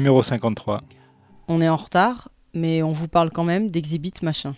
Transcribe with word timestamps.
Numéro 0.00 0.22
53. 0.22 0.80
On 1.46 1.60
est 1.60 1.68
en 1.68 1.76
retard, 1.76 2.30
mais 2.54 2.82
on 2.82 2.90
vous 2.90 3.06
parle 3.06 3.30
quand 3.30 3.44
même 3.44 3.68
d'Exhibit 3.68 4.14
Machin. 4.22 4.56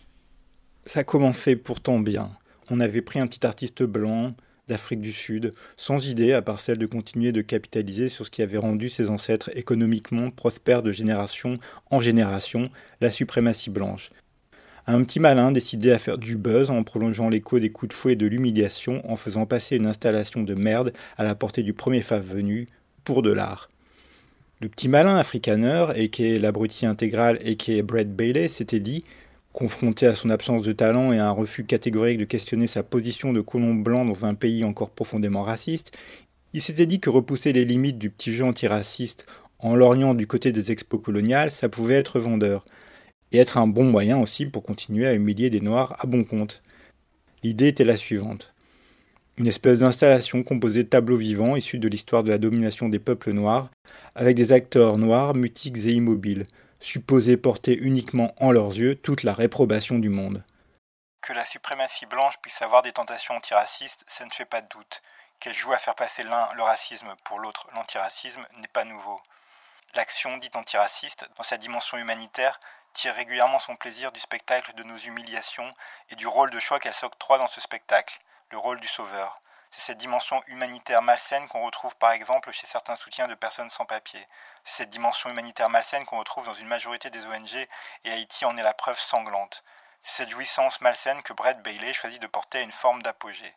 Ça 0.86 1.02
commençait 1.02 1.56
pourtant 1.56 1.98
bien. 1.98 2.30
On 2.70 2.78
avait 2.78 3.02
pris 3.02 3.18
un 3.18 3.26
petit 3.26 3.44
artiste 3.44 3.82
blanc 3.82 4.34
d'Afrique 4.68 5.00
du 5.00 5.12
Sud, 5.12 5.52
sans 5.76 6.06
idée 6.06 6.32
à 6.32 6.42
part 6.42 6.60
celle 6.60 6.78
de 6.78 6.86
continuer 6.86 7.32
de 7.32 7.42
capitaliser 7.42 8.08
sur 8.08 8.24
ce 8.24 8.30
qui 8.30 8.40
avait 8.40 8.56
rendu 8.56 8.88
ses 8.88 9.10
ancêtres 9.10 9.50
économiquement 9.56 10.30
prospères 10.30 10.84
de 10.84 10.92
génération 10.92 11.54
en 11.90 11.98
génération, 11.98 12.70
la 13.00 13.10
suprématie 13.10 13.70
blanche. 13.70 14.12
Un 14.86 15.02
petit 15.02 15.18
malin 15.18 15.50
décidait 15.50 15.90
à 15.90 15.98
faire 15.98 16.18
du 16.18 16.36
buzz 16.36 16.70
en 16.70 16.84
prolongeant 16.84 17.28
l'écho 17.28 17.58
des 17.58 17.72
coups 17.72 17.88
de 17.88 17.94
fouet 17.94 18.12
et 18.12 18.16
de 18.16 18.28
l'humiliation 18.28 19.02
en 19.10 19.16
faisant 19.16 19.46
passer 19.46 19.74
une 19.74 19.86
installation 19.86 20.44
de 20.44 20.54
merde 20.54 20.92
à 21.16 21.24
la 21.24 21.34
portée 21.34 21.64
du 21.64 21.72
premier 21.72 22.02
fave 22.02 22.32
venu 22.32 22.68
pour 23.02 23.22
de 23.22 23.32
l'art. 23.32 23.71
Le 24.62 24.68
petit 24.68 24.86
malin 24.86 25.16
africaneur, 25.16 25.98
et 25.98 26.08
qui 26.08 26.24
est 26.24 26.38
l'abruti 26.38 26.86
intégral 26.86 27.36
et 27.42 27.56
qui 27.56 27.76
est 27.76 27.82
Brett 27.82 28.14
Bailey, 28.14 28.46
s'était 28.46 28.78
dit, 28.78 29.02
confronté 29.52 30.06
à 30.06 30.14
son 30.14 30.30
absence 30.30 30.62
de 30.62 30.72
talent 30.72 31.12
et 31.12 31.18
à 31.18 31.26
un 31.26 31.32
refus 31.32 31.64
catégorique 31.64 32.18
de 32.18 32.24
questionner 32.24 32.68
sa 32.68 32.84
position 32.84 33.32
de 33.32 33.40
colon 33.40 33.74
blanc 33.74 34.04
dans 34.04 34.24
un 34.24 34.34
pays 34.34 34.62
encore 34.62 34.90
profondément 34.90 35.42
raciste, 35.42 35.90
il 36.52 36.62
s'était 36.62 36.86
dit 36.86 37.00
que 37.00 37.10
repousser 37.10 37.52
les 37.52 37.64
limites 37.64 37.98
du 37.98 38.08
petit 38.08 38.32
jeu 38.32 38.44
antiraciste 38.44 39.26
en 39.58 39.74
lorgnant 39.74 40.14
du 40.14 40.28
côté 40.28 40.52
des 40.52 40.70
expos 40.70 41.02
coloniales, 41.02 41.50
ça 41.50 41.68
pouvait 41.68 41.96
être 41.96 42.20
vendeur 42.20 42.64
et 43.32 43.38
être 43.38 43.58
un 43.58 43.66
bon 43.66 43.84
moyen 43.84 44.20
aussi 44.20 44.46
pour 44.46 44.62
continuer 44.62 45.08
à 45.08 45.14
humilier 45.14 45.50
des 45.50 45.60
Noirs 45.60 45.96
à 45.98 46.06
bon 46.06 46.22
compte. 46.22 46.62
L'idée 47.42 47.66
était 47.66 47.84
la 47.84 47.96
suivante. 47.96 48.51
Une 49.38 49.46
espèce 49.46 49.78
d'installation 49.78 50.42
composée 50.42 50.84
de 50.84 50.88
tableaux 50.88 51.16
vivants 51.16 51.56
issus 51.56 51.78
de 51.78 51.88
l'histoire 51.88 52.22
de 52.22 52.30
la 52.30 52.38
domination 52.38 52.88
des 52.88 52.98
peuples 52.98 53.32
noirs, 53.32 53.70
avec 54.14 54.36
des 54.36 54.52
acteurs 54.52 54.98
noirs 54.98 55.34
mutiques 55.34 55.78
et 55.78 55.92
immobiles, 55.92 56.46
supposés 56.80 57.38
porter 57.38 57.74
uniquement 57.74 58.34
en 58.38 58.52
leurs 58.52 58.76
yeux 58.76 58.94
toute 58.94 59.22
la 59.22 59.32
réprobation 59.32 59.98
du 59.98 60.10
monde. 60.10 60.44
Que 61.22 61.32
la 61.32 61.44
suprématie 61.44 62.04
blanche 62.06 62.34
puisse 62.42 62.60
avoir 62.60 62.82
des 62.82 62.92
tentations 62.92 63.34
antiracistes, 63.34 64.04
ça 64.06 64.24
ne 64.24 64.30
fait 64.30 64.44
pas 64.44 64.60
de 64.60 64.68
doute. 64.68 65.02
Qu'elle 65.40 65.54
joue 65.54 65.72
à 65.72 65.78
faire 65.78 65.94
passer 65.94 66.24
l'un 66.24 66.48
le 66.54 66.62
racisme 66.62 67.14
pour 67.24 67.38
l'autre 67.38 67.68
l'antiracisme 67.74 68.44
n'est 68.60 68.68
pas 68.68 68.84
nouveau. 68.84 69.18
L'action 69.94 70.36
dite 70.38 70.56
antiraciste, 70.56 71.26
dans 71.36 71.42
sa 71.42 71.56
dimension 71.56 71.96
humanitaire, 71.96 72.60
tire 72.92 73.14
régulièrement 73.14 73.58
son 73.58 73.76
plaisir 73.76 74.12
du 74.12 74.20
spectacle 74.20 74.74
de 74.74 74.82
nos 74.82 74.96
humiliations 74.96 75.70
et 76.10 76.16
du 76.16 76.26
rôle 76.26 76.50
de 76.50 76.60
choix 76.60 76.78
qu'elle 76.78 76.92
s'octroie 76.92 77.38
dans 77.38 77.46
ce 77.46 77.60
spectacle, 77.60 78.18
le 78.52 78.58
rôle 78.58 78.80
du 78.80 78.86
sauveur. 78.86 79.40
C'est 79.70 79.80
cette 79.80 79.98
dimension 79.98 80.42
humanitaire 80.46 81.00
malsaine 81.00 81.48
qu'on 81.48 81.64
retrouve 81.64 81.96
par 81.96 82.12
exemple 82.12 82.52
chez 82.52 82.66
certains 82.66 82.96
soutiens 82.96 83.26
de 83.26 83.34
personnes 83.34 83.70
sans 83.70 83.86
papier. 83.86 84.28
C'est 84.62 84.82
cette 84.82 84.90
dimension 84.90 85.30
humanitaire 85.30 85.70
malsaine 85.70 86.04
qu'on 86.04 86.18
retrouve 86.18 86.44
dans 86.44 86.52
une 86.52 86.68
majorité 86.68 87.08
des 87.08 87.24
ONG 87.24 87.66
et 88.04 88.12
Haïti 88.12 88.44
en 88.44 88.56
est 88.58 88.62
la 88.62 88.74
preuve 88.74 88.98
sanglante. 88.98 89.64
C'est 90.02 90.12
cette 90.12 90.28
jouissance 90.28 90.82
malsaine 90.82 91.22
que 91.22 91.32
Brett 91.32 91.62
Bailey 91.62 91.94
choisit 91.94 92.20
de 92.20 92.26
porter 92.26 92.58
à 92.58 92.62
une 92.62 92.72
forme 92.72 93.02
d'apogée. 93.02 93.54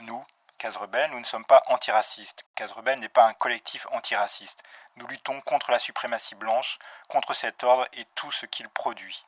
Nous, 0.00 0.22
Case 0.58 0.76
Rebelle, 0.76 1.10
nous 1.12 1.20
ne 1.20 1.24
sommes 1.24 1.46
pas 1.46 1.62
antiracistes. 1.68 2.44
Case 2.54 2.72
Rebelle 2.72 2.98
n'est 2.98 3.08
pas 3.08 3.24
un 3.24 3.32
collectif 3.32 3.86
antiraciste. 3.92 4.62
Nous 4.96 5.06
luttons 5.06 5.40
contre 5.40 5.70
la 5.70 5.78
suprématie 5.78 6.34
blanche, 6.34 6.78
contre 7.08 7.32
cet 7.32 7.64
ordre 7.64 7.86
et 7.94 8.04
tout 8.14 8.30
ce 8.32 8.44
qu'il 8.44 8.68
produit. 8.68 9.24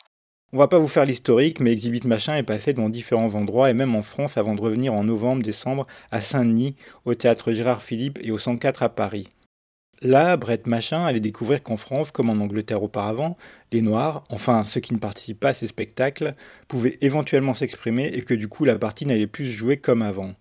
On 0.51 0.57
va 0.57 0.67
pas 0.67 0.79
vous 0.79 0.89
faire 0.89 1.05
l'historique, 1.05 1.61
mais 1.61 1.73
Exhibit 1.73 2.07
Machin 2.07 2.35
est 2.37 2.43
passé 2.43 2.73
dans 2.73 2.89
différents 2.89 3.35
endroits 3.35 3.69
et 3.69 3.75
même 3.75 3.95
en 3.95 4.01
France 4.01 4.39
avant 4.39 4.55
de 4.55 4.63
revenir 4.63 4.95
en 4.95 5.05
novembre-décembre 5.05 5.87
à 6.11 6.23
Saint-Denis, 6.23 6.75
au 7.05 7.15
théâtre 7.15 7.53
Gérard 7.53 7.83
Philippe 7.83 8.19
et 8.23 8.31
au 8.31 8.39
104 8.39 8.83
à 8.83 8.89
Paris. 8.89 9.29
Là, 10.01 10.39
Brett 10.39 10.67
Machin 10.67 11.05
allait 11.05 11.21
découvrir 11.21 11.63
qu'en 11.63 11.77
France, 11.77 12.13
comme 12.13 12.31
en 12.31 12.43
Angleterre 12.43 12.83
auparavant, 12.83 13.37
les 13.73 13.83
Noirs, 13.83 14.25
enfin 14.31 14.65
ceux 14.65 14.81
qui 14.81 14.95
ne 14.95 14.99
participent 14.99 15.41
pas 15.41 15.51
à 15.51 15.55
ces 15.55 15.67
spectacles, 15.67 16.33
pouvaient 16.67 16.97
éventuellement 17.03 17.53
s'exprimer 17.53 18.07
et 18.07 18.23
que 18.23 18.33
du 18.33 18.49
coup 18.49 18.65
la 18.65 18.79
partie 18.79 19.05
n'allait 19.05 19.27
plus 19.27 19.47
se 19.47 19.51
jouer 19.51 19.77
comme 19.77 20.01
avant. 20.01 20.33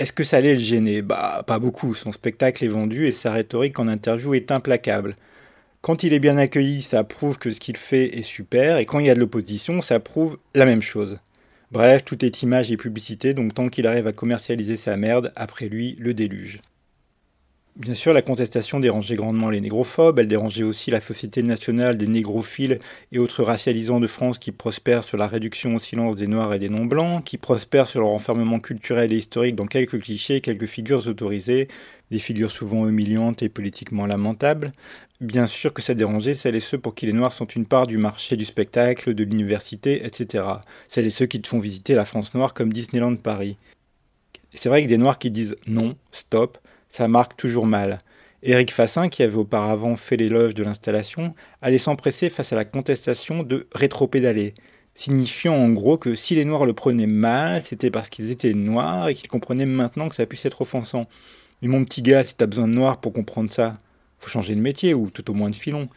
Est-ce 0.00 0.12
que 0.12 0.24
ça 0.24 0.38
allait 0.38 0.54
le 0.54 0.60
gêner? 0.60 1.02
Bah, 1.02 1.44
pas 1.46 1.60
beaucoup. 1.60 1.94
Son 1.94 2.10
spectacle 2.10 2.64
est 2.64 2.68
vendu 2.68 3.06
et 3.06 3.12
sa 3.12 3.30
rhétorique 3.30 3.78
en 3.78 3.86
interview 3.86 4.34
est 4.34 4.50
implacable. 4.50 5.14
Quand 5.84 6.02
il 6.02 6.14
est 6.14 6.18
bien 6.18 6.38
accueilli, 6.38 6.80
ça 6.80 7.04
prouve 7.04 7.36
que 7.36 7.50
ce 7.50 7.60
qu'il 7.60 7.76
fait 7.76 8.16
est 8.16 8.22
super, 8.22 8.78
et 8.78 8.86
quand 8.86 9.00
il 9.00 9.06
y 9.06 9.10
a 9.10 9.14
de 9.14 9.20
l'opposition, 9.20 9.82
ça 9.82 10.00
prouve 10.00 10.38
la 10.54 10.64
même 10.64 10.80
chose. 10.80 11.18
Bref, 11.72 12.06
tout 12.06 12.24
est 12.24 12.42
image 12.42 12.72
et 12.72 12.78
publicité, 12.78 13.34
donc 13.34 13.52
tant 13.52 13.68
qu'il 13.68 13.86
arrive 13.86 14.06
à 14.06 14.14
commercialiser 14.14 14.78
sa 14.78 14.96
merde, 14.96 15.30
après 15.36 15.68
lui, 15.68 15.94
le 15.98 16.14
déluge. 16.14 16.62
Bien 17.76 17.94
sûr, 17.94 18.12
la 18.12 18.22
contestation 18.22 18.78
dérangeait 18.78 19.16
grandement 19.16 19.50
les 19.50 19.60
négrophobes, 19.60 20.20
elle 20.20 20.28
dérangeait 20.28 20.62
aussi 20.62 20.92
la 20.92 21.00
Société 21.00 21.42
nationale 21.42 21.98
des 21.98 22.06
négrophiles 22.06 22.78
et 23.10 23.18
autres 23.18 23.42
racialisants 23.42 23.98
de 23.98 24.06
France 24.06 24.38
qui 24.38 24.52
prospèrent 24.52 25.02
sur 25.02 25.16
la 25.16 25.26
réduction 25.26 25.74
au 25.74 25.80
silence 25.80 26.14
des 26.14 26.28
Noirs 26.28 26.54
et 26.54 26.60
des 26.60 26.68
non-blancs, 26.68 27.24
qui 27.24 27.36
prospèrent 27.36 27.88
sur 27.88 27.98
leur 27.98 28.10
enfermement 28.10 28.60
culturel 28.60 29.12
et 29.12 29.16
historique 29.16 29.56
dans 29.56 29.66
quelques 29.66 30.00
clichés, 30.00 30.40
quelques 30.40 30.66
figures 30.66 31.08
autorisées, 31.08 31.66
des 32.12 32.20
figures 32.20 32.52
souvent 32.52 32.86
humiliantes 32.86 33.42
et 33.42 33.48
politiquement 33.48 34.06
lamentables. 34.06 34.72
Bien 35.20 35.48
sûr 35.48 35.72
que 35.72 35.82
ça 35.82 35.94
dérangeait 35.94 36.34
celles 36.34 36.54
et 36.54 36.60
ceux 36.60 36.78
pour 36.78 36.94
qui 36.94 37.06
les 37.06 37.12
Noirs 37.12 37.32
sont 37.32 37.46
une 37.46 37.66
part 37.66 37.88
du 37.88 37.98
marché 37.98 38.36
du 38.36 38.44
spectacle, 38.44 39.14
de 39.14 39.24
l'université, 39.24 40.06
etc. 40.06 40.44
Celles 40.86 41.06
et 41.06 41.10
ceux 41.10 41.26
qui 41.26 41.42
te 41.42 41.48
font 41.48 41.58
visiter 41.58 41.96
la 41.96 42.04
France 42.04 42.34
noire 42.34 42.54
comme 42.54 42.72
Disneyland 42.72 43.16
Paris. 43.16 43.56
C'est 44.54 44.68
vrai 44.68 44.84
que 44.84 44.88
des 44.88 44.98
Noirs 44.98 45.18
qui 45.18 45.32
disent 45.32 45.56
non, 45.66 45.96
stop, 46.12 46.58
ça 46.94 47.08
marque 47.08 47.36
toujours 47.36 47.66
mal. 47.66 47.98
Éric 48.44 48.72
Fassin, 48.72 49.08
qui 49.08 49.24
avait 49.24 49.34
auparavant 49.34 49.96
fait 49.96 50.16
l'éloge 50.16 50.54
de 50.54 50.62
l'installation, 50.62 51.34
allait 51.60 51.78
s'empresser 51.78 52.30
face 52.30 52.52
à 52.52 52.56
la 52.56 52.64
contestation 52.64 53.42
de 53.42 53.66
rétropédaler, 53.74 54.54
signifiant 54.94 55.56
en 55.56 55.70
gros 55.70 55.98
que 55.98 56.14
si 56.14 56.36
les 56.36 56.44
Noirs 56.44 56.66
le 56.66 56.72
prenaient 56.72 57.08
mal, 57.08 57.62
c'était 57.62 57.90
parce 57.90 58.10
qu'ils 58.10 58.30
étaient 58.30 58.54
noirs 58.54 59.08
et 59.08 59.16
qu'ils 59.16 59.28
comprenaient 59.28 59.66
maintenant 59.66 60.08
que 60.08 60.14
ça 60.14 60.24
puisse 60.24 60.46
être 60.46 60.60
offensant. 60.60 61.06
Mais 61.62 61.68
mon 61.68 61.84
petit 61.84 62.00
gars, 62.00 62.22
si 62.22 62.36
t'as 62.36 62.46
besoin 62.46 62.68
de 62.68 62.74
noirs 62.74 63.00
pour 63.00 63.12
comprendre 63.12 63.50
ça, 63.50 63.76
faut 64.20 64.30
changer 64.30 64.54
de 64.54 64.60
métier 64.60 64.94
ou 64.94 65.10
tout 65.10 65.28
au 65.32 65.34
moins 65.34 65.50
de 65.50 65.56
filon. 65.56 65.88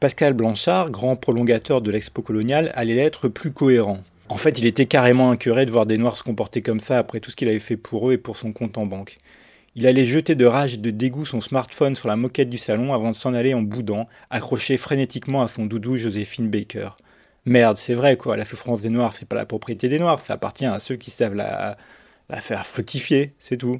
Pascal 0.00 0.34
Blanchard, 0.34 0.90
grand 0.90 1.16
prolongateur 1.16 1.80
de 1.80 1.90
l'expo 1.90 2.20
coloniale, 2.20 2.72
allait 2.74 2.98
être 2.98 3.28
plus 3.28 3.52
cohérent. 3.52 4.00
En 4.28 4.36
fait, 4.36 4.58
il 4.58 4.66
était 4.66 4.84
carrément 4.84 5.30
incuré 5.30 5.64
de 5.64 5.70
voir 5.70 5.86
des 5.86 5.96
Noirs 5.96 6.18
se 6.18 6.22
comporter 6.22 6.60
comme 6.60 6.80
ça 6.80 6.98
après 6.98 7.20
tout 7.20 7.30
ce 7.30 7.36
qu'il 7.36 7.48
avait 7.48 7.58
fait 7.58 7.78
pour 7.78 8.10
eux 8.10 8.12
et 8.12 8.18
pour 8.18 8.36
son 8.36 8.52
compte 8.52 8.76
en 8.76 8.84
banque. 8.84 9.16
Il 9.76 9.88
allait 9.88 10.04
jeter 10.04 10.36
de 10.36 10.46
rage 10.46 10.74
et 10.74 10.76
de 10.76 10.90
dégoût 10.90 11.26
son 11.26 11.40
smartphone 11.40 11.96
sur 11.96 12.06
la 12.06 12.14
moquette 12.14 12.48
du 12.48 12.58
salon 12.58 12.94
avant 12.94 13.10
de 13.10 13.16
s'en 13.16 13.34
aller 13.34 13.54
en 13.54 13.62
boudant, 13.62 14.08
accroché 14.30 14.76
frénétiquement 14.76 15.42
à 15.42 15.48
son 15.48 15.66
doudou 15.66 15.96
Joséphine 15.96 16.48
Baker. 16.48 16.90
Merde, 17.44 17.76
c'est 17.76 17.94
vrai 17.94 18.16
quoi, 18.16 18.36
la 18.36 18.44
souffrance 18.44 18.82
des 18.82 18.88
Noirs, 18.88 19.12
c'est 19.12 19.28
pas 19.28 19.34
la 19.34 19.46
propriété 19.46 19.88
des 19.88 19.98
Noirs, 19.98 20.20
ça 20.20 20.34
appartient 20.34 20.64
à 20.64 20.78
ceux 20.78 20.94
qui 20.94 21.10
savent 21.10 21.34
la, 21.34 21.76
faire 22.40 22.64
fructifier, 22.64 23.32
c'est 23.40 23.56
tout. 23.56 23.78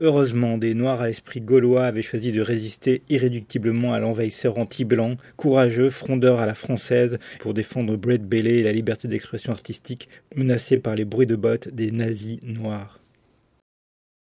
Heureusement, 0.00 0.58
des 0.58 0.74
Noirs 0.74 1.00
à 1.00 1.08
esprit 1.08 1.40
gaulois 1.40 1.86
avaient 1.86 2.02
choisi 2.02 2.30
de 2.30 2.42
résister 2.42 3.02
irréductiblement 3.08 3.94
à 3.94 3.98
l'envahisseur 3.98 4.58
anti-blanc, 4.58 5.16
courageux, 5.38 5.88
frondeur 5.88 6.38
à 6.38 6.44
la 6.44 6.54
française, 6.54 7.18
pour 7.40 7.54
défendre 7.54 7.96
Brett 7.96 8.22
Bailey 8.22 8.58
et 8.58 8.62
la 8.62 8.72
liberté 8.72 9.08
d'expression 9.08 9.52
artistique 9.52 10.10
menacée 10.34 10.76
par 10.76 10.94
les 10.94 11.06
bruits 11.06 11.26
de 11.26 11.34
bottes 11.34 11.68
des 11.68 11.90
nazis 11.92 12.38
noirs. 12.42 13.00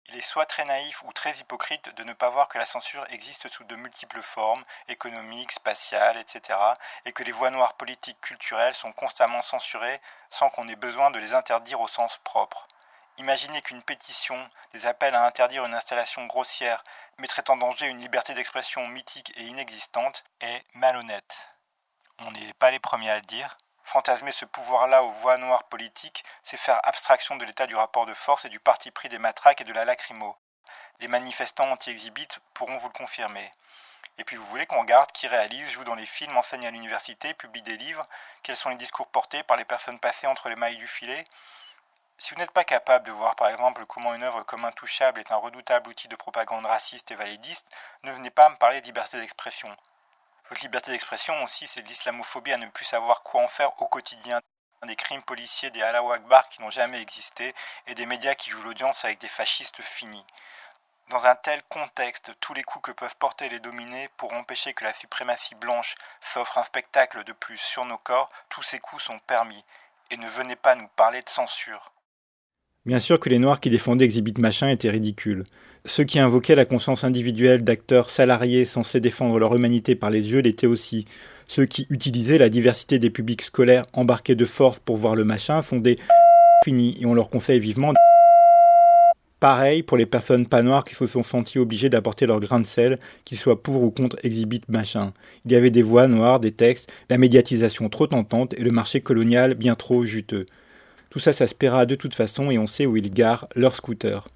Il 0.09 0.15
est 0.15 0.21
soit 0.21 0.45
très 0.45 0.63
naïf 0.63 1.04
ou 1.04 1.12
très 1.12 1.38
hypocrite 1.38 1.94
de 1.95 2.04
ne 2.06 2.13
pas 2.13 2.30
voir 2.30 2.48
que 2.48 2.57
la 2.57 2.65
censure 2.65 3.06
existe 3.09 3.50
sous 3.50 3.65
de 3.65 3.75
multiples 3.75 4.21
formes, 4.21 4.63
économiques, 4.88 5.51
spatiales, 5.51 6.18
etc., 6.18 6.57
et 7.06 7.12
que 7.12 7.24
les 7.24 7.33
voix 7.33 7.51
noires 7.51 7.74
politiques 7.74 8.21
culturelles 8.21 8.75
sont 8.75 8.94
constamment 8.94 9.42
censurées 9.42 10.00
sans 10.30 10.50
qu'on 10.50 10.69
ait 10.69 10.77
besoin 10.77 11.12
de 11.12 11.19
les 11.19 11.33
interdire 11.33 11.81
au 11.81 11.89
sens 11.89 12.19
propre. 12.24 12.68
Imaginez 13.18 13.62
qu'une 13.62 13.81
pétition, 13.81 14.50
des 14.74 14.88
appels 14.88 15.15
à 15.15 15.25
interdire 15.25 15.65
une 15.65 15.74
installation 15.74 16.25
grossière, 16.25 16.86
mettrait 17.18 17.50
en 17.50 17.57
danger 17.57 17.88
une 17.88 18.00
liberté 18.00 18.33
d'expression 18.33 18.88
mythique 18.88 19.33
et 19.36 19.44
inexistante, 19.44 20.24
est 20.39 20.63
malhonnête. 20.74 21.50
On 22.19 22.31
n'est 22.31 22.54
pas 22.54 22.71
les 22.71 22.80
premiers 22.80 23.12
à 23.12 23.15
le 23.15 23.24
dire, 23.24 23.57
Fantasmer 23.87 24.33
ce 24.33 24.43
pouvoir-là 24.43 25.01
aux 25.01 25.11
voix 25.11 25.37
noires 25.37 25.63
politiques, 25.63 26.25
c'est 26.43 26.57
faire 26.57 26.85
abstraction 26.85 27.37
de 27.37 27.45
l'état 27.45 27.67
du 27.67 27.75
rapport 27.77 28.05
de 28.05 28.13
force 28.13 28.43
et 28.43 28.49
du 28.49 28.59
parti 28.59 28.91
pris 28.91 29.07
des 29.07 29.17
matraques 29.17 29.61
et 29.61 29.63
de 29.63 29.71
la 29.71 29.85
lacrymo. 29.85 30.35
Les 30.99 31.07
manifestants 31.07 31.71
anti-exhibit 31.71 32.27
pourront 32.53 32.75
vous 32.75 32.89
le 32.89 32.93
confirmer. 32.93 33.49
Et 34.17 34.25
puis 34.25 34.35
vous 34.35 34.45
voulez 34.45 34.65
qu'on 34.65 34.81
regarde 34.81 35.13
qui 35.13 35.29
réalise, 35.29 35.69
joue 35.69 35.85
dans 35.85 35.95
les 35.95 36.05
films, 36.05 36.35
enseigne 36.35 36.67
à 36.67 36.71
l'université, 36.71 37.33
publie 37.33 37.61
des 37.61 37.77
livres, 37.77 38.05
quels 38.43 38.57
sont 38.57 38.67
les 38.67 38.75
discours 38.75 39.07
portés 39.07 39.43
par 39.43 39.55
les 39.55 39.63
personnes 39.63 39.99
passées 39.99 40.27
entre 40.27 40.49
les 40.49 40.57
mailles 40.57 40.75
du 40.75 40.87
filet? 40.89 41.23
Si 42.17 42.33
vous 42.33 42.41
n'êtes 42.41 42.51
pas 42.51 42.65
capable 42.65 43.05
de 43.05 43.13
voir 43.13 43.37
par 43.37 43.47
exemple 43.47 43.85
comment 43.85 44.13
une 44.13 44.23
œuvre 44.23 44.43
comme 44.43 44.65
Intouchable 44.65 45.21
est 45.21 45.31
un 45.31 45.37
redoutable 45.37 45.89
outil 45.89 46.09
de 46.09 46.17
propagande 46.17 46.65
raciste 46.65 47.11
et 47.11 47.15
validiste, 47.15 47.65
ne 48.03 48.11
venez 48.11 48.31
pas 48.31 48.49
me 48.49 48.57
parler 48.57 48.81
de 48.81 48.85
liberté 48.85 49.17
d'expression. 49.17 49.73
Votre 50.49 50.61
liberté 50.61 50.91
d'expression 50.91 51.33
aussi, 51.44 51.67
c'est 51.67 51.81
de 51.81 51.88
l'islamophobie 51.88 52.53
à 52.53 52.57
ne 52.57 52.67
plus 52.67 52.85
savoir 52.85 53.21
quoi 53.23 53.44
en 53.44 53.47
faire 53.47 53.81
au 53.81 53.88
quotidien. 53.88 54.39
Des 54.85 54.95
crimes 54.95 55.23
policiers, 55.23 55.71
des 55.71 55.81
Allahu 55.81 56.21
qui 56.51 56.61
n'ont 56.61 56.69
jamais 56.69 57.01
existé 57.01 57.53
et 57.88 57.95
des 57.95 58.05
médias 58.05 58.35
qui 58.35 58.51
jouent 58.51 58.61
l'audience 58.61 59.03
avec 59.03 59.19
des 59.19 59.27
fascistes 59.27 59.81
finis. 59.81 60.23
Dans 61.09 61.25
un 61.25 61.35
tel 61.35 61.61
contexte, 61.69 62.31
tous 62.39 62.53
les 62.53 62.63
coups 62.63 62.88
que 62.88 62.91
peuvent 62.91 63.15
porter 63.17 63.49
les 63.49 63.59
dominés 63.59 64.09
pour 64.17 64.33
empêcher 64.33 64.73
que 64.73 64.83
la 64.83 64.94
suprématie 64.94 65.55
blanche 65.55 65.95
s'offre 66.21 66.57
un 66.57 66.63
spectacle 66.63 67.23
de 67.23 67.33
plus 67.33 67.57
sur 67.57 67.85
nos 67.85 67.97
corps, 67.97 68.29
tous 68.49 68.61
ces 68.61 68.79
coups 68.79 69.03
sont 69.03 69.19
permis. 69.19 69.63
Et 70.11 70.17
ne 70.17 70.27
venez 70.27 70.55
pas 70.55 70.75
nous 70.75 70.88
parler 70.95 71.21
de 71.21 71.29
censure. 71.29 71.91
Bien 72.85 72.99
sûr 72.99 73.19
que 73.19 73.29
les 73.29 73.39
Noirs 73.39 73.59
qui 73.59 73.69
défendaient 73.69 74.05
Exhibit 74.05 74.35
Machin 74.38 74.69
étaient 74.69 74.89
ridicules. 74.89 75.44
Ceux 75.87 76.03
qui 76.03 76.19
invoquaient 76.19 76.55
la 76.55 76.65
conscience 76.65 77.05
individuelle 77.05 77.63
d'acteurs 77.63 78.09
salariés 78.09 78.65
censés 78.65 78.99
défendre 78.99 79.39
leur 79.39 79.55
humanité 79.55 79.95
par 79.95 80.09
les 80.09 80.31
yeux 80.31 80.41
l'étaient 80.41 80.67
aussi. 80.67 81.05
Ceux 81.47 81.65
qui 81.65 81.87
utilisaient 81.89 82.37
la 82.37 82.49
diversité 82.49 82.99
des 82.99 83.09
publics 83.09 83.41
scolaires 83.41 83.85
embarqués 83.93 84.35
de 84.35 84.43
force 84.43 84.79
pour 84.79 84.97
voir 84.97 85.15
le 85.15 85.23
machin 85.23 85.61
font 85.61 85.79
des 85.79 85.97
et 86.67 87.05
on 87.05 87.13
leur 87.13 87.29
conseille 87.29 87.61
vivement 87.61 87.93
Pareil 89.39 89.81
pour 89.83 89.95
les 89.95 90.05
personnes 90.05 90.45
pas 90.45 90.61
noires 90.61 90.83
qui 90.83 90.95
se 90.95 91.05
sont 91.05 91.23
senties 91.23 91.59
obligées 91.59 91.87
d'apporter 91.87 92.25
leur 92.25 92.41
grain 92.41 92.59
de 92.59 92.65
sel, 92.65 92.99
qu'ils 93.23 93.37
soient 93.37 93.63
pour 93.63 93.81
ou 93.81 93.89
contre 93.89 94.17
exhibit 94.23 94.61
machin. 94.67 95.13
Il 95.45 95.53
y 95.53 95.55
avait 95.55 95.69
des 95.69 95.83
voix 95.83 96.07
noires, 96.07 96.41
des 96.41 96.51
textes, 96.51 96.91
la 97.09 97.17
médiatisation 97.17 97.87
trop 97.87 98.07
tentante 98.07 98.53
et 98.57 98.63
le 98.63 98.71
marché 98.71 98.99
colonial 98.99 99.53
bien 99.53 99.75
trop 99.75 100.03
juteux. 100.03 100.47
Tout 101.09 101.19
ça, 101.19 101.31
ça 101.31 101.45
de 101.85 101.95
toute 101.95 102.15
façon 102.15 102.51
et 102.51 102.57
on 102.57 102.67
sait 102.67 102.85
où 102.85 102.97
ils 102.97 103.13
garent 103.13 103.47
leurs 103.55 103.75
scooters. 103.75 104.27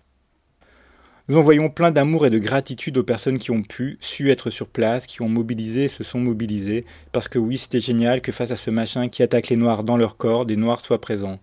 Nous 1.28 1.38
envoyons 1.38 1.70
plein 1.70 1.92
d'amour 1.92 2.26
et 2.26 2.32
de 2.32 2.40
gratitude 2.40 2.98
aux 2.98 3.04
personnes 3.04 3.38
qui 3.38 3.52
ont 3.52 3.62
pu, 3.62 3.98
su 4.02 4.32
être 4.32 4.50
sur 4.50 4.68
place, 4.68 5.06
qui 5.06 5.22
ont 5.22 5.30
mobilisé, 5.30 5.88
se 5.88 6.04
sont 6.04 6.20
mobilisées, 6.20 6.84
parce 7.12 7.28
que 7.28 7.38
oui, 7.38 7.60
c'était 7.60 7.80
génial 7.80 8.22
que 8.22 8.32
face 8.32 8.50
à 8.50 8.56
ce 8.56 8.72
machin 8.72 9.08
qui 9.08 9.22
attaque 9.22 9.50
les 9.50 9.56
noirs 9.56 9.84
dans 9.84 9.98
leur 9.98 10.18
corps, 10.18 10.48
des 10.48 10.56
noirs 10.56 10.80
soient 10.80 11.00
présents. 11.00 11.40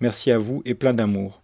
Merci 0.00 0.30
à 0.30 0.36
vous 0.36 0.60
et 0.66 0.74
plein 0.74 0.92
d'amour. 0.92 1.40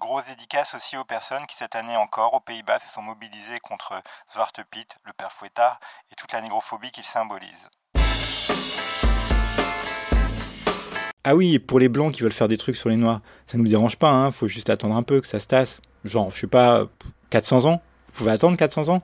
Grosse 0.00 0.26
dédicace 0.26 0.76
aussi 0.76 0.96
aux 0.96 1.04
personnes 1.04 1.44
qui 1.48 1.56
cette 1.56 1.74
année 1.74 1.96
encore 1.96 2.34
aux 2.34 2.40
Pays-Bas 2.40 2.78
se 2.78 2.88
sont 2.94 3.02
mobilisées 3.02 3.58
contre 3.60 4.00
Zwarte 4.32 4.60
Piet, 4.70 4.86
le 5.04 5.12
père 5.12 5.32
Fouettard, 5.32 5.80
et 6.12 6.14
toute 6.14 6.32
la 6.32 6.40
négrophobie 6.40 6.92
qu'il 6.92 7.02
symbolise. 7.02 7.68
Ah 11.24 11.34
oui, 11.34 11.58
pour 11.58 11.80
les 11.80 11.88
blancs 11.88 12.14
qui 12.14 12.22
veulent 12.22 12.32
faire 12.32 12.48
des 12.48 12.56
trucs 12.56 12.76
sur 12.76 12.88
les 12.88 12.96
noirs, 12.96 13.20
ça 13.48 13.58
ne 13.58 13.64
nous 13.64 13.68
dérange 13.68 13.96
pas, 13.96 14.10
hein, 14.10 14.30
faut 14.30 14.46
juste 14.46 14.70
attendre 14.70 14.96
un 14.96 15.02
peu 15.02 15.20
que 15.20 15.26
ça 15.26 15.40
se 15.40 15.48
tasse. 15.48 15.80
Genre, 16.04 16.30
je 16.30 16.40
sais 16.40 16.46
pas, 16.46 16.86
400 17.30 17.64
ans 17.66 17.82
Vous 18.06 18.12
pouvez 18.12 18.30
attendre 18.30 18.56
400 18.56 18.88
ans 18.88 19.02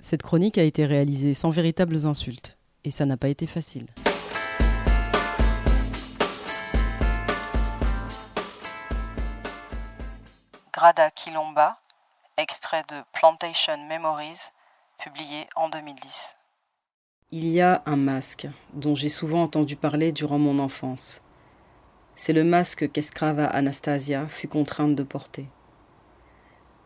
Cette 0.00 0.22
chronique 0.22 0.58
a 0.58 0.62
été 0.62 0.84
réalisée 0.84 1.32
sans 1.32 1.48
véritables 1.48 2.06
insultes, 2.06 2.58
et 2.84 2.90
ça 2.90 3.06
n'a 3.06 3.16
pas 3.16 3.28
été 3.28 3.46
facile. 3.46 3.86
Grada 10.74 11.10
Kilomba, 11.10 11.78
extrait 12.36 12.82
de 12.90 12.96
Plantation 13.14 13.86
Memories, 13.88 14.50
publié 15.02 15.46
en 15.56 15.70
2010. 15.70 16.36
Il 17.30 17.48
y 17.48 17.62
a 17.62 17.82
un 17.86 17.96
masque 17.96 18.46
dont 18.74 18.94
j'ai 18.94 19.08
souvent 19.08 19.44
entendu 19.44 19.76
parler 19.76 20.12
durant 20.12 20.38
mon 20.38 20.58
enfance. 20.58 21.21
C'est 22.14 22.32
le 22.32 22.44
masque 22.44 22.90
qu'Escrava 22.92 23.46
Anastasia 23.46 24.26
fut 24.28 24.48
contrainte 24.48 24.94
de 24.94 25.02
porter. 25.02 25.46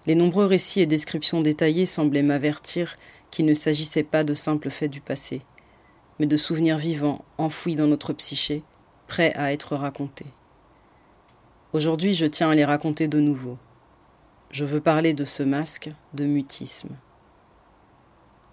Les 0.06 0.14
nombreux 0.14 0.46
récits 0.46 0.80
et 0.80 0.86
descriptions 0.86 1.40
détaillées 1.40 1.86
semblaient 1.86 2.22
m'avertir 2.22 2.96
qu'il 3.30 3.44
ne 3.44 3.54
s'agissait 3.54 4.04
pas 4.04 4.22
de 4.22 4.34
simples 4.34 4.70
faits 4.70 4.90
du 4.90 5.00
passé, 5.00 5.42
mais 6.18 6.26
de 6.26 6.36
souvenirs 6.36 6.78
vivants 6.78 7.24
enfouis 7.38 7.74
dans 7.74 7.88
notre 7.88 8.12
psyché, 8.12 8.62
prêts 9.08 9.34
à 9.34 9.52
être 9.52 9.74
racontés. 9.74 10.26
Aujourd'hui, 11.72 12.14
je 12.14 12.24
tiens 12.24 12.50
à 12.50 12.54
les 12.54 12.64
raconter 12.64 13.08
de 13.08 13.20
nouveau. 13.20 13.58
Je 14.50 14.64
veux 14.64 14.80
parler 14.80 15.12
de 15.12 15.24
ce 15.24 15.42
masque 15.42 15.90
de 16.14 16.24
mutisme. 16.24 16.96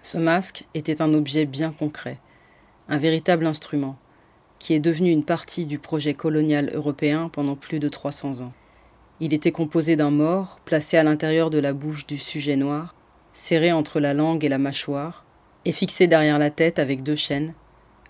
Ce 0.02 0.18
masque 0.18 0.66
était 0.74 1.02
un 1.02 1.14
objet 1.14 1.46
bien 1.46 1.72
concret, 1.72 2.20
un 2.90 2.98
véritable 2.98 3.46
instrument, 3.46 3.98
qui 4.64 4.74
est 4.74 4.80
devenu 4.80 5.12
une 5.12 5.26
partie 5.26 5.66
du 5.66 5.78
projet 5.78 6.14
colonial 6.14 6.72
européen 6.74 7.30
pendant 7.34 7.58
plus 7.58 7.80
de 7.80 7.90
300 7.90 8.40
ans. 8.40 8.54
Il 9.20 9.34
était 9.34 9.52
composé 9.52 9.98
d'un 9.98 10.10
mort 10.10 10.62
placé 10.64 10.96
à 10.96 11.04
l'intérieur 11.04 11.50
de 11.50 11.58
la 11.58 11.74
bouche 11.74 12.08
du 12.08 12.18
sujet 12.18 12.56
noir, 12.56 12.96
serré 13.34 13.74
entre 13.74 14.00
la 14.00 14.14
langue 14.14 14.46
et 14.46 14.48
la 14.48 14.60
mâchoire, 14.60 15.26
et 15.66 15.74
fixé 15.74 16.08
derrière 16.08 16.40
la 16.40 16.50
tête 16.50 16.80
avec 16.80 17.04
deux 17.04 17.18
chaînes, 17.18 17.54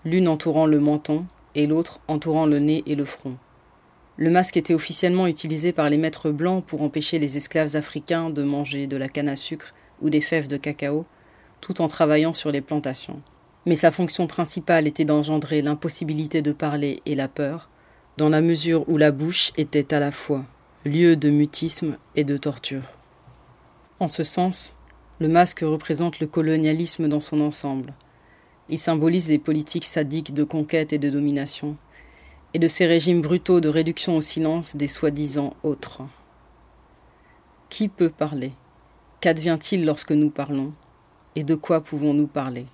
l'une 0.04 0.28
entourant 0.28 0.66
le 0.66 0.78
menton 0.78 1.26
et 1.56 1.66
l'autre 1.66 1.98
entourant 2.06 2.46
le 2.46 2.60
nez 2.60 2.84
et 2.86 2.94
le 2.94 3.04
front. 3.04 3.36
Le 4.16 4.30
masque 4.30 4.56
était 4.56 4.74
officiellement 4.74 5.26
utilisé 5.26 5.72
par 5.72 5.90
les 5.90 5.98
maîtres 5.98 6.30
blancs 6.30 6.64
pour 6.64 6.82
empêcher 6.82 7.18
les 7.18 7.36
esclaves 7.36 7.74
africains 7.74 8.30
de 8.30 8.44
manger 8.44 8.86
de 8.86 8.96
la 8.96 9.08
canne 9.08 9.28
à 9.28 9.34
sucre 9.34 9.74
ou 10.00 10.08
des 10.08 10.20
fèves 10.20 10.46
de 10.46 10.56
cacao, 10.56 11.04
tout 11.60 11.80
en 11.80 11.88
travaillant 11.88 12.32
sur 12.32 12.52
les 12.52 12.60
plantations. 12.60 13.20
Mais 13.66 13.76
sa 13.76 13.90
fonction 13.90 14.26
principale 14.26 14.86
était 14.86 15.04
d'engendrer 15.04 15.62
l'impossibilité 15.62 16.42
de 16.42 16.52
parler 16.52 17.02
et 17.06 17.14
la 17.14 17.28
peur, 17.28 17.68
dans 18.16 18.28
la 18.28 18.40
mesure 18.40 18.88
où 18.88 18.96
la 18.96 19.10
bouche 19.10 19.52
était 19.56 19.94
à 19.94 20.00
la 20.00 20.12
fois 20.12 20.44
lieu 20.84 21.16
de 21.16 21.30
mutisme 21.30 21.96
et 22.14 22.24
de 22.24 22.36
torture. 22.36 22.82
En 24.00 24.08
ce 24.08 24.22
sens, 24.22 24.74
le 25.18 25.28
masque 25.28 25.60
représente 25.60 26.20
le 26.20 26.26
colonialisme 26.26 27.08
dans 27.08 27.20
son 27.20 27.40
ensemble. 27.40 27.94
Il 28.68 28.78
symbolise 28.78 29.28
les 29.28 29.38
politiques 29.38 29.86
sadiques 29.86 30.34
de 30.34 30.44
conquête 30.44 30.92
et 30.92 30.98
de 30.98 31.08
domination, 31.08 31.76
et 32.52 32.58
de 32.58 32.68
ces 32.68 32.86
régimes 32.86 33.22
brutaux 33.22 33.60
de 33.60 33.68
réduction 33.68 34.16
au 34.16 34.20
silence 34.20 34.76
des 34.76 34.88
soi-disant 34.88 35.54
autres. 35.62 36.02
Qui 37.70 37.88
peut 37.88 38.10
parler? 38.10 38.52
Qu'advient-il 39.20 39.86
lorsque 39.86 40.12
nous 40.12 40.30
parlons? 40.30 40.72
Et 41.34 41.44
de 41.44 41.54
quoi 41.54 41.80
pouvons-nous 41.80 42.26
parler? 42.26 42.66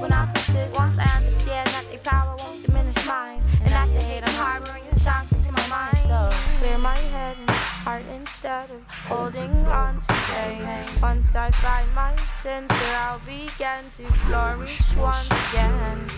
When 0.00 0.12
I 0.12 0.26
persist. 0.32 0.76
Once 0.76 0.98
I 0.98 1.16
understand 1.16 1.68
that 1.68 1.84
their 1.90 1.98
power 1.98 2.34
won't 2.38 2.64
diminish 2.64 3.06
mine, 3.06 3.42
and 3.60 3.70
that 3.70 3.88
the 3.92 4.00
hate 4.00 4.22
I'm 4.26 4.34
harboring 4.34 4.84
is 4.84 5.04
toxic 5.04 5.42
to 5.42 5.52
my 5.52 5.66
mind. 5.68 5.98
So 5.98 6.32
clear 6.58 6.78
my 6.78 6.96
head 6.96 7.36
and 7.38 7.50
heart 7.50 8.04
instead 8.14 8.70
of 8.70 8.82
holding 8.88 9.52
on 9.66 10.00
to 10.00 10.12
pain. 10.32 10.62
Once 11.02 11.34
I 11.34 11.50
find 11.50 11.92
my 11.94 12.16
center, 12.24 12.74
I'll 12.74 13.20
begin 13.20 13.90
to 13.96 14.04
flourish 14.04 14.80
once 14.96 15.30
again. 15.30 16.10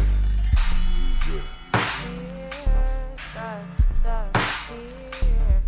Here, 1.25 1.43
start, 3.31 3.63
start, 3.95 4.37
here, 4.69 5.63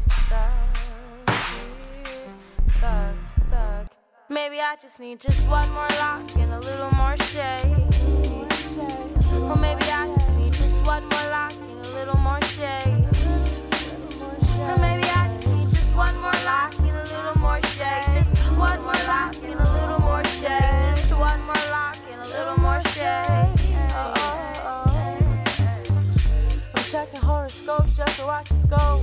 stuck, 2.76 3.16
stuck. 3.46 3.93
Maybe 4.30 4.58
I 4.58 4.76
just 4.80 5.00
need 5.00 5.20
just 5.20 5.46
one 5.50 5.68
more 5.72 5.86
lock 6.00 6.22
and 6.36 6.50
a 6.50 6.58
little 6.60 6.90
more 6.92 7.14
shade. 7.18 7.76
Or 9.34 9.54
maybe 9.54 9.84
I 9.84 10.10
just 10.16 10.34
need 10.36 10.54
just 10.54 10.86
one 10.86 11.02
more 11.10 11.28
lock 11.28 11.52
and 11.52 11.84
a 11.84 11.90
little 11.90 12.16
more 12.16 12.40
shade. 12.40 13.04
Or 14.60 14.78
maybe 14.78 15.04
I 15.04 15.28
just 15.34 15.48
need 15.48 15.68
just 15.68 15.94
one 15.94 16.18
more 16.22 16.32
lock 16.46 16.72
and 16.78 16.96
a 16.96 17.04
little 17.04 17.38
more 17.38 17.60
shade. 17.76 18.24
Just 18.24 18.36
one 18.56 18.80
more 18.82 18.94
lock 19.06 19.36
and 19.44 19.60
a 19.60 19.72
little 19.74 20.00
more 20.00 20.24
shade. 20.24 20.94
Just 20.96 21.12
one 21.12 21.40
more 21.42 21.66
lock 21.70 21.98
and 22.10 22.22
a 22.22 22.28
little 22.28 22.58
more 22.60 22.80
shade. 22.96 23.52
Oh, 23.92 24.14
oh, 24.16 24.86
oh. 24.88 25.34
I'm 26.74 26.82
checking 26.84 27.20
horoscopes 27.20 27.94
just 27.94 28.16
so 28.16 28.30
I 28.30 28.42
can 28.44 28.58
scope. 28.58 29.02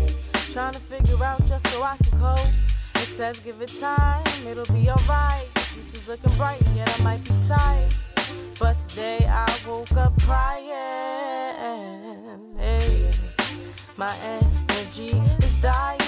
Trying 0.51 0.73
to 0.73 0.79
figure 0.79 1.23
out 1.23 1.45
just 1.45 1.67
so 1.67 1.83
I 1.83 1.95
can 1.97 2.19
cope. 2.19 2.70
Says 3.11 3.39
give 3.39 3.61
it 3.61 3.69
time, 3.77 4.23
it'll 4.47 4.73
be 4.73 4.89
alright. 4.89 5.45
Future's 5.57 6.07
looking 6.07 6.33
bright, 6.37 6.61
yet 6.73 6.89
I 6.97 7.03
might 7.03 7.23
be 7.25 7.33
tired. 7.45 7.93
But 8.57 8.79
today 8.79 9.27
I 9.29 9.53
woke 9.67 9.91
up 9.97 10.13
crying. 10.21 10.69
Hey, 12.57 13.11
my 13.97 14.15
energy 14.23 15.21
is 15.43 15.55
dying. 15.57 15.99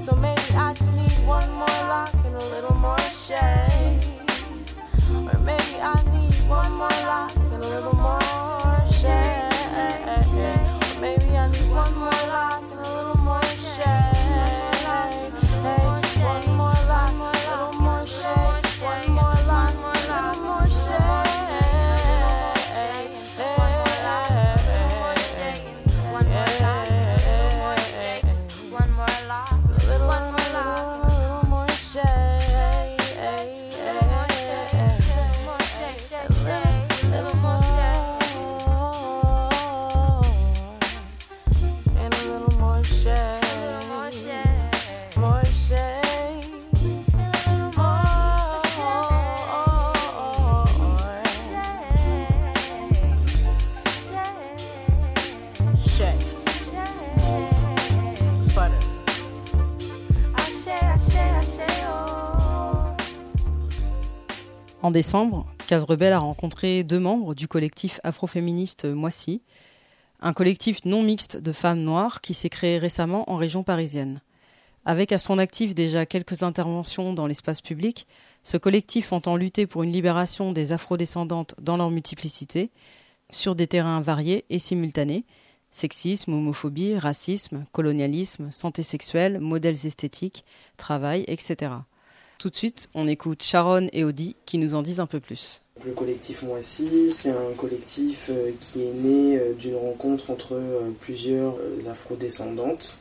So 0.00 0.16
maybe 0.16 0.42
I 0.54 0.74
just 0.74 0.92
need 0.92 1.12
one 1.24 1.48
more 1.52 1.66
lock 1.88 2.12
and 2.24 2.34
a 2.34 2.44
little 2.46 2.74
more 2.74 2.98
shade. 2.98 4.02
Or 5.14 5.38
maybe 5.38 5.80
I 5.80 6.02
need 6.12 6.34
one 6.48 6.72
more 6.72 6.88
lock 7.06 7.34
and 7.36 7.62
a 7.62 7.68
little 7.68 7.94
more 7.94 8.47
En 64.88 64.90
décembre, 64.90 65.44
Case 65.66 65.84
Rebelle 65.84 66.14
a 66.14 66.18
rencontré 66.18 66.82
deux 66.82 66.98
membres 66.98 67.34
du 67.34 67.46
collectif 67.46 68.00
afroféministe 68.04 68.86
Moissy, 68.86 69.42
un 70.20 70.32
collectif 70.32 70.82
non 70.86 71.02
mixte 71.02 71.36
de 71.36 71.52
femmes 71.52 71.82
noires 71.82 72.22
qui 72.22 72.32
s'est 72.32 72.48
créé 72.48 72.78
récemment 72.78 73.30
en 73.30 73.36
région 73.36 73.62
parisienne. 73.62 74.22
Avec 74.86 75.12
à 75.12 75.18
son 75.18 75.36
actif 75.36 75.74
déjà 75.74 76.06
quelques 76.06 76.42
interventions 76.42 77.12
dans 77.12 77.26
l'espace 77.26 77.60
public, 77.60 78.06
ce 78.42 78.56
collectif 78.56 79.12
entend 79.12 79.36
lutter 79.36 79.66
pour 79.66 79.82
une 79.82 79.92
libération 79.92 80.52
des 80.52 80.72
afrodescendantes 80.72 81.54
dans 81.60 81.76
leur 81.76 81.90
multiplicité, 81.90 82.70
sur 83.28 83.54
des 83.54 83.66
terrains 83.66 84.00
variés 84.00 84.46
et 84.48 84.58
simultanés, 84.58 85.26
sexisme, 85.70 86.32
homophobie, 86.32 86.96
racisme, 86.96 87.66
colonialisme, 87.72 88.50
santé 88.50 88.82
sexuelle, 88.82 89.38
modèles 89.38 89.84
esthétiques, 89.84 90.46
travail, 90.78 91.26
etc. 91.28 91.72
Tout 92.38 92.50
de 92.50 92.54
suite, 92.54 92.88
on 92.94 93.08
écoute 93.08 93.42
Sharon 93.42 93.88
et 93.92 94.04
Audi 94.04 94.36
qui 94.46 94.58
nous 94.58 94.76
en 94.76 94.82
disent 94.82 95.00
un 95.00 95.06
peu 95.06 95.18
plus. 95.18 95.60
Le 95.84 95.90
collectif 95.90 96.42
Moissy, 96.42 97.10
c'est 97.10 97.30
un 97.30 97.52
collectif 97.56 98.28
euh, 98.30 98.52
qui 98.60 98.84
est 98.84 98.92
né 98.92 99.36
euh, 99.36 99.54
d'une 99.54 99.74
rencontre 99.74 100.30
entre 100.30 100.54
euh, 100.54 100.92
plusieurs 101.00 101.56
afrodescendantes. 101.90 102.96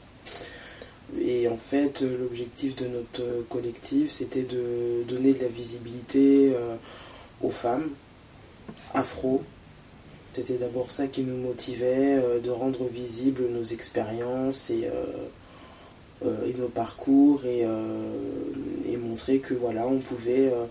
Et 1.22 1.48
en 1.48 1.58
fait, 1.58 2.02
l'objectif 2.02 2.76
de 2.78 2.88
notre 2.88 3.44
collectif, 3.48 4.10
c'était 4.10 4.42
de 4.42 5.04
donner 5.08 5.34
de 5.34 5.42
la 5.42 5.48
visibilité 5.48 6.54
aux 7.42 7.50
femmes 7.50 7.92
afro. 8.94 9.42
C'était 10.34 10.58
d'abord 10.58 10.92
ça 10.92 11.08
qui 11.08 11.22
nous 11.22 11.38
motivait, 11.38 12.42
de 12.44 12.50
rendre 12.50 12.90
visibles 12.90 13.48
nos 13.48 13.64
expériences 13.64 14.70
et, 14.70 14.90
et 16.24 16.54
nos 16.58 16.68
parcours 16.68 17.46
et, 17.46 17.64
euh, 17.64 18.12
et 18.90 18.98
montrer 18.98 19.40
que 19.40 19.54
voilà, 19.54 19.88
on 19.88 20.00
pouvait 20.00 20.52
euh, 20.52 20.66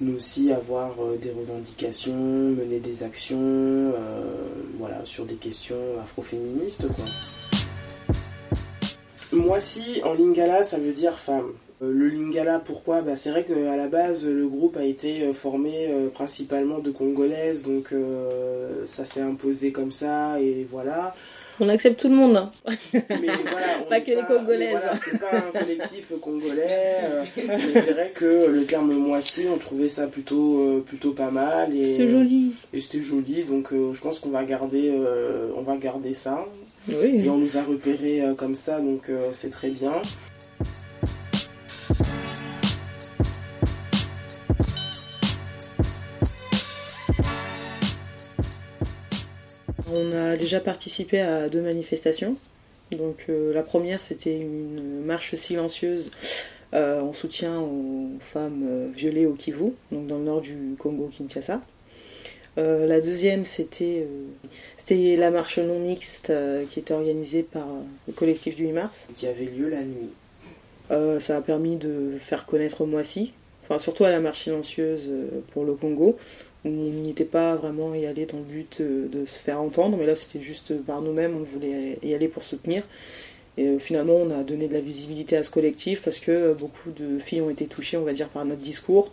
nous 0.00 0.16
aussi 0.16 0.52
avoir 0.52 0.92
euh, 1.00 1.16
des 1.16 1.30
revendications, 1.30 2.14
mener 2.14 2.80
des 2.80 3.02
actions 3.02 3.38
euh, 3.38 4.48
voilà, 4.78 5.04
sur 5.04 5.24
des 5.24 5.36
questions 5.36 5.76
afroféministes. 6.02 6.86
Quoi. 6.88 7.04
Moissy 9.32 10.02
en 10.04 10.12
lingala, 10.14 10.62
ça 10.62 10.78
veut 10.78 10.92
dire 10.92 11.18
femme. 11.18 11.52
Euh, 11.82 11.92
Le 11.92 12.08
lingala, 12.08 12.58
pourquoi? 12.60 13.00
Bah, 13.02 13.16
C'est 13.16 13.30
vrai 13.30 13.44
qu'à 13.44 13.76
la 13.76 13.88
base, 13.88 14.26
le 14.26 14.46
groupe 14.46 14.76
a 14.76 14.84
été 14.84 15.22
euh, 15.22 15.32
formé 15.32 15.88
euh, 15.88 16.10
principalement 16.10 16.80
de 16.80 16.90
Congolaises, 16.90 17.62
donc 17.62 17.92
euh, 17.92 18.86
ça 18.86 19.04
s'est 19.04 19.22
imposé 19.22 19.72
comme 19.72 19.90
ça, 19.92 20.40
et 20.40 20.66
voilà. 20.70 21.14
On 21.64 21.68
accepte 21.68 22.00
tout 22.00 22.08
le 22.08 22.16
monde. 22.16 22.36
hein. 22.36 22.50
Mais 22.92 22.98
voilà, 23.08 23.66
Pas 23.88 24.00
que 24.00 24.10
les 24.10 24.22
Congolaises. 24.26 24.72
voilà, 24.72 24.94
c'est 24.96 25.20
pas 25.20 25.36
un 25.36 25.60
collectif 25.60 26.12
congolais. 26.20 26.96
euh, 27.04 27.24
mais 27.36 27.80
c'est 27.80 27.92
vrai 27.92 28.10
que 28.12 28.48
le 28.50 28.64
terme 28.64 28.92
moissy, 28.94 29.44
on 29.48 29.58
trouvait 29.58 29.88
ça 29.88 30.08
plutôt, 30.08 30.58
euh, 30.58 30.80
plutôt 30.84 31.12
pas 31.12 31.30
mal. 31.30 31.72
Et, 31.72 31.96
C'est 31.96 32.08
joli. 32.08 32.54
Et 32.72 32.80
c'était 32.80 33.00
joli, 33.00 33.44
donc 33.44 33.72
euh, 33.72 33.94
je 33.94 34.00
pense 34.00 34.18
qu'on 34.18 34.30
va 34.30 34.42
garder, 34.42 34.92
on 35.56 35.62
va 35.62 35.76
garder 35.76 36.14
ça. 36.14 36.44
Oui. 36.88 37.20
Et 37.24 37.28
on 37.30 37.38
nous 37.38 37.56
a 37.56 37.62
repérés 37.62 38.22
comme 38.36 38.56
ça, 38.56 38.80
donc 38.80 39.08
c'est 39.32 39.50
très 39.50 39.68
bien. 39.70 39.92
On 49.94 50.12
a 50.12 50.36
déjà 50.36 50.60
participé 50.60 51.20
à 51.20 51.48
deux 51.48 51.60
manifestations. 51.60 52.36
Donc 52.90 53.26
euh, 53.28 53.52
la 53.52 53.62
première 53.62 54.00
c'était 54.00 54.36
une 54.36 55.02
marche 55.04 55.34
silencieuse 55.34 56.10
euh, 56.74 57.02
en 57.02 57.12
soutien 57.12 57.60
aux 57.60 58.08
femmes 58.32 58.64
euh, 58.66 58.88
violées 58.94 59.26
au 59.26 59.34
Kivu, 59.34 59.72
donc 59.90 60.06
dans 60.06 60.16
le 60.16 60.24
nord 60.24 60.40
du 60.40 60.74
Congo 60.78 61.08
Kinshasa. 61.08 61.60
Euh, 62.56 62.86
la 62.86 63.00
deuxième 63.00 63.44
c'était 63.44 64.06
la 65.16 65.30
marche 65.30 65.58
non 65.58 65.78
mixte 65.80 66.32
qui 66.70 66.78
était 66.80 66.94
organisée 66.94 67.42
par 67.42 67.66
le 68.06 68.12
collectif 68.14 68.56
du 68.56 68.64
8 68.64 68.72
mars. 68.72 69.08
Qui 69.14 69.26
avait 69.26 69.44
lieu 69.44 69.68
la 69.68 69.82
nuit. 69.82 70.10
Ça 71.20 71.38
a 71.38 71.40
permis 71.40 71.78
de 71.78 72.18
faire 72.20 72.44
connaître 72.44 72.84
Moissy, 72.84 73.32
enfin 73.64 73.78
surtout 73.78 74.04
à 74.04 74.10
la 74.10 74.20
marche 74.20 74.42
silencieuse 74.42 75.10
pour 75.52 75.64
le 75.64 75.74
Congo, 75.74 76.18
on 76.64 76.70
n'était 76.70 77.24
pas 77.24 77.56
vraiment 77.56 77.94
y 77.94 78.06
aller 78.06 78.26
dans 78.26 78.38
le 78.38 78.44
but 78.44 78.78
euh, 78.80 79.08
de 79.08 79.24
se 79.24 79.38
faire 79.38 79.60
entendre, 79.60 79.96
mais 79.96 80.06
là 80.06 80.14
c'était 80.14 80.40
juste 80.40 80.80
par 80.82 81.00
nous-mêmes, 81.00 81.36
on 81.36 81.42
voulait 81.42 81.98
y 82.02 82.14
aller 82.14 82.28
pour 82.28 82.44
soutenir. 82.44 82.84
Et 83.58 83.66
euh, 83.66 83.78
finalement 83.78 84.14
on 84.14 84.30
a 84.30 84.44
donné 84.44 84.68
de 84.68 84.72
la 84.72 84.80
visibilité 84.80 85.36
à 85.36 85.42
ce 85.42 85.50
collectif 85.50 86.02
parce 86.02 86.20
que 86.20 86.30
euh, 86.30 86.54
beaucoup 86.54 86.90
de 86.90 87.18
filles 87.18 87.42
ont 87.42 87.50
été 87.50 87.66
touchées, 87.66 87.96
on 87.96 88.04
va 88.04 88.12
dire, 88.12 88.28
par 88.28 88.44
notre 88.44 88.60
discours 88.60 89.10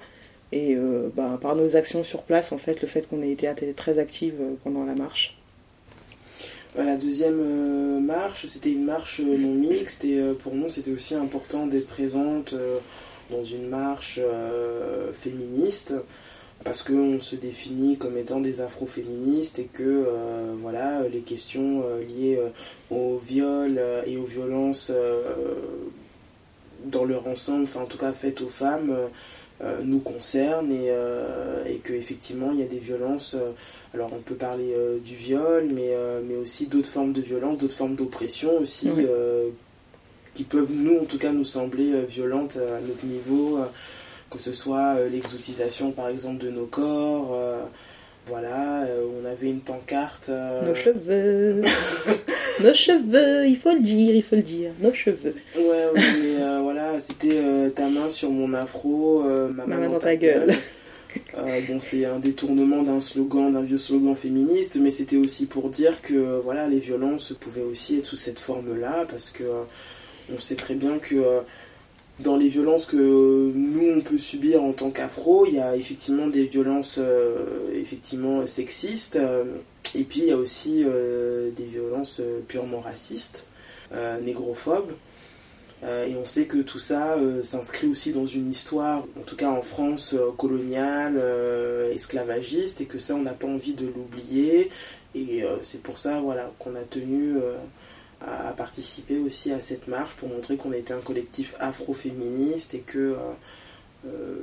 et 0.51 0.75
bah, 1.15 1.37
par 1.39 1.55
nos 1.55 1.75
actions 1.75 2.01
sur 2.01 2.23
place, 2.23 2.51
en 2.51 2.57
fait, 2.57 2.81
le 2.81 2.87
fait 2.87 3.07
qu'on 3.07 3.21
ait 3.21 3.29
été 3.29 3.47
très 3.75 3.99
active 3.99 4.33
pendant 4.63 4.83
la 4.83 4.95
marche. 4.95 5.37
Euh, 6.75 6.83
La 6.83 6.97
deuxième 6.97 8.03
marche, 8.03 8.47
c'était 8.47 8.71
une 8.71 8.83
marche 8.83 9.19
non 9.21 9.53
mixte 9.53 10.05
et 10.05 10.19
pour 10.41 10.55
nous 10.55 10.67
c'était 10.69 10.89
aussi 10.89 11.13
important 11.13 11.67
d'être 11.67 11.85
présente 11.85 12.55
dans 13.29 13.43
une 13.43 13.67
marche 13.69 14.19
féministe 15.13 15.93
parce 16.63 16.83
qu'on 16.83 17.19
se 17.19 17.35
définit 17.35 17.97
comme 17.97 18.17
étant 18.17 18.41
des 18.41 18.61
afroféministes 18.61 19.59
et 19.59 19.65
que 19.65 19.83
euh, 19.83 20.55
voilà 20.61 21.07
les 21.07 21.21
questions 21.21 21.83
euh, 21.83 22.03
liées 22.03 22.37
euh, 22.37 22.49
au 22.89 23.17
viol 23.17 23.79
et 24.05 24.17
aux 24.17 24.25
violences 24.25 24.91
dans 26.85 27.05
leur 27.05 27.27
ensemble, 27.27 27.63
enfin 27.63 27.81
en 27.81 27.85
tout 27.85 27.97
cas 27.97 28.13
faites 28.13 28.41
aux 28.41 28.47
femmes, 28.47 28.95
nous 29.83 29.99
concerne 29.99 30.71
et, 30.71 30.87
et 31.67 31.77
qu'effectivement 31.83 32.51
il 32.53 32.61
y 32.61 32.63
a 32.63 32.67
des 32.67 32.79
violences. 32.79 33.35
alors 33.93 34.11
on 34.13 34.19
peut 34.19 34.35
parler 34.35 34.73
du 35.03 35.13
viol, 35.13 35.67
mais, 35.73 35.93
mais 36.27 36.35
aussi 36.35 36.67
d'autres 36.67 36.89
formes 36.89 37.11
de 37.11 37.21
violence, 37.21 37.57
d'autres 37.57 37.75
formes 37.75 37.95
d'oppression 37.95 38.57
aussi, 38.59 38.89
qui 40.33 40.43
peuvent 40.45 40.71
nous 40.71 40.99
en 40.99 41.05
tout 41.05 41.19
cas 41.19 41.31
nous 41.31 41.43
sembler 41.43 42.05
violentes 42.05 42.57
à 42.57 42.79
notre 42.79 43.05
niveau, 43.05 43.59
que 44.29 44.37
ce 44.39 44.53
soit 44.53 44.95
l'exotisation 45.09 45.91
par 45.91 46.09
exemple 46.09 46.43
de 46.43 46.49
nos 46.49 46.65
corps. 46.65 47.37
Voilà, 48.27 48.85
on 49.21 49.25
avait 49.25 49.49
une 49.49 49.61
pancarte. 49.61 50.29
Nos 50.29 50.75
cheveux 50.75 51.61
Nos 52.61 52.73
cheveux, 52.73 53.47
il 53.47 53.57
faut 53.57 53.71
le 53.71 53.79
dire, 53.79 54.13
il 54.15 54.23
faut 54.23 54.35
le 54.35 54.41
dire, 54.41 54.71
nos 54.81 54.93
cheveux. 54.93 55.33
Ouais, 55.55 55.87
mais 55.95 56.41
euh, 56.41 56.59
voilà, 56.61 56.99
c'était 56.99 57.37
euh, 57.37 57.69
ta 57.69 57.87
main 57.87 58.09
sur 58.09 58.29
mon 58.31 58.53
afro, 58.53 59.23
euh, 59.25 59.49
ma, 59.49 59.65
main, 59.65 59.87
dans, 59.87 59.99
ta 59.99 60.17
gueule. 60.17 60.53
bon, 61.67 61.79
c'est 61.79 62.03
un 62.03 62.19
détournement 62.19 62.83
d'un 62.83 62.99
slogan, 62.99 63.53
d'un 63.53 63.61
vieux 63.61 63.77
slogan 63.77 64.13
féministe, 64.13 64.77
mais 64.81 64.91
c'était 64.91 65.15
aussi 65.15 65.45
pour 65.45 65.69
dire 65.69 66.01
que 66.01 66.41
voilà, 66.43 66.67
les 66.67 66.79
violences 66.79 67.33
pouvaient 67.39 67.61
aussi 67.61 67.99
être 67.99 68.05
sous 68.05 68.17
cette 68.17 68.39
forme-là, 68.39 69.05
parce 69.09 69.29
que 69.29 69.43
on 70.35 70.39
sait 70.39 70.55
très 70.55 70.75
bien 70.75 70.99
que 70.99 71.15
dans 72.19 72.37
les 72.37 72.49
violences 72.49 72.85
que 72.85 73.51
nous 73.55 73.97
on 73.97 74.01
peut 74.01 74.17
subir 74.17 74.63
en 74.63 74.73
tant 74.73 74.91
qu'afro, 74.91 75.45
il 75.45 75.55
y 75.55 75.59
a 75.59 75.75
effectivement 75.75 76.27
des 76.27 76.45
violences 76.45 76.99
effectivement 77.73 78.45
sexistes, 78.45 79.17
et 79.95 80.03
puis 80.03 80.21
il 80.21 80.25
y 80.27 80.31
a 80.31 80.37
aussi 80.37 80.83
euh, 80.85 81.49
des 81.51 81.65
violences 81.65 82.19
euh, 82.19 82.41
purement 82.47 82.79
racistes, 82.79 83.45
euh, 83.91 84.19
négrophobes. 84.19 84.91
et 85.83 86.15
on 86.15 86.25
sait 86.25 86.45
que 86.45 86.57
tout 86.57 86.77
ça 86.77 87.15
s'inscrit 87.41 87.87
aussi 87.87 88.11
dans 88.11 88.25
une 88.25 88.49
histoire, 88.49 89.03
en 89.17 89.23
tout 89.25 89.37
cas 89.37 89.49
en 89.49 89.61
France, 89.61 90.13
coloniale, 90.37 91.17
esclavagiste, 91.93 92.81
et 92.81 92.85
que 92.85 92.97
ça, 92.97 93.15
on 93.15 93.21
n'a 93.21 93.33
pas 93.33 93.47
envie 93.47 93.73
de 93.73 93.87
l'oublier. 93.87 94.69
Et 95.15 95.43
c'est 95.61 95.81
pour 95.81 95.97
ça 95.97 96.19
voilà, 96.19 96.51
qu'on 96.59 96.75
a 96.75 96.81
tenu 96.81 97.37
à, 98.21 98.51
participer 98.53 99.17
aussi 99.17 99.51
à 99.51 99.59
cette 99.59 99.87
marche 99.87 100.13
pour 100.15 100.29
montrer 100.29 100.57
qu'on 100.57 100.73
était 100.73 100.93
un 100.93 101.01
collectif 101.01 101.55
afro-féministe 101.59 102.73
et 102.73 102.79
que 102.79 103.15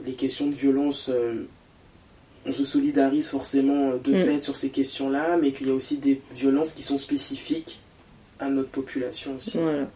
les 0.05 0.15
questions 0.15 0.47
de 0.47 0.55
violence 0.55 1.11
on 2.47 2.53
se 2.53 2.65
solidarise 2.65 3.29
forcément 3.29 3.97
de 3.97 4.13
mm. 4.13 4.25
fait 4.25 4.43
sur 4.43 4.57
ces 4.57 4.71
questions-là, 4.71 5.37
mais 5.37 5.53
qu'il 5.53 5.69
y 5.69 5.71
a 5.71 5.75
aussi 5.75 5.99
des 5.99 6.21
violences 6.33 6.73
qui 6.73 6.83
sont 6.83 6.99
spécifiques 6.99 7.81
à 8.39 8.49
notre 8.49 8.71
population 8.71 9.37
aussi. 9.37 9.59
Voilà. 9.59 9.89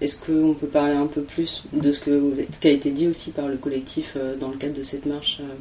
Est-ce 0.00 0.16
qu'on 0.16 0.54
peut 0.54 0.66
parler 0.66 0.94
un 0.94 1.06
peu 1.06 1.22
plus 1.22 1.64
de 1.72 1.90
ce, 1.90 2.00
que, 2.00 2.46
ce 2.52 2.58
qui 2.60 2.68
a 2.68 2.70
été 2.70 2.90
dit 2.90 3.08
aussi 3.08 3.30
par 3.30 3.48
le 3.48 3.56
collectif 3.56 4.12
euh, 4.16 4.36
dans 4.36 4.50
le 4.50 4.56
cadre 4.56 4.74
de 4.74 4.82
cette 4.82 5.06
marche 5.06 5.38
euh, 5.40 5.54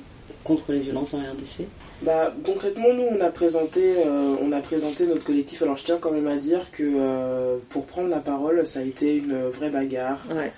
contre 0.43 0.73
les 0.73 0.79
violences 0.79 1.13
en 1.13 1.19
RDC 1.19 1.67
bah, 2.05 2.33
concrètement, 2.43 2.93
nous, 2.93 3.03
on 3.03 3.19
a, 3.19 3.29
présenté, 3.29 3.95
euh, 4.05 4.35
on 4.39 4.51
a 4.51 4.61
présenté 4.61 5.07
notre 5.07 5.25
collectif. 5.25 5.63
Alors, 5.63 5.75
je 5.75 5.83
tiens 5.83 5.97
quand 5.99 6.11
même 6.11 6.27
à 6.27 6.37
dire 6.37 6.69
que 6.71 6.83
euh, 6.83 7.57
pour 7.69 7.87
prendre 7.87 8.09
la 8.09 8.19
parole, 8.19 8.65
ça 8.65 8.79
a 8.79 8.83
été 8.83 9.15
une 9.15 9.35
vraie 9.49 9.71
bagarre. 9.71 10.19
Ouais. 10.29 10.53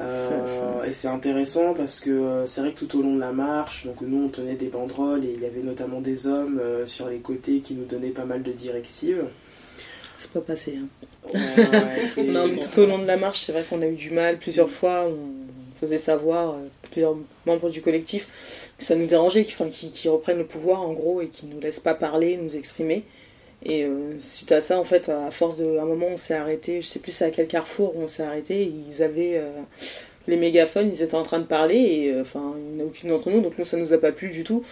Euh, 0.00 0.84
et 0.84 0.92
c'est 0.92 1.08
intéressant 1.08 1.74
parce 1.74 1.98
que 1.98 2.44
c'est 2.46 2.60
vrai 2.60 2.72
que 2.72 2.84
tout 2.84 2.98
au 2.98 3.02
long 3.02 3.14
de 3.14 3.20
la 3.20 3.32
marche, 3.32 3.86
donc 3.86 4.00
nous, 4.02 4.24
on 4.24 4.28
tenait 4.28 4.54
des 4.54 4.68
banderoles 4.68 5.24
et 5.24 5.32
il 5.36 5.42
y 5.42 5.46
avait 5.46 5.62
notamment 5.62 6.00
des 6.00 6.28
hommes 6.28 6.60
sur 6.86 7.08
les 7.08 7.18
côtés 7.18 7.58
qui 7.58 7.74
nous 7.74 7.86
donnaient 7.86 8.10
pas 8.10 8.24
mal 8.24 8.42
de 8.42 8.52
directives. 8.52 9.24
C'est 10.16 10.30
pas 10.30 10.40
passé. 10.40 10.78
Hein. 10.80 10.88
non, 12.24 12.48
tout 12.56 12.80
au 12.80 12.86
long 12.86 12.98
de 12.98 13.06
la 13.06 13.16
marche, 13.16 13.44
c'est 13.46 13.52
vrai 13.52 13.64
qu'on 13.68 13.82
a 13.82 13.86
eu 13.86 13.96
du 13.96 14.10
mal. 14.10 14.38
Plusieurs 14.38 14.70
fois, 14.70 15.06
on 15.08 15.53
faisait 15.84 15.98
savoir 15.98 16.56
plusieurs 16.90 17.16
membres 17.46 17.70
du 17.70 17.80
collectif, 17.82 18.70
que 18.78 18.84
ça 18.84 18.94
nous 18.94 19.06
dérangeait 19.06 19.44
qu'ils 19.44 20.10
reprennent 20.10 20.38
le 20.38 20.46
pouvoir 20.46 20.82
en 20.82 20.92
gros 20.92 21.20
et 21.20 21.28
qu'ils 21.28 21.48
nous 21.48 21.60
laissent 21.60 21.80
pas 21.80 21.94
parler, 21.94 22.36
nous 22.36 22.56
exprimer. 22.56 23.04
Et 23.64 23.84
euh, 23.84 24.18
suite 24.20 24.52
à 24.52 24.60
ça, 24.60 24.78
en 24.78 24.84
fait, 24.84 25.08
à 25.08 25.30
force 25.30 25.56
de. 25.56 25.78
un 25.78 25.86
moment, 25.86 26.06
on 26.10 26.16
s'est 26.16 26.34
arrêté, 26.34 26.82
je 26.82 26.86
sais 26.86 26.98
plus 26.98 27.22
à 27.22 27.30
quel 27.30 27.48
carrefour 27.48 27.94
on 27.96 28.06
s'est 28.06 28.22
arrêté, 28.22 28.62
ils 28.62 29.02
avaient 29.02 29.36
euh, 29.36 29.50
les 30.28 30.36
mégaphones, 30.36 30.90
ils 30.92 31.02
étaient 31.02 31.14
en 31.14 31.22
train 31.22 31.38
de 31.38 31.46
parler, 31.46 31.76
et 31.76 32.12
euh, 32.12 32.22
enfin, 32.22 32.54
il 32.56 32.76
n'y 32.76 32.82
en 32.82 32.84
a 32.84 32.88
aucune 32.88 33.08
d'entre 33.08 33.30
nous, 33.30 33.40
donc 33.40 33.56
nous, 33.58 33.64
ça 33.64 33.78
nous 33.78 33.92
a 33.92 33.98
pas 33.98 34.12
plu 34.12 34.28
du 34.28 34.44
tout. 34.44 34.62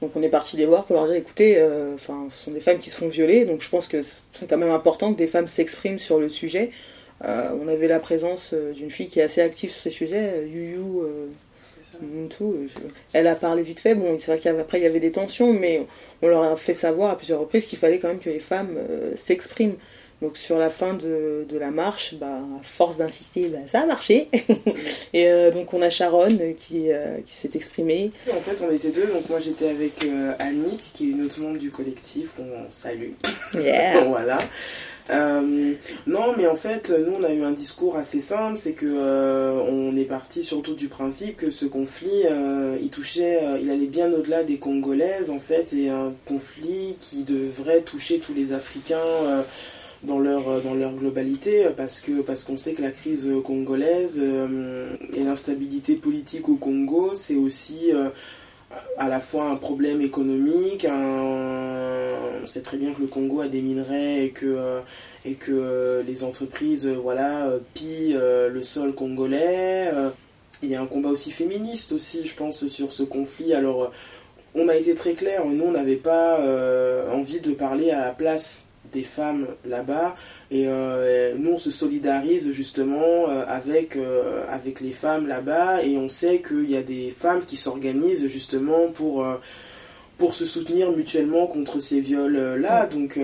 Donc 0.00 0.12
on 0.14 0.22
est 0.22 0.28
parti 0.28 0.58
les 0.58 0.66
voir 0.66 0.84
pour 0.84 0.94
leur 0.94 1.06
dire 1.06 1.16
écoutez, 1.16 1.58
enfin, 1.94 2.26
ce 2.28 2.44
sont 2.44 2.50
des 2.50 2.60
femmes 2.60 2.78
qui 2.78 2.90
se 2.90 2.98
font 2.98 3.08
violer, 3.08 3.46
donc 3.46 3.62
je 3.62 3.68
pense 3.70 3.88
que 3.88 4.02
c'est 4.02 4.46
quand 4.46 4.58
même 4.58 4.70
important 4.70 5.14
que 5.14 5.16
des 5.16 5.26
femmes 5.26 5.46
s'expriment 5.46 5.98
sur 5.98 6.18
le 6.18 6.28
sujet. 6.28 6.70
On 7.24 7.68
avait 7.68 7.88
la 7.88 7.98
présence 7.98 8.54
d'une 8.54 8.90
fille 8.90 9.08
qui 9.08 9.20
est 9.20 9.24
assez 9.24 9.40
active 9.40 9.70
sur 9.70 9.80
ces 9.80 9.90
sujets, 9.90 10.46
Yu 10.46 10.78
tout. 12.28 12.56
Elle 13.12 13.26
a 13.26 13.34
parlé 13.34 13.62
vite 13.62 13.80
fait. 13.80 13.94
Bon, 13.94 14.18
c'est 14.18 14.32
vrai 14.32 14.40
qu'après 14.40 14.78
il 14.78 14.84
y 14.84 14.86
avait 14.86 15.00
des 15.00 15.12
tensions, 15.12 15.52
mais 15.52 15.86
on 16.22 16.28
leur 16.28 16.42
a 16.42 16.56
fait 16.56 16.74
savoir 16.74 17.10
à 17.10 17.16
plusieurs 17.16 17.40
reprises 17.40 17.66
qu'il 17.66 17.78
fallait 17.78 17.98
quand 17.98 18.08
même 18.08 18.18
que 18.18 18.30
les 18.30 18.40
femmes 18.40 18.76
euh, 18.76 19.12
s'expriment. 19.16 19.76
Donc 20.22 20.36
sur 20.36 20.58
la 20.58 20.70
fin 20.70 20.94
de, 20.94 21.46
de 21.48 21.58
la 21.58 21.70
marche, 21.70 22.14
bah, 22.14 22.26
à 22.26 22.62
force 22.62 22.96
d'insister, 22.96 23.48
bah, 23.48 23.58
ça 23.66 23.80
a 23.80 23.86
marché. 23.86 24.28
et 25.12 25.28
euh, 25.28 25.50
donc 25.50 25.74
on 25.74 25.82
a 25.82 25.90
Sharon 25.90 26.28
qui, 26.56 26.90
euh, 26.90 27.18
qui 27.26 27.34
s'est 27.34 27.50
exprimée. 27.54 28.10
En 28.30 28.40
fait 28.40 28.64
on 28.66 28.72
était 28.72 28.90
deux, 28.90 29.06
donc 29.06 29.28
moi 29.28 29.40
j'étais 29.40 29.68
avec 29.68 30.06
Annick 30.38 30.92
qui 30.94 31.08
est 31.08 31.12
une 31.12 31.22
autre 31.24 31.40
membre 31.40 31.58
du 31.58 31.70
collectif 31.70 32.32
qu'on 32.36 32.70
salue. 32.70 33.12
Yeah. 33.54 34.04
voilà. 34.08 34.38
Euh, 35.10 35.74
non, 36.06 36.34
mais 36.36 36.46
en 36.46 36.54
fait, 36.54 36.90
nous, 36.90 37.14
on 37.14 37.22
a 37.22 37.30
eu 37.30 37.42
un 37.42 37.52
discours 37.52 37.96
assez 37.96 38.20
simple, 38.20 38.58
c'est 38.60 38.72
que 38.72 38.86
euh, 38.86 39.52
on 39.68 39.96
est 39.96 40.04
parti 40.04 40.42
surtout 40.42 40.74
du 40.74 40.88
principe 40.88 41.36
que 41.36 41.50
ce 41.50 41.64
conflit, 41.64 42.24
euh, 42.28 42.76
il 42.80 42.90
touchait, 42.90 43.40
il 43.62 43.70
allait 43.70 43.86
bien 43.86 44.12
au-delà 44.12 44.42
des 44.42 44.58
Congolaises, 44.58 45.30
en 45.30 45.38
fait, 45.38 45.72
et 45.72 45.90
un 45.90 46.12
conflit 46.26 46.96
qui 46.98 47.22
devrait 47.22 47.82
toucher 47.82 48.18
tous 48.18 48.34
les 48.34 48.52
Africains 48.52 49.44
dans 50.06 50.18
leur 50.18 50.62
dans 50.62 50.74
leur 50.74 50.92
globalité 50.92 51.66
parce 51.76 52.00
que 52.00 52.22
parce 52.22 52.44
qu'on 52.44 52.56
sait 52.56 52.72
que 52.72 52.82
la 52.82 52.90
crise 52.90 53.26
congolaise 53.44 54.18
et 54.18 55.22
l'instabilité 55.22 55.96
politique 55.96 56.48
au 56.48 56.56
Congo 56.56 57.12
c'est 57.14 57.36
aussi 57.36 57.92
à 58.98 59.08
la 59.08 59.20
fois 59.20 59.44
un 59.44 59.56
problème 59.56 60.00
économique, 60.00 60.86
on 60.90 62.46
sait 62.46 62.62
très 62.62 62.76
bien 62.76 62.92
que 62.92 63.00
le 63.00 63.06
Congo 63.06 63.40
a 63.40 63.48
des 63.48 63.60
minerais 63.60 64.24
et 64.24 64.30
que, 64.30 64.46
euh, 64.46 64.80
et 65.24 65.34
que 65.34 65.52
euh, 65.52 66.02
les 66.02 66.24
entreprises 66.24 66.86
euh, 66.86 66.94
voilà, 66.94 67.50
pillent 67.74 68.18
le 68.18 68.62
sol 68.62 68.94
congolais. 68.94 69.90
Il 70.62 70.70
y 70.70 70.74
a 70.74 70.80
un 70.80 70.86
combat 70.86 71.10
aussi 71.10 71.30
féministe 71.30 71.92
aussi, 71.92 72.24
je 72.24 72.34
pense, 72.34 72.66
sur 72.66 72.92
ce 72.92 73.02
conflit. 73.02 73.52
Alors, 73.52 73.92
on 74.54 74.68
a 74.68 74.76
été 74.76 74.94
très 74.94 75.12
clair, 75.12 75.44
nous, 75.44 75.64
on 75.64 75.72
n'avait 75.72 75.96
pas 75.96 76.40
envie 77.12 77.40
de 77.40 77.52
parler 77.52 77.90
à 77.90 78.06
la 78.06 78.12
place 78.12 78.65
des 78.96 79.04
femmes 79.04 79.46
là-bas. 79.66 80.16
Et 80.50 80.64
euh, 80.66 81.34
nous 81.38 81.52
on 81.52 81.58
se 81.58 81.70
solidarise 81.70 82.50
justement 82.52 83.28
euh, 83.28 83.44
avec, 83.46 83.96
euh, 83.96 84.44
avec 84.48 84.80
les 84.80 84.92
femmes 84.92 85.28
là-bas. 85.28 85.84
Et 85.84 85.98
on 85.98 86.08
sait 86.08 86.40
qu'il 86.40 86.70
y 86.70 86.76
a 86.76 86.82
des 86.82 87.10
femmes 87.10 87.44
qui 87.44 87.56
s'organisent 87.56 88.26
justement 88.26 88.88
pour, 88.92 89.24
pour 90.18 90.34
se 90.34 90.46
soutenir 90.46 90.90
mutuellement 90.92 91.46
contre 91.46 91.78
ces 91.78 92.00
viols-là. 92.00 92.86
Donc 92.86 93.20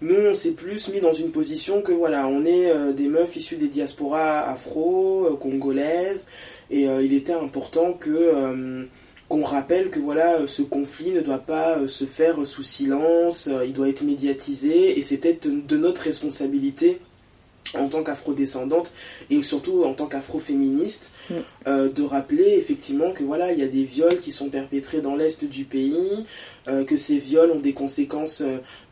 nous 0.00 0.16
on 0.30 0.34
s'est 0.34 0.52
plus 0.52 0.88
mis 0.88 1.00
dans 1.00 1.12
une 1.12 1.30
position 1.30 1.82
que 1.82 1.92
voilà, 1.92 2.26
on 2.26 2.44
est 2.44 2.92
des 2.94 3.08
meufs 3.08 3.36
issues 3.36 3.56
des 3.56 3.68
diasporas 3.68 4.40
afro-congolaises 4.50 6.26
et 6.70 6.84
il 6.84 7.12
était 7.12 7.34
important 7.34 7.92
que 7.92 8.88
qu'on 9.32 9.44
rappelle 9.44 9.88
que 9.88 9.98
voilà, 9.98 10.46
ce 10.46 10.60
conflit 10.60 11.12
ne 11.12 11.22
doit 11.22 11.38
pas 11.38 11.78
euh, 11.78 11.88
se 11.88 12.04
faire 12.04 12.46
sous 12.46 12.62
silence, 12.62 13.48
euh, 13.50 13.64
il 13.64 13.72
doit 13.72 13.88
être 13.88 14.02
médiatisé, 14.02 14.98
et 14.98 15.00
c'est 15.00 15.16
peut-être 15.16 15.48
de 15.48 15.76
notre 15.78 16.02
responsabilité 16.02 16.98
en 17.72 17.88
tant 17.88 18.02
qu'afrodescendante 18.02 18.92
et 19.30 19.42
surtout 19.42 19.84
en 19.84 19.94
tant 19.94 20.04
qu'afroféministe 20.04 21.08
mm. 21.30 21.34
euh, 21.66 21.88
de 21.88 22.02
rappeler 22.02 22.58
effectivement 22.58 23.12
que 23.12 23.24
voilà 23.24 23.52
il 23.52 23.58
y 23.58 23.62
a 23.62 23.68
des 23.68 23.84
viols 23.84 24.20
qui 24.20 24.32
sont 24.32 24.50
perpétrés 24.50 25.00
dans 25.00 25.16
l'est 25.16 25.42
du 25.42 25.64
pays 25.64 26.26
que 26.66 26.96
ces 26.98 27.16
viols 27.16 27.50
ont 27.50 27.60
des 27.60 27.72
conséquences 27.72 28.42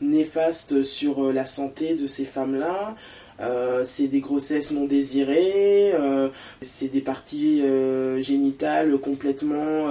néfastes 0.00 0.82
sur 0.82 1.30
la 1.30 1.44
santé 1.44 1.94
de 1.94 2.06
ces 2.06 2.24
femmes 2.24 2.58
là 2.58 2.96
euh, 3.40 3.84
c'est 3.84 4.06
des 4.06 4.20
grossesses 4.20 4.70
non 4.70 4.84
désirées, 4.84 5.92
euh, 5.94 6.28
c'est 6.60 6.88
des 6.88 7.00
parties 7.00 7.62
euh, 7.62 8.20
génitales 8.20 8.98
complètement 8.98 9.88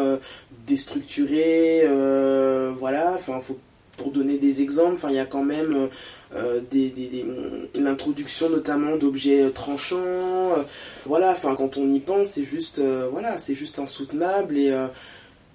déstructurées, 0.67 1.83
voilà, 2.77 3.13
enfin, 3.15 3.39
pour 3.97 4.11
donner 4.11 4.37
des 4.37 4.61
exemples, 4.61 4.93
enfin, 4.93 5.09
il 5.09 5.15
y 5.15 5.19
a 5.19 5.25
quand 5.25 5.43
même 5.43 5.89
l'introduction 7.75 8.49
notamment 8.49 8.97
d'objets 8.97 9.49
tranchants, 9.51 10.53
voilà, 11.05 11.31
enfin, 11.31 11.55
quand 11.55 11.77
on 11.77 11.91
y 11.91 11.99
pense, 11.99 12.31
c'est 12.31 12.43
juste, 12.43 12.79
voilà, 13.11 13.39
c'est 13.39 13.55
juste 13.55 13.79
insoutenable 13.79 14.57
et 14.57 14.73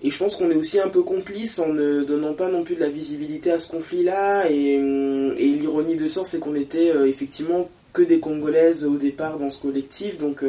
et 0.03 0.11
je 0.11 0.19
pense 0.19 0.37
qu'on 0.37 0.51
est 0.51 0.57
aussi 0.57 0.79
un 0.79 0.91
peu 0.91 1.03
complice 1.03 1.59
en 1.59 1.69
ne 1.69 2.03
donnant 2.05 2.35
pas 2.35 2.51
non 2.51 2.63
plus 2.63 2.75
de 2.75 2.81
la 2.81 2.91
visibilité 2.91 3.51
à 3.51 3.57
ce 3.57 3.69
conflit-là. 3.69 4.51
Et, 4.51 4.75
et 4.75 5.53
l'ironie 5.53 5.97
de 5.97 6.07
sort, 6.09 6.27
c'est 6.27 6.41
qu'on 6.41 6.55
était 6.55 6.89
effectivement 7.09 7.71
que 7.95 8.03
des 8.03 8.21
Congolaises 8.21 8.85
au 8.85 8.99
départ 8.99 9.39
dans 9.39 9.49
ce 9.49 9.63
collectif, 9.63 10.19
donc 10.19 10.45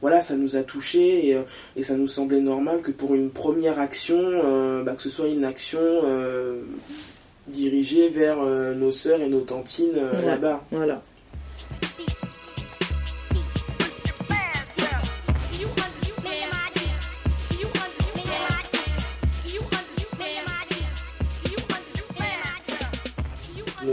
voilà, 0.00 0.20
ça 0.20 0.36
nous 0.36 0.54
a 0.54 0.62
touchés 0.62 1.36
et, 1.76 1.82
ça 1.82 1.96
nous 1.96 2.06
semblait 2.06 2.40
normal 2.40 2.82
que 2.82 2.92
pour 2.92 3.14
une 3.14 3.30
première 3.30 3.80
action, 3.80 4.20
bah, 4.84 4.92
que 4.94 5.02
ce 5.02 5.10
soit 5.10 5.28
une 5.28 5.44
action 5.44 5.80
dirigée 7.48 8.08
vers 8.08 8.36
nos 8.36 8.92
sœurs 8.92 9.22
et 9.22 9.28
nos 9.28 9.40
tantines 9.40 10.00
là-bas. 10.24 10.62
Voilà. 10.70 11.02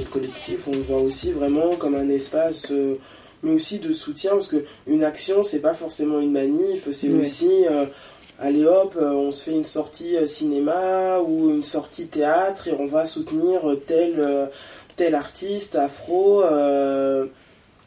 Collectif, 0.09 0.67
on 0.67 0.71
le 0.71 0.81
voit 0.81 1.01
aussi 1.01 1.31
vraiment 1.31 1.75
comme 1.75 1.95
un 1.95 2.09
espace, 2.09 2.71
euh, 2.71 2.95
mais 3.43 3.51
aussi 3.51 3.79
de 3.79 3.91
soutien, 3.91 4.31
parce 4.31 4.47
qu'une 4.47 5.03
action, 5.03 5.43
c'est 5.43 5.59
pas 5.59 5.73
forcément 5.73 6.19
une 6.19 6.31
manif, 6.31 6.89
c'est 6.91 7.09
aussi, 7.09 7.65
euh, 7.69 7.85
allez 8.39 8.65
hop, 8.65 8.95
euh, 8.97 9.11
on 9.11 9.31
se 9.31 9.43
fait 9.43 9.53
une 9.53 9.65
sortie 9.65 10.15
cinéma 10.27 11.19
ou 11.19 11.49
une 11.49 11.63
sortie 11.63 12.07
théâtre 12.07 12.67
et 12.67 12.73
on 12.77 12.85
va 12.85 13.05
soutenir 13.05 13.61
tel, 13.87 14.49
tel 14.97 15.15
artiste 15.15 15.75
afro. 15.75 16.43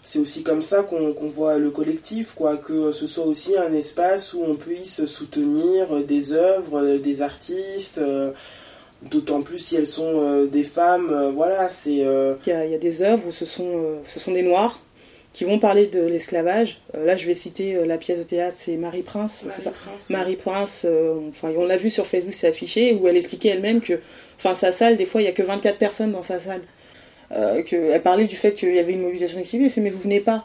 c'est 0.02 0.18
aussi 0.18 0.42
comme 0.42 0.62
ça 0.62 0.82
qu'on 0.82 1.28
voit 1.28 1.58
le 1.58 1.70
collectif, 1.70 2.34
quoi, 2.34 2.56
que 2.56 2.92
ce 2.92 3.06
soit 3.06 3.26
aussi 3.26 3.56
un 3.56 3.72
espace 3.72 4.32
où 4.32 4.42
on 4.42 4.56
puisse 4.56 5.04
soutenir 5.04 6.02
des 6.04 6.32
œuvres, 6.32 6.96
des 6.96 7.22
artistes 7.22 8.00
D'autant 9.10 9.42
plus 9.42 9.58
si 9.58 9.74
elles 9.76 9.86
sont 9.86 10.20
euh, 10.20 10.46
des 10.46 10.62
femmes, 10.62 11.10
euh, 11.10 11.30
voilà, 11.30 11.68
c'est... 11.68 12.04
Euh, 12.04 12.34
il, 12.46 12.70
y 12.70 12.74
a, 12.74 12.78
des 12.78 13.02
œuvres 13.02 13.24
où 13.26 13.32
ce 13.32 13.44
sont, 13.44 14.00
ce 14.04 14.20
sont 14.20 14.32
des 14.32 14.42
noirs 14.42 14.80
qui 15.32 15.44
vont 15.44 15.58
parler 15.58 15.86
de 15.86 16.02
l'esclavage. 16.02 16.78
là, 16.94 17.16
je 17.16 17.26
vais 17.26 17.34
citer 17.34 17.86
la 17.86 17.96
pièce 17.96 18.18
de 18.18 18.24
théâtre, 18.24 18.54
c'est 18.54 18.76
Marie 18.76 19.02
Prince, 19.02 19.44
Marie 19.46 19.62
ça? 19.62 19.70
Prince, 19.70 20.10
Marie 20.10 20.36
Prince, 20.36 20.86
enfin, 21.30 21.50
on 21.56 21.64
l'a 21.64 21.78
vu 21.78 21.88
sur 21.88 22.06
Facebook, 22.06 22.34
c'est 22.34 22.48
affiché, 22.48 22.92
où 22.92 23.08
elle 23.08 23.16
expliquait 23.16 23.48
elle-même 23.48 23.80
que, 23.80 23.98
enfin, 24.36 24.54
sa 24.54 24.72
salle, 24.72 24.98
des 24.98 25.06
fois, 25.06 25.22
il 25.22 25.24
y 25.24 25.28
a 25.28 25.32
que 25.32 25.42
24 25.42 25.78
personnes 25.78 26.12
dans 26.12 26.22
sa 26.22 26.38
salle. 26.38 26.60
que, 27.30 27.74
elle 27.74 28.02
parlait 28.02 28.26
du 28.26 28.36
fait 28.36 28.52
qu'il 28.52 28.74
y 28.74 28.78
avait 28.78 28.92
une 28.92 29.00
mobilisation 29.00 29.38
excessive, 29.38 29.62
elle 29.64 29.70
fait, 29.70 29.80
mais 29.80 29.88
vous 29.90 30.02
venez 30.02 30.20
pas. 30.20 30.44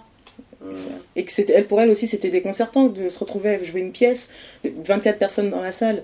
Et 1.18 1.26
que 1.26 1.52
elle, 1.52 1.66
pour 1.66 1.82
elle 1.82 1.90
aussi, 1.90 2.08
c'était 2.08 2.30
déconcertant 2.30 2.86
de 2.86 3.10
se 3.10 3.20
retrouver 3.20 3.56
à 3.56 3.64
jouer 3.64 3.82
une 3.82 3.92
pièce, 3.92 4.30
24 4.64 5.20
personnes 5.20 5.50
dans 5.50 5.62
la 5.62 5.74
salle 5.74 6.02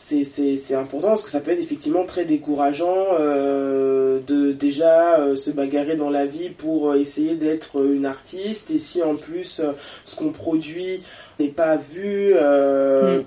c'est 0.00 0.74
important 0.74 1.08
parce 1.08 1.22
que 1.22 1.30
ça 1.30 1.40
peut 1.40 1.50
être 1.50 1.60
effectivement 1.60 2.04
très 2.04 2.24
décourageant 2.24 3.06
euh, 3.18 4.18
de 4.26 4.52
déjà 4.52 5.18
euh, 5.18 5.36
se 5.36 5.50
bagarrer 5.50 5.96
dans 5.96 6.08
la 6.10 6.24
vie 6.24 6.48
pour 6.48 6.90
euh, 6.90 6.94
essayer 6.96 7.36
d'être 7.36 7.84
une 7.84 8.06
artiste 8.06 8.70
et 8.70 8.78
si 8.78 9.02
en 9.02 9.14
plus 9.14 9.60
ce 10.04 10.16
qu'on 10.16 10.30
produit 10.30 11.02
n'est 11.38 11.48
pas 11.48 11.76
vu 11.76 12.34
mm. 12.34 13.24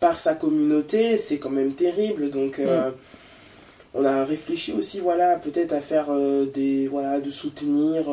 par 0.00 0.18
sa 0.18 0.34
communauté 0.34 1.16
c'est 1.16 1.38
quand 1.38 1.50
même 1.50 1.72
terrible 1.72 2.28
donc 2.28 2.58
mm. 2.58 2.92
on 3.94 4.04
a 4.04 4.24
réfléchi 4.24 4.72
aussi 4.72 4.98
voilà 4.98 5.36
peut-être 5.38 5.72
à 5.72 5.80
faire 5.80 6.08
des 6.52 6.88
voilà 6.88 7.20
de 7.20 7.30
soutenir 7.30 8.10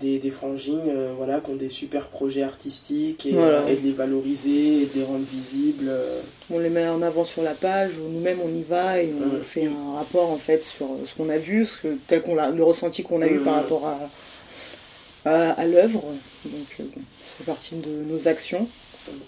des, 0.00 0.18
des 0.18 0.30
frangines 0.30 0.80
euh, 0.88 1.12
voilà, 1.16 1.40
qui 1.40 1.50
ont 1.50 1.56
des 1.56 1.68
super 1.68 2.08
projets 2.08 2.42
artistiques 2.42 3.26
et, 3.26 3.34
euh, 3.36 3.66
et, 3.68 3.76
de 3.76 3.82
les 3.82 3.92
valoriser 3.92 4.82
et 4.82 4.86
de 4.86 4.90
les 4.96 5.04
rendre 5.04 5.24
visibles. 5.24 5.86
Euh. 5.88 6.20
On 6.50 6.58
les 6.58 6.70
met 6.70 6.86
en 6.88 7.02
avant 7.02 7.24
sur 7.24 7.42
la 7.42 7.54
page, 7.54 7.98
ou 7.98 8.08
nous-mêmes 8.10 8.38
on 8.44 8.54
y 8.54 8.62
va 8.62 9.00
et 9.02 9.12
on 9.12 9.42
fait 9.42 9.66
un 9.66 9.96
rapport 9.96 10.30
en 10.30 10.36
fait 10.36 10.62
sur 10.62 10.88
ce 11.04 11.14
qu'on 11.14 11.28
a 11.28 11.38
vu, 11.38 11.64
ce 11.64 11.78
que, 11.78 11.88
tel 12.06 12.22
qu'on 12.22 12.34
l'a, 12.34 12.50
le 12.50 12.64
ressenti 12.64 13.02
qu'on 13.02 13.22
a 13.22 13.28
eu 13.28 13.38
par 13.38 13.54
rapport 13.54 13.86
à, 13.86 15.30
à, 15.30 15.52
à 15.52 15.66
l'œuvre. 15.66 16.02
Donc 16.44 16.68
ça 16.78 17.32
fait 17.38 17.44
partie 17.44 17.76
de 17.76 18.12
nos 18.12 18.28
actions 18.28 18.68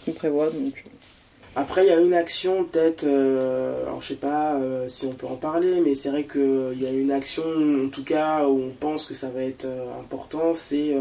qu'on 0.05 0.12
prévoit. 0.12 0.50
Donc, 0.50 0.85
après, 1.59 1.87
il 1.87 1.88
y 1.88 1.92
a 1.92 1.99
une 1.99 2.12
action, 2.12 2.64
peut-être, 2.64 3.05
euh, 3.05 3.87
alors 3.87 4.03
je 4.03 4.09
sais 4.09 4.14
pas 4.14 4.57
euh, 4.57 4.90
si 4.90 5.07
on 5.07 5.12
peut 5.12 5.27
en 5.27 5.37
parler, 5.37 5.81
mais 5.81 5.95
c'est 5.95 6.11
vrai 6.11 6.25
qu'il 6.25 6.79
y 6.79 6.87
a 6.87 6.90
une 6.90 7.11
action, 7.11 7.45
en 7.87 7.88
tout 7.88 8.05
cas, 8.05 8.47
où 8.47 8.62
on 8.62 8.71
pense 8.79 9.07
que 9.07 9.14
ça 9.14 9.31
va 9.31 9.42
être 9.42 9.64
euh, 9.64 9.99
important, 9.99 10.53
c'est 10.53 10.95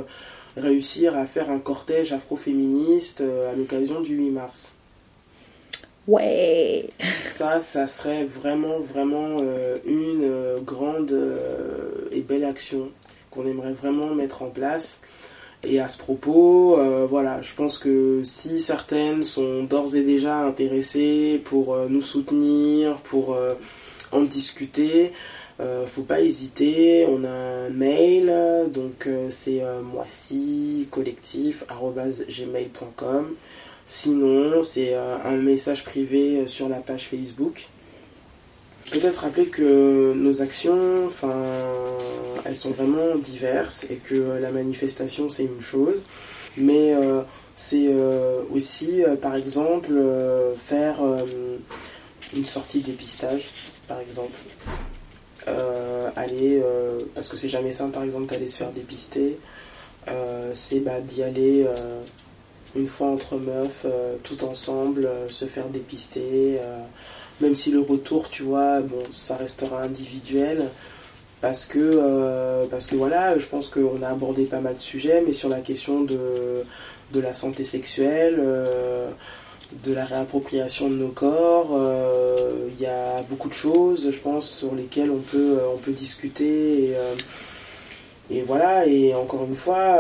réussir 0.56 1.18
à 1.18 1.26
faire 1.26 1.50
un 1.50 1.60
cortège 1.60 2.14
afroféministe 2.14 3.20
à 3.20 3.54
l'occasion 3.54 4.00
du 4.00 4.16
8 4.16 4.30
mars. 4.30 4.74
Ouais 6.08 6.88
Ça, 7.26 7.60
ça 7.60 7.86
serait 7.88 8.24
vraiment, 8.24 8.80
vraiment 8.80 9.42
une 9.86 10.60
grande 10.64 11.14
et 12.14 12.22
belle 12.22 12.46
action 12.46 12.92
qu'on 13.30 13.46
aimerait 13.46 13.74
vraiment 13.74 14.16
mettre 14.16 14.44
en 14.44 14.50
place. 14.50 15.02
Et 15.66 15.80
à 15.80 15.88
ce 15.88 15.98
propos, 15.98 16.78
euh, 16.78 17.08
voilà, 17.10 17.42
je 17.42 17.56
pense 17.56 17.80
que 17.80 18.22
si 18.24 18.62
certaines 18.62 19.24
sont 19.24 19.64
d'ores 19.64 19.96
et 19.96 20.04
déjà 20.04 20.38
intéressées 20.38 21.42
pour 21.44 21.74
euh, 21.74 21.88
nous 21.90 22.04
soutenir, 22.04 22.98
pour 22.98 23.34
euh, 23.34 23.56
en 24.12 24.22
discuter, 24.22 25.12
faut 25.86 26.04
pas 26.04 26.22
hésiter. 26.22 27.08
On 27.08 27.24
a 27.24 27.30
un 27.30 27.70
mail, 27.70 28.30
donc 28.74 29.08
c'est 29.30 29.62
moissy 29.84 30.90
collectif@gmail.com. 30.92 33.36
Sinon, 33.86 34.64
c'est 34.64 34.96
un 34.96 35.38
message 35.38 35.86
privé 35.86 36.46
sur 36.48 36.68
la 36.68 36.82
page 36.82 37.08
Facebook. 37.08 37.70
Peut-être 38.92 39.22
rappeler 39.22 39.48
que 39.48 40.14
nos 40.14 40.42
actions, 40.42 41.06
enfin, 41.08 41.34
elles 42.46 42.56
sont 42.56 42.72
vraiment 42.72 43.16
diverses 43.16 43.86
et 43.90 43.96
que 43.96 44.38
la 44.40 44.52
manifestation 44.52 45.30
c'est 45.30 45.44
une 45.44 45.62
chose, 45.62 46.04
mais 46.58 46.94
euh, 46.94 47.22
c'est 47.56 47.88
euh, 47.90 48.44
aussi, 48.52 49.04
euh, 49.04 49.16
par 49.16 49.36
exemple, 49.36 49.92
faire 50.58 50.98
une 52.36 52.46
sortie 52.46 52.82
dépistage, 52.82 53.52
par 53.88 54.00
exemple. 54.00 54.38
aller, 56.16 56.62
parce 57.14 57.30
que 57.30 57.38
c'est 57.38 57.50
jamais 57.50 57.74
simple, 57.74 57.92
par 57.92 58.04
exemple, 58.04 58.26
d'aller 58.28 58.48
se 58.48 58.58
faire 58.58 58.72
dépister, 58.72 59.38
c'est 60.54 60.80
bah, 60.80 61.02
d'y 61.02 61.24
aller 61.24 61.68
une 62.76 62.88
fois 62.88 63.08
entre 63.08 63.38
meufs, 63.38 63.86
tout 64.24 64.44
ensemble, 64.44 65.10
se 65.30 65.46
faire 65.46 65.70
dépister 65.70 66.60
même 67.42 67.56
si 67.56 67.72
le 67.72 67.80
retour, 67.80 68.30
tu 68.30 68.44
vois, 68.44 68.82
bon, 68.82 69.04
ça 69.12 69.36
restera 69.36 69.82
individuel. 69.82 70.70
Parce 71.42 71.66
que, 71.66 71.80
euh, 71.80 72.66
parce 72.72 72.88
que 72.88 72.96
voilà, 72.96 73.38
je 73.38 73.46
pense 73.46 73.68
qu'on 73.68 74.02
a 74.02 74.08
abordé 74.08 74.46
pas 74.46 74.62
mal 74.62 74.76
de 74.76 74.80
sujets, 74.80 75.22
mais 75.26 75.34
sur 75.34 75.50
la 75.50 75.60
question 75.60 76.02
de, 76.02 76.64
de 77.14 77.20
la 77.20 77.34
santé 77.34 77.64
sexuelle, 77.64 78.38
euh, 78.40 79.12
de 79.84 79.94
la 79.94 80.06
réappropriation 80.06 80.90
de 80.90 80.96
nos 80.96 81.10
corps, 81.10 81.70
euh, 81.74 82.70
il 82.70 82.82
y 82.82 82.88
a 82.88 83.22
beaucoup 83.30 83.50
de 83.50 83.54
choses, 83.54 84.10
je 84.10 84.20
pense, 84.20 84.50
sur 84.50 84.74
lesquelles 84.74 85.12
on 85.12 85.20
peut, 85.20 85.60
on 85.74 85.78
peut 85.78 85.92
discuter. 85.92 86.86
Et, 86.86 88.38
et 88.38 88.42
voilà, 88.42 88.88
et 88.88 89.14
encore 89.14 89.44
une 89.44 89.56
fois, 89.56 90.00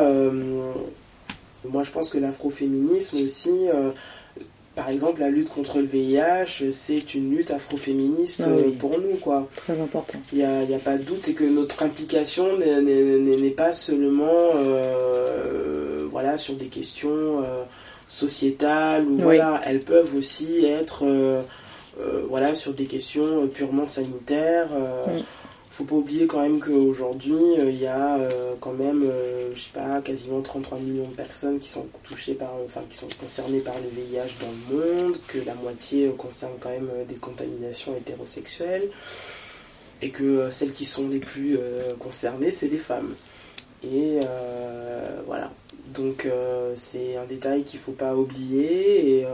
moi 1.63 1.84
je 1.84 1.91
pense 1.91 2.10
que 2.10 2.17
l'afroféminisme 2.17 3.24
aussi 3.24 3.67
par 4.76 4.90
exemple, 4.90 5.22
la 5.22 5.30
lutte 5.30 5.50
contre 5.50 5.78
le 5.80 5.86
VIH, 5.86 6.72
c'est 6.72 7.16
une 7.16 7.32
lutte 7.36 7.52
afroféministe 7.52 8.42
ah 8.44 8.50
euh, 8.50 8.72
pour 8.78 9.00
nous, 9.00 9.16
quoi. 9.16 9.48
Très 9.56 9.80
important. 9.80 10.20
Il 10.34 10.40
n'y 10.40 10.44
a, 10.44 10.60
a, 10.60 10.80
pas 10.80 10.98
de 10.98 11.04
doute, 11.04 11.22
c'est 11.24 11.34
que 11.34 11.46
notre 11.46 11.84
implication 11.84 12.58
n'est 12.58 13.50
pas 13.52 13.72
seulement 13.72 14.52
euh, 14.56 16.08
voilà, 16.12 16.38
sur 16.38 16.56
des 16.56 16.66
questions 16.66 17.08
euh, 17.10 17.64
sociétales, 18.10 19.08
ou 19.08 19.18
voilà, 19.18 19.62
elles 19.66 19.80
peuvent 19.80 20.16
aussi 20.16 20.66
être 20.66 21.06
voilà, 22.30 22.54
sur 22.54 22.74
des 22.74 22.86
questions 22.86 23.48
purement 23.48 23.86
sanitaires. 23.86 24.70
Mm 25.08 25.22
faut 25.76 25.84
pas 25.84 25.96
oublier 25.96 26.26
quand 26.26 26.42
même 26.42 26.62
qu'aujourd'hui, 26.62 27.34
euh, 27.34 27.70
il 27.70 27.82
y 27.82 27.86
a 27.86 28.16
euh, 28.16 28.56
quand 28.62 28.72
même, 28.72 29.04
euh, 29.04 29.52
je 29.54 29.60
sais 29.60 29.72
pas, 29.74 30.00
quasiment 30.02 30.42
33 30.42 30.80
millions 30.80 31.10
de 31.10 31.16
personnes 31.16 31.60
qui 31.60 31.68
sont 31.68 31.86
touchées 32.02 32.34
par, 32.34 32.54
enfin, 32.64 32.80
qui 32.90 32.96
sont 32.96 33.10
concernées 33.20 33.60
par 33.60 33.76
le 33.76 33.90
VIH 33.90 34.36
dans 34.40 34.78
le 34.78 35.04
monde, 35.04 35.18
que 35.28 35.38
la 35.46 35.54
moitié 35.54 36.08
concerne 36.18 36.54
quand 36.62 36.70
même 36.70 36.88
des 37.10 37.16
contaminations 37.16 37.94
hétérosexuelles, 37.94 38.90
et 40.02 40.12
que 40.12 40.50
celles 40.50 40.72
qui 40.72 40.86
sont 40.86 41.10
les 41.10 41.20
plus 41.20 41.58
concernées, 42.00 42.52
c'est 42.52 42.68
les 42.68 42.78
femmes. 42.78 43.14
Et 43.84 44.20
voilà. 45.26 45.52
Donc 45.94 46.28
c'est 46.76 47.16
un 47.16 47.26
détail 47.26 47.64
qu'il 47.64 47.80
faut 47.80 47.94
pas 47.94 48.16
oublier 48.16 49.20
et 49.20 49.26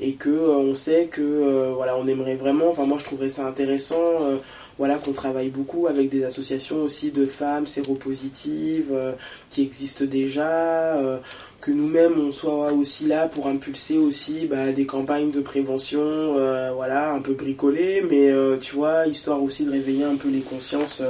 et 0.00 0.14
que 0.14 0.30
on 0.30 0.74
sait 0.74 1.06
que 1.06 1.72
voilà 1.74 1.96
on 1.96 2.06
aimerait 2.06 2.36
vraiment 2.36 2.70
enfin 2.70 2.84
moi 2.84 2.98
je 2.98 3.04
trouverais 3.04 3.30
ça 3.30 3.46
intéressant 3.46 4.40
voilà 4.78 4.96
qu'on 4.96 5.12
travaille 5.12 5.50
beaucoup 5.50 5.86
avec 5.86 6.08
des 6.08 6.24
associations 6.24 6.82
aussi 6.82 7.10
de 7.10 7.26
femmes 7.26 7.66
séropositives 7.66 8.90
euh, 8.92 9.12
qui 9.50 9.62
existent 9.62 10.04
déjà, 10.04 10.96
euh, 10.96 11.18
que 11.60 11.70
nous-mêmes 11.70 12.18
on 12.18 12.32
soit 12.32 12.72
aussi 12.72 13.06
là 13.06 13.28
pour 13.28 13.46
impulser 13.46 13.98
aussi 13.98 14.46
bah, 14.46 14.72
des 14.72 14.86
campagnes 14.86 15.30
de 15.30 15.40
prévention, 15.40 16.00
euh, 16.00 16.72
voilà, 16.74 17.12
un 17.12 17.20
peu 17.20 17.34
bricolées, 17.34 18.02
mais 18.08 18.32
tu 18.60 18.74
vois, 18.74 19.06
histoire 19.06 19.42
aussi 19.42 19.64
de 19.64 19.70
réveiller 19.70 20.04
un 20.04 20.16
peu 20.16 20.28
les 20.28 20.40
consciences 20.40 21.02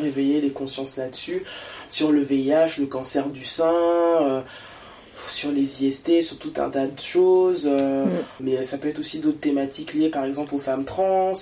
réveiller 0.00 0.40
les 0.40 0.50
consciences 0.50 0.96
là-dessus, 0.96 1.44
sur 1.90 2.12
le 2.12 2.22
VIH, 2.22 2.78
le 2.78 2.86
cancer 2.86 3.28
du 3.28 3.44
sein, 3.44 4.42
sur 5.30 5.52
les 5.52 5.84
IST, 5.84 6.22
sur 6.22 6.38
tout 6.38 6.54
un 6.56 6.70
tas 6.70 6.86
de 6.86 6.98
choses. 6.98 7.66
Mm. 7.66 8.08
Mais 8.40 8.62
ça 8.62 8.78
peut 8.78 8.88
être 8.88 8.98
aussi 8.98 9.18
d'autres 9.18 9.40
thématiques 9.40 9.92
liées 9.92 10.08
par 10.08 10.24
exemple 10.24 10.54
aux 10.54 10.58
femmes 10.58 10.86
trans. 10.86 11.34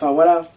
Enfin 0.00 0.12
voilà, 0.12 0.48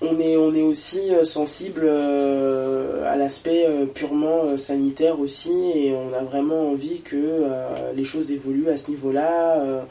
on 0.00 0.18
est, 0.18 0.38
on 0.38 0.54
est 0.54 0.62
aussi 0.62 1.10
sensible 1.24 1.86
à 1.86 3.16
l'aspect 3.16 3.66
purement 3.94 4.56
sanitaire 4.56 5.20
aussi 5.20 5.52
et 5.74 5.94
on 5.94 6.14
a 6.14 6.22
vraiment 6.22 6.70
envie 6.70 7.02
que 7.02 7.44
les 7.94 8.04
choses 8.04 8.30
évoluent 8.30 8.70
à 8.70 8.78
ce 8.78 8.90
niveau-là 8.90 9.84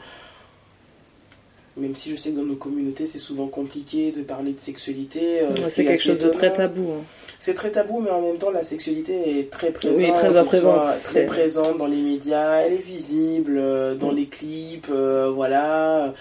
même 1.80 1.94
si 1.94 2.10
je 2.10 2.16
sais 2.16 2.30
que 2.30 2.36
dans 2.36 2.44
nos 2.44 2.56
communautés 2.56 3.06
c'est 3.06 3.18
souvent 3.18 3.46
compliqué 3.46 4.12
de 4.12 4.22
parler 4.22 4.52
de 4.52 4.60
sexualité. 4.60 5.40
Euh, 5.40 5.54
c'est 5.62 5.84
quelque 5.84 6.02
chose 6.02 6.20
de 6.20 6.28
très 6.28 6.52
tabou. 6.52 6.92
Hein. 6.92 7.02
C'est 7.38 7.54
très 7.54 7.70
tabou, 7.70 8.00
mais 8.00 8.10
en 8.10 8.20
même 8.20 8.36
temps 8.36 8.50
la 8.50 8.62
sexualité 8.62 9.40
est 9.40 9.50
très 9.50 9.70
présente. 9.70 9.96
Oui, 9.96 10.12
très 10.12 10.44
présente. 10.44 10.84
Très 11.04 11.26
présente 11.26 11.78
dans 11.78 11.86
les 11.86 12.00
médias, 12.00 12.56
elle 12.60 12.74
est 12.74 12.84
visible 12.84 13.56
euh, 13.56 13.94
dans 13.94 14.12
les 14.12 14.26
clips, 14.26 14.88
euh, 14.90 15.30
voilà. 15.34 16.12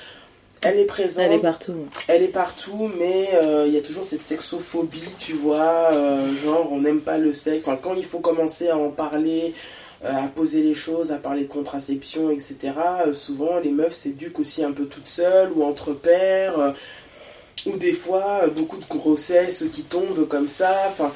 Elle 0.61 0.79
est 0.79 0.85
présente. 0.85 1.23
Elle 1.25 1.33
est 1.33 1.39
partout. 1.39 1.75
Elle 2.07 2.23
est 2.23 2.27
partout, 2.27 2.91
mais 2.97 3.29
il 3.65 3.73
y 3.73 3.77
a 3.77 3.81
toujours 3.81 4.03
cette 4.03 4.21
sexophobie, 4.21 5.09
tu 5.17 5.33
vois. 5.33 5.91
genre, 6.43 6.71
on 6.71 6.79
n'aime 6.79 7.01
pas 7.01 7.17
le 7.17 7.33
sexe. 7.33 7.67
Enfin, 7.67 7.77
quand 7.81 7.93
il 7.95 8.05
faut 8.05 8.19
commencer 8.19 8.69
à 8.69 8.77
en 8.77 8.89
parler, 8.89 9.53
euh, 10.05 10.13
à 10.13 10.27
poser 10.27 10.61
les 10.63 10.73
choses, 10.73 11.11
à 11.11 11.17
parler 11.17 11.43
de 11.43 11.49
contraception, 11.49 12.31
etc. 12.31 12.71
Euh, 13.05 13.11
souvent, 13.11 13.59
les 13.59 13.71
meufs 13.71 13.93
s'éduquent 13.93 14.39
aussi 14.39 14.63
un 14.63 14.71
peu 14.71 14.85
toutes 14.85 15.09
seules 15.09 15.51
ou 15.53 15.63
entre 15.63 15.91
pères, 15.91 16.57
euh, 16.57 16.71
ou 17.65 17.75
des 17.75 17.91
fois, 17.91 18.47
beaucoup 18.47 18.77
de 18.77 18.85
grossesses 18.85 19.65
qui 19.73 19.83
tombent 19.83 20.25
comme 20.29 20.47
ça. 20.47 20.73
Enfin, 20.87 21.11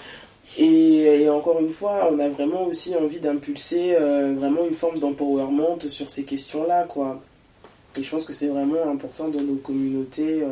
et, 0.57 1.29
encore 1.29 1.61
une 1.61 1.69
fois, 1.69 2.09
on 2.11 2.19
a 2.19 2.27
vraiment 2.27 2.65
aussi 2.65 2.93
envie 2.95 3.21
d'impulser 3.21 3.95
vraiment 3.95 4.65
une 4.65 4.75
forme 4.75 4.99
d'empowerment 4.99 5.79
sur 5.89 6.09
ces 6.09 6.23
questions-là, 6.23 6.83
quoi. 6.83 7.21
Et 7.97 8.03
je 8.03 8.09
pense 8.09 8.25
que 8.25 8.33
c'est 8.33 8.47
vraiment 8.47 8.89
important 8.89 9.29
dans 9.29 9.41
nos 9.41 9.55
communautés 9.55 10.43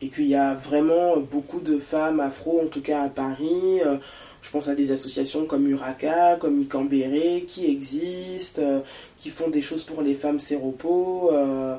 et 0.00 0.08
qu'il 0.08 0.26
y 0.26 0.34
a 0.34 0.54
vraiment 0.54 1.18
beaucoup 1.18 1.60
de 1.60 1.78
femmes 1.78 2.20
afro, 2.20 2.60
en 2.62 2.68
tout 2.68 2.80
cas 2.80 3.02
à 3.02 3.08
Paris. 3.08 3.80
Je 4.40 4.50
pense 4.50 4.68
à 4.68 4.74
des 4.74 4.92
associations 4.92 5.46
comme 5.46 5.68
Uraka, 5.68 6.36
comme 6.36 6.60
Icambéré, 6.60 7.44
qui 7.46 7.66
existent, 7.66 8.62
euh, 8.62 8.80
qui 9.18 9.30
font 9.30 9.48
des 9.48 9.62
choses 9.62 9.82
pour 9.82 10.00
les 10.00 10.14
femmes 10.14 10.38
séropos. 10.38 11.30
Euh, 11.32 11.76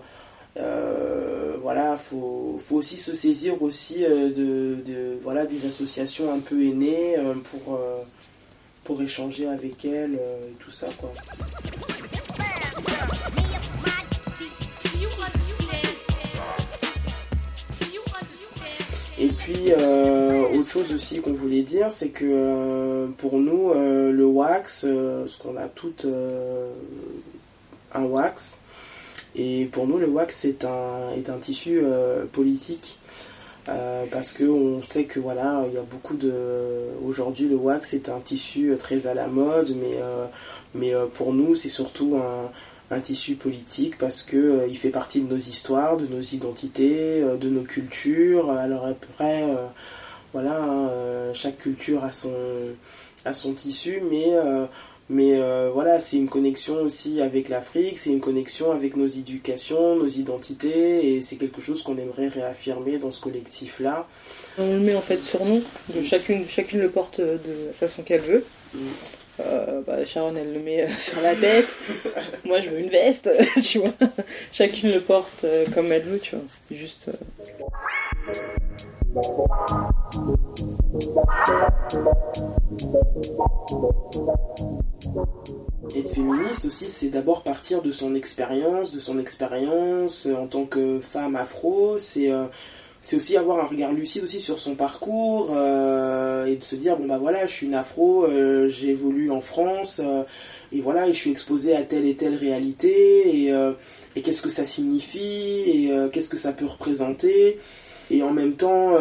euh, 0.57 1.55
voilà, 1.61 1.95
faut, 1.95 2.57
faut 2.59 2.75
aussi 2.75 2.97
se 2.97 3.13
saisir 3.13 3.61
aussi 3.61 3.99
de, 3.99 5.19
voilà, 5.23 5.45
des 5.45 5.65
associations 5.65 6.33
un 6.33 6.39
peu 6.39 6.61
aînées 6.61 7.15
pour, 7.49 7.79
pour 8.83 9.01
échanger 9.01 9.47
avec 9.47 9.85
elles 9.85 10.19
tout 10.59 10.71
ça. 10.71 10.89
Quoi. 10.97 11.13
Puis, 19.51 19.71
euh, 19.71 20.47
autre 20.59 20.69
chose 20.69 20.93
aussi 20.93 21.21
qu'on 21.21 21.33
voulait 21.33 21.63
dire, 21.63 21.91
c'est 21.91 22.09
que 22.09 22.23
euh, 22.23 23.07
pour 23.17 23.39
nous, 23.39 23.71
euh, 23.71 24.11
le 24.11 24.25
wax, 24.25 24.81
ce 24.81 25.37
qu'on 25.39 25.57
a 25.57 25.67
tout 25.67 25.95
un 27.93 28.03
wax, 28.03 28.59
et 29.35 29.65
pour 29.65 29.87
nous, 29.87 29.97
le 29.97 30.07
wax 30.07 30.45
est 30.45 30.65
un, 30.65 31.11
est 31.17 31.29
un 31.29 31.37
tissu 31.37 31.81
politique. 32.31 32.97
parce 34.11 34.33
qu'on 34.33 34.81
sait 34.87 35.05
que 35.05 35.19
voilà, 35.19 35.63
il 35.67 35.73
y 35.73 35.77
a 35.77 35.81
beaucoup 35.81 36.15
de. 36.15 36.33
Aujourd'hui, 37.03 37.47
le 37.47 37.55
wax 37.55 37.93
est 37.93 38.09
un 38.09 38.19
tissu 38.19 38.75
très 38.77 39.07
à 39.07 39.13
la 39.15 39.27
mode, 39.27 39.75
mais, 39.81 39.97
mais 40.75 40.93
pour 41.15 41.33
nous, 41.33 41.55
c'est 41.55 41.69
surtout 41.69 42.17
un, 42.17 42.51
un 42.91 42.99
tissu 42.99 43.35
politique 43.35 43.97
parce 43.97 44.23
que 44.23 44.37
euh, 44.37 44.67
il 44.67 44.77
fait 44.77 44.89
partie 44.89 45.21
de 45.21 45.29
nos 45.29 45.37
histoires, 45.37 45.97
de 45.97 46.07
nos 46.07 46.21
identités, 46.21 47.21
euh, 47.21 47.37
de 47.37 47.49
nos 47.49 47.61
cultures. 47.61 48.51
Alors 48.51 48.85
après, 48.85 49.43
euh, 49.43 49.67
voilà, 50.33 50.61
hein, 50.61 51.33
chaque 51.33 51.57
culture 51.57 52.03
a 52.03 52.11
son, 52.11 52.33
a 53.25 53.33
son 53.33 53.53
tissu, 53.53 54.01
mais 54.09 54.27
mais 55.11 55.41
voilà, 55.73 55.99
c'est 55.99 56.17
une 56.17 56.29
connexion 56.29 56.75
aussi 56.75 57.19
avec 57.19 57.49
l'Afrique, 57.49 57.97
c'est 57.97 58.11
une 58.11 58.19
connexion 58.19 58.71
avec 58.71 58.95
nos 58.95 59.07
éducations, 59.07 59.95
nos 59.95 60.07
identités, 60.07 61.15
et 61.15 61.23
c'est 61.23 61.35
quelque 61.35 61.61
chose 61.61 61.81
qu'on 61.81 61.97
aimerait 61.97 62.27
réaffirmer 62.27 62.99
dans 62.99 63.11
ce 63.11 63.19
collectif-là. 63.19 64.07
On 64.59 64.71
le 64.71 64.79
met 64.79 64.93
en 64.93 65.01
fait 65.01 65.19
sur 65.19 65.43
nous, 65.45 65.63
chacune, 66.03 66.47
chacune 66.47 66.81
le 66.81 66.91
porte 66.91 67.19
de 67.21 67.39
la 67.69 67.73
façon 67.73 68.03
qu'elle 68.03 68.21
veut. 68.21 68.45
Mm. 68.75 68.77
Euh, 69.39 69.81
bah, 69.85 70.03
Sharon 70.05 70.35
elle 70.35 70.53
le 70.53 70.59
met 70.59 70.83
euh, 70.83 70.87
sur 70.97 71.21
la 71.21 71.35
tête, 71.35 71.75
moi 72.43 72.59
je 72.59 72.69
veux 72.69 72.79
une 72.79 72.89
veste, 72.89 73.29
tu 73.63 73.79
vois. 73.79 73.93
Chacune 74.51 74.91
le 74.91 74.99
porte 74.99 75.43
euh, 75.43 75.65
comme 75.73 75.91
elle 75.91 76.03
veut, 76.03 76.19
tu 76.19 76.35
vois. 76.35 76.45
Juste. 76.71 77.09
Être 85.95 86.13
féministe 86.13 86.65
aussi, 86.65 86.89
c'est 86.89 87.09
d'abord 87.09 87.43
partir 87.43 87.81
de 87.81 87.91
son 87.91 88.15
expérience, 88.15 88.91
de 88.91 88.99
son 88.99 89.19
expérience 89.19 90.27
en 90.27 90.47
tant 90.47 90.65
que 90.65 90.99
femme 90.99 91.35
afro. 91.35 91.97
C'est 91.97 92.29
c'est 93.01 93.15
aussi 93.15 93.37
avoir 93.37 93.59
un 93.59 93.67
regard 93.67 93.93
lucide 93.93 94.23
aussi 94.23 94.41
sur 94.41 94.59
son 94.59 94.75
parcours 94.75 95.51
euh, 95.53 96.45
et 96.45 96.55
de 96.55 96.63
se 96.63 96.75
dire 96.75 96.97
bon 96.97 97.07
bah 97.07 97.17
voilà 97.17 97.45
je 97.45 97.53
suis 97.53 97.67
une 97.67 97.75
afro 97.75 98.25
euh, 98.25 98.69
j'évolue 98.69 99.31
en 99.31 99.39
France 99.39 100.01
euh, 100.03 100.23
et 100.73 100.81
voilà 100.81 101.07
et 101.07 101.13
je 101.13 101.17
suis 101.17 101.31
exposé 101.31 101.75
à 101.75 101.83
telle 101.83 102.05
et 102.05 102.15
telle 102.15 102.35
réalité 102.35 103.45
et, 103.45 103.53
et 104.15 104.21
qu'est-ce 104.21 104.41
que 104.41 104.49
ça 104.49 104.65
signifie 104.65 105.63
et 105.65 105.91
qu'est-ce 106.11 106.29
que 106.29 106.37
ça 106.37 106.51
peut 106.51 106.67
représenter. 106.67 107.57
Et 108.11 108.21
en 108.21 108.31
même 108.31 108.53
temps 108.53 108.95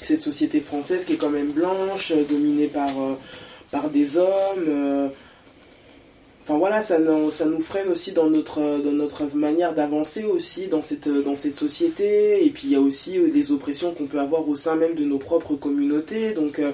cette 0.00 0.22
société 0.22 0.60
française 0.60 1.04
qui 1.04 1.12
est 1.12 1.16
quand 1.16 1.28
même 1.28 1.50
blanche 1.50 2.14
dominée 2.30 2.68
par 2.68 2.94
par 3.70 3.90
des 3.90 4.16
hommes 4.16 5.10
Enfin 6.46 6.58
voilà, 6.58 6.82
ça, 6.82 6.98
ça 7.30 7.46
nous 7.46 7.60
freine 7.62 7.88
aussi 7.88 8.12
dans 8.12 8.28
notre, 8.28 8.60
dans 8.82 8.92
notre 8.92 9.34
manière 9.34 9.72
d'avancer 9.72 10.24
aussi 10.24 10.66
dans 10.66 10.82
cette, 10.82 11.08
dans 11.08 11.36
cette 11.36 11.56
société. 11.56 12.44
Et 12.44 12.50
puis 12.50 12.64
il 12.64 12.72
y 12.72 12.76
a 12.76 12.80
aussi 12.80 13.16
euh, 13.16 13.30
les 13.32 13.50
oppressions 13.50 13.94
qu'on 13.94 14.04
peut 14.04 14.20
avoir 14.20 14.46
au 14.46 14.54
sein 14.54 14.76
même 14.76 14.94
de 14.94 15.04
nos 15.04 15.16
propres 15.16 15.54
communautés. 15.54 16.34
Donc, 16.34 16.58
euh, 16.58 16.72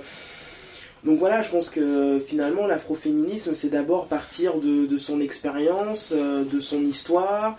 donc 1.05 1.21
voilà, 1.21 1.41
je 1.41 1.51
pense 1.51 1.71
que 1.71 2.19
finalement 2.19 2.67
l'afroféminisme, 2.67 3.55
c'est 3.55 3.69
d'abord 3.69 4.09
partir 4.09 4.55
de, 4.57 4.99
son 4.99 5.21
expérience, 5.21 6.13
euh, 6.17 6.43
de 6.43 6.59
son 6.59 6.83
histoire. 6.83 7.57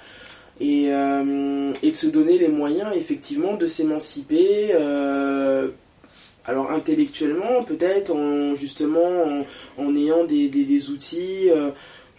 Et, 0.59 0.87
et, 0.89 1.91
de 1.91 1.95
se 1.95 2.05
donner 2.05 2.37
les 2.37 2.49
moyens 2.49 2.89
effectivement 2.95 3.55
de 3.55 3.65
s'émanciper 3.65 4.73
alors 6.45 6.71
intellectuellement 6.71 7.63
peut-être 7.63 8.11
en 8.11 8.53
justement 8.53 9.43
en, 9.79 9.95
ayant 9.95 10.23
des, 10.25 10.49
des 10.49 10.89
outils 10.91 11.49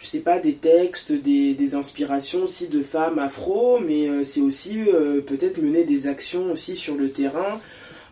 je 0.02 0.08
sais 0.08 0.18
pas, 0.18 0.40
des 0.40 0.54
textes, 0.54 1.12
des, 1.12 1.74
inspirations 1.74 2.42
aussi 2.42 2.66
de 2.66 2.82
femmes 2.82 3.20
afro, 3.20 3.78
mais 3.78 4.08
euh, 4.08 4.24
c'est 4.24 4.40
aussi 4.40 4.80
euh, 4.88 5.20
peut-être 5.20 5.62
mener 5.62 5.84
des 5.84 6.08
actions 6.08 6.50
aussi 6.50 6.74
sur 6.74 6.96
le 6.96 7.10
terrain, 7.10 7.60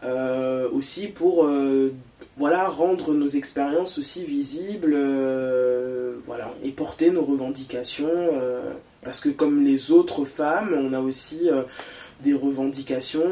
euh, 0.04 0.68
aussi 0.70 1.08
pour 1.08 1.50
voilà, 2.36 2.68
rendre 2.68 3.12
nos 3.12 3.26
expériences 3.26 3.98
aussi 3.98 4.24
visibles, 4.24 4.96
voilà, 6.26 6.54
et 6.64 6.70
porter 6.70 7.10
nos 7.10 7.24
revendications, 7.24 8.30
parce 9.02 9.20
que 9.20 9.28
comme 9.28 9.62
les 9.62 9.90
autres 9.90 10.24
femmes, 10.24 10.74
on 10.74 10.94
a 10.94 11.00
aussi 11.00 11.50
des 12.22 12.32
revendications 12.32 13.28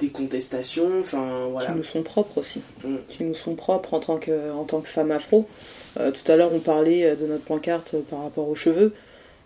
des 0.00 0.08
contestations, 0.08 1.00
enfin 1.00 1.48
voilà. 1.50 1.68
Qui 1.70 1.76
nous 1.76 1.82
sont 1.82 2.02
propres 2.02 2.38
aussi, 2.38 2.62
mm. 2.82 2.96
qui 3.08 3.24
nous 3.24 3.34
sont 3.34 3.54
propres 3.54 3.94
en 3.94 4.00
tant 4.00 4.18
que, 4.18 4.52
en 4.52 4.64
tant 4.64 4.80
que 4.80 4.88
femme 4.88 5.10
afro. 5.10 5.46
Euh, 5.98 6.10
tout 6.10 6.30
à 6.30 6.36
l'heure, 6.36 6.52
on 6.52 6.58
parlait 6.58 7.04
euh, 7.04 7.14
de 7.14 7.26
notre 7.26 7.44
pancarte 7.44 7.96
par 8.10 8.22
rapport 8.22 8.48
aux 8.48 8.56
cheveux. 8.56 8.92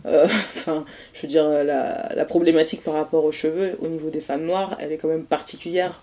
Euh, 0.06 0.24
enfin, 0.56 0.84
je 1.12 1.22
veux 1.22 1.28
dire, 1.28 1.48
la, 1.48 2.08
la, 2.14 2.24
problématique 2.24 2.82
par 2.82 2.94
rapport 2.94 3.24
aux 3.24 3.32
cheveux 3.32 3.76
au 3.80 3.88
niveau 3.88 4.10
des 4.10 4.20
femmes 4.20 4.44
noires, 4.44 4.76
elle 4.80 4.92
est 4.92 4.96
quand 4.96 5.08
même 5.08 5.24
particulière 5.24 6.02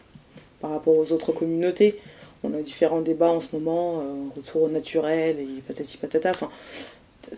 par 0.62 0.72
rapport 0.72 0.98
aux 0.98 1.12
autres 1.12 1.32
communautés. 1.32 2.00
On 2.44 2.54
a 2.54 2.62
différents 2.62 3.02
débats 3.02 3.32
en 3.32 3.40
ce 3.40 3.48
moment, 3.54 4.04
retour 4.36 4.64
au 4.64 4.70
naturel 4.70 5.38
et 5.40 5.62
patati 5.68 5.98
patata. 5.98 6.30
Enfin, 6.30 6.50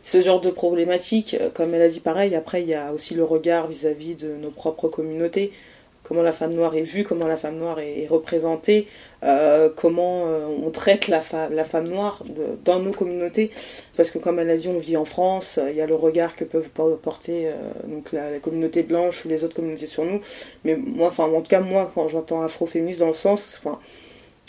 ce 0.01 0.19
genre 0.19 0.41
de 0.41 0.49
problématique, 0.49 1.37
comme 1.53 1.73
elle 1.73 1.81
a 1.81 1.87
dit 1.87 2.01
pareil, 2.01 2.35
après 2.35 2.61
il 2.61 2.67
y 2.67 2.73
a 2.73 2.91
aussi 2.91 3.13
le 3.13 3.23
regard 3.23 3.67
vis 3.67 3.85
à 3.85 3.93
-vis 3.93 4.17
de 4.17 4.35
nos 4.35 4.49
propres 4.49 4.89
communautés 4.89 5.53
comment 6.07 6.21
la 6.21 6.31
femme 6.31 6.53
noire 6.53 6.75
est 6.75 6.83
vue, 6.83 7.03
comment 7.03 7.27
la 7.27 7.37
femme 7.37 7.57
noire 7.57 7.79
est 7.79 8.07
représentée, 8.07 8.87
euh, 9.23 9.69
comment 9.75 10.23
euh, 10.27 10.47
on 10.63 10.69
traite 10.71 11.07
la, 11.07 11.21
la 11.51 11.63
femme 11.63 11.87
noire 11.87 12.23
dans 12.63 12.79
nos 12.79 12.91
communautés. 12.91 13.51
Parce 13.95 14.11
que 14.11 14.17
comme 14.17 14.39
elle 14.39 14.49
a 14.49 14.57
dit, 14.57 14.67
on 14.67 14.79
vit 14.79 14.97
en 14.97 15.05
France, 15.05 15.59
il 15.69 15.75
y 15.75 15.81
a 15.81 15.87
le 15.87 15.95
regard 15.95 16.35
que 16.35 16.43
peuvent 16.43 16.69
porter 16.69 17.49
donc 17.85 18.11
la, 18.11 18.39
communauté 18.39 18.83
blanche 18.83 19.25
ou 19.25 19.29
les 19.29 19.43
autres 19.43 19.55
communautés 19.55 19.87
sur 19.87 20.05
nous. 20.05 20.21
Mais 20.63 20.75
moi, 20.75 21.07
enfin 21.07 21.25
en 21.25 21.41
tout 21.41 21.49
cas 21.49 21.59
moi, 21.59 21.89
quand 21.93 22.07
j'entends 22.07 22.41
afroféministe 22.41 22.99
dans 22.99 23.07
le 23.07 23.13
sens, 23.13 23.59
enfin 23.59 23.79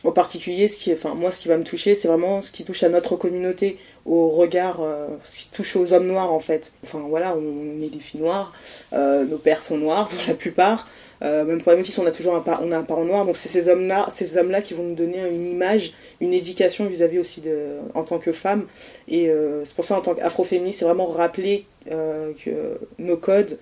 en 0.04 0.12
particulier, 0.12 0.68
ce 0.68 0.78
qui, 0.78 0.92
enfin, 0.92 1.14
moi, 1.14 1.32
ce 1.32 1.40
qui 1.40 1.48
va 1.48 1.56
me 1.56 1.64
toucher, 1.64 1.96
c'est 1.96 2.06
vraiment 2.06 2.40
ce 2.40 2.52
qui 2.52 2.62
touche 2.62 2.84
à 2.84 2.88
notre 2.88 3.16
communauté, 3.16 3.78
au 4.06 4.28
regard, 4.28 4.80
euh, 4.80 5.08
ce 5.24 5.38
qui 5.38 5.48
touche 5.50 5.74
aux 5.74 5.92
hommes 5.92 6.06
noirs, 6.06 6.32
en 6.32 6.38
fait. 6.38 6.72
Enfin, 6.84 7.00
voilà, 7.08 7.34
on 7.36 7.82
est 7.82 7.88
des 7.88 7.98
filles 7.98 8.20
noires, 8.20 8.52
euh, 8.92 9.24
nos 9.24 9.38
pères 9.38 9.62
sont 9.64 9.76
noirs, 9.76 10.08
pour 10.16 10.20
la 10.28 10.34
plupart. 10.34 10.86
Euh, 11.22 11.44
même 11.44 11.60
pour 11.60 11.72
les 11.72 11.78
métis, 11.78 11.98
on 11.98 12.06
a 12.06 12.12
toujours 12.12 12.36
un, 12.36 12.44
on 12.62 12.70
a 12.70 12.78
un 12.78 12.84
parent 12.84 13.04
noir. 13.04 13.26
Donc, 13.26 13.36
c'est 13.36 13.48
ces 13.48 13.68
hommes-là 13.68 14.06
ces 14.08 14.38
hommes-là 14.38 14.62
qui 14.62 14.74
vont 14.74 14.84
nous 14.84 14.94
donner 14.94 15.18
une 15.28 15.50
image, 15.50 15.92
une 16.20 16.32
éducation 16.32 16.86
vis-à-vis 16.86 17.18
aussi 17.18 17.40
de, 17.40 17.78
en 17.94 18.04
tant 18.04 18.18
que 18.18 18.32
femme. 18.32 18.66
Et 19.08 19.28
c'est 19.64 19.74
pour 19.74 19.84
ça, 19.84 19.98
en 19.98 20.00
tant 20.00 20.14
qu'afroféministe, 20.14 20.78
c'est 20.78 20.84
vraiment 20.84 21.06
rappeler 21.06 21.66
que 21.86 22.78
nos 22.98 23.16
codes, 23.16 23.58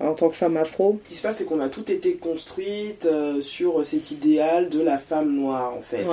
en 0.00 0.14
tant 0.14 0.30
que 0.30 0.36
femme 0.36 0.56
afro 0.56 0.98
Ce 1.04 1.08
qui 1.10 1.14
se 1.14 1.22
passe, 1.22 1.38
c'est 1.38 1.44
qu'on 1.44 1.60
a 1.60 1.68
tout 1.68 1.90
été 1.90 2.14
construite 2.14 3.06
euh, 3.06 3.40
sur 3.40 3.84
cet 3.84 4.10
idéal 4.10 4.68
de 4.68 4.80
la 4.80 4.98
femme 4.98 5.34
noire, 5.34 5.74
en 5.76 5.80
fait. 5.80 6.06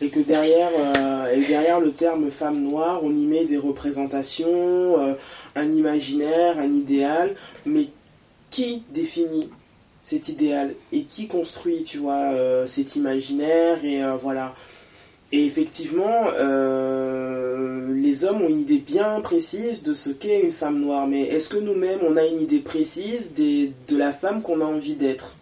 Et 0.00 0.10
que 0.10 0.20
derrière, 0.20 0.70
euh, 0.96 1.32
et 1.34 1.40
derrière 1.40 1.80
le 1.80 1.92
terme 1.92 2.30
femme 2.30 2.62
noire, 2.62 3.00
on 3.02 3.10
y 3.10 3.26
met 3.26 3.46
des 3.46 3.56
représentations, 3.56 4.46
euh, 5.00 5.14
un 5.54 5.70
imaginaire, 5.70 6.58
un 6.58 6.70
idéal. 6.70 7.34
Mais 7.64 7.86
qui 8.50 8.82
définit 8.90 9.48
cet 10.00 10.28
idéal? 10.28 10.74
Et 10.92 11.04
qui 11.04 11.26
construit, 11.26 11.84
tu 11.84 11.98
vois, 11.98 12.32
cet 12.66 12.96
imaginaire? 12.96 13.84
Et 13.84 14.02
voilà. 14.20 14.54
Et 15.34 15.46
effectivement, 15.46 16.26
euh, 16.38 17.94
les 17.94 18.24
hommes 18.24 18.42
ont 18.42 18.48
une 18.48 18.60
idée 18.60 18.78
bien 18.78 19.20
précise 19.20 19.82
de 19.82 19.94
ce 19.94 20.10
qu'est 20.10 20.42
une 20.42 20.50
femme 20.50 20.78
noire. 20.78 21.06
Mais 21.06 21.22
est-ce 21.22 21.48
que 21.48 21.56
nous-mêmes, 21.56 22.00
on 22.06 22.18
a 22.18 22.26
une 22.26 22.40
idée 22.40 22.58
précise 22.58 23.32
des, 23.32 23.72
de 23.88 23.96
la 23.96 24.12
femme 24.12 24.42
qu'on 24.42 24.60
a 24.60 24.66
envie 24.66 24.94
d'être? 24.94 25.36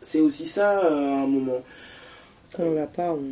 C'est 0.00 0.20
aussi 0.20 0.46
ça, 0.46 0.84
euh, 0.84 1.24
un 1.24 1.26
moment. 1.26 1.62
Quand 2.56 2.62
on 2.62 2.74
l'a 2.74 2.86
pas, 2.86 3.10
on, 3.10 3.24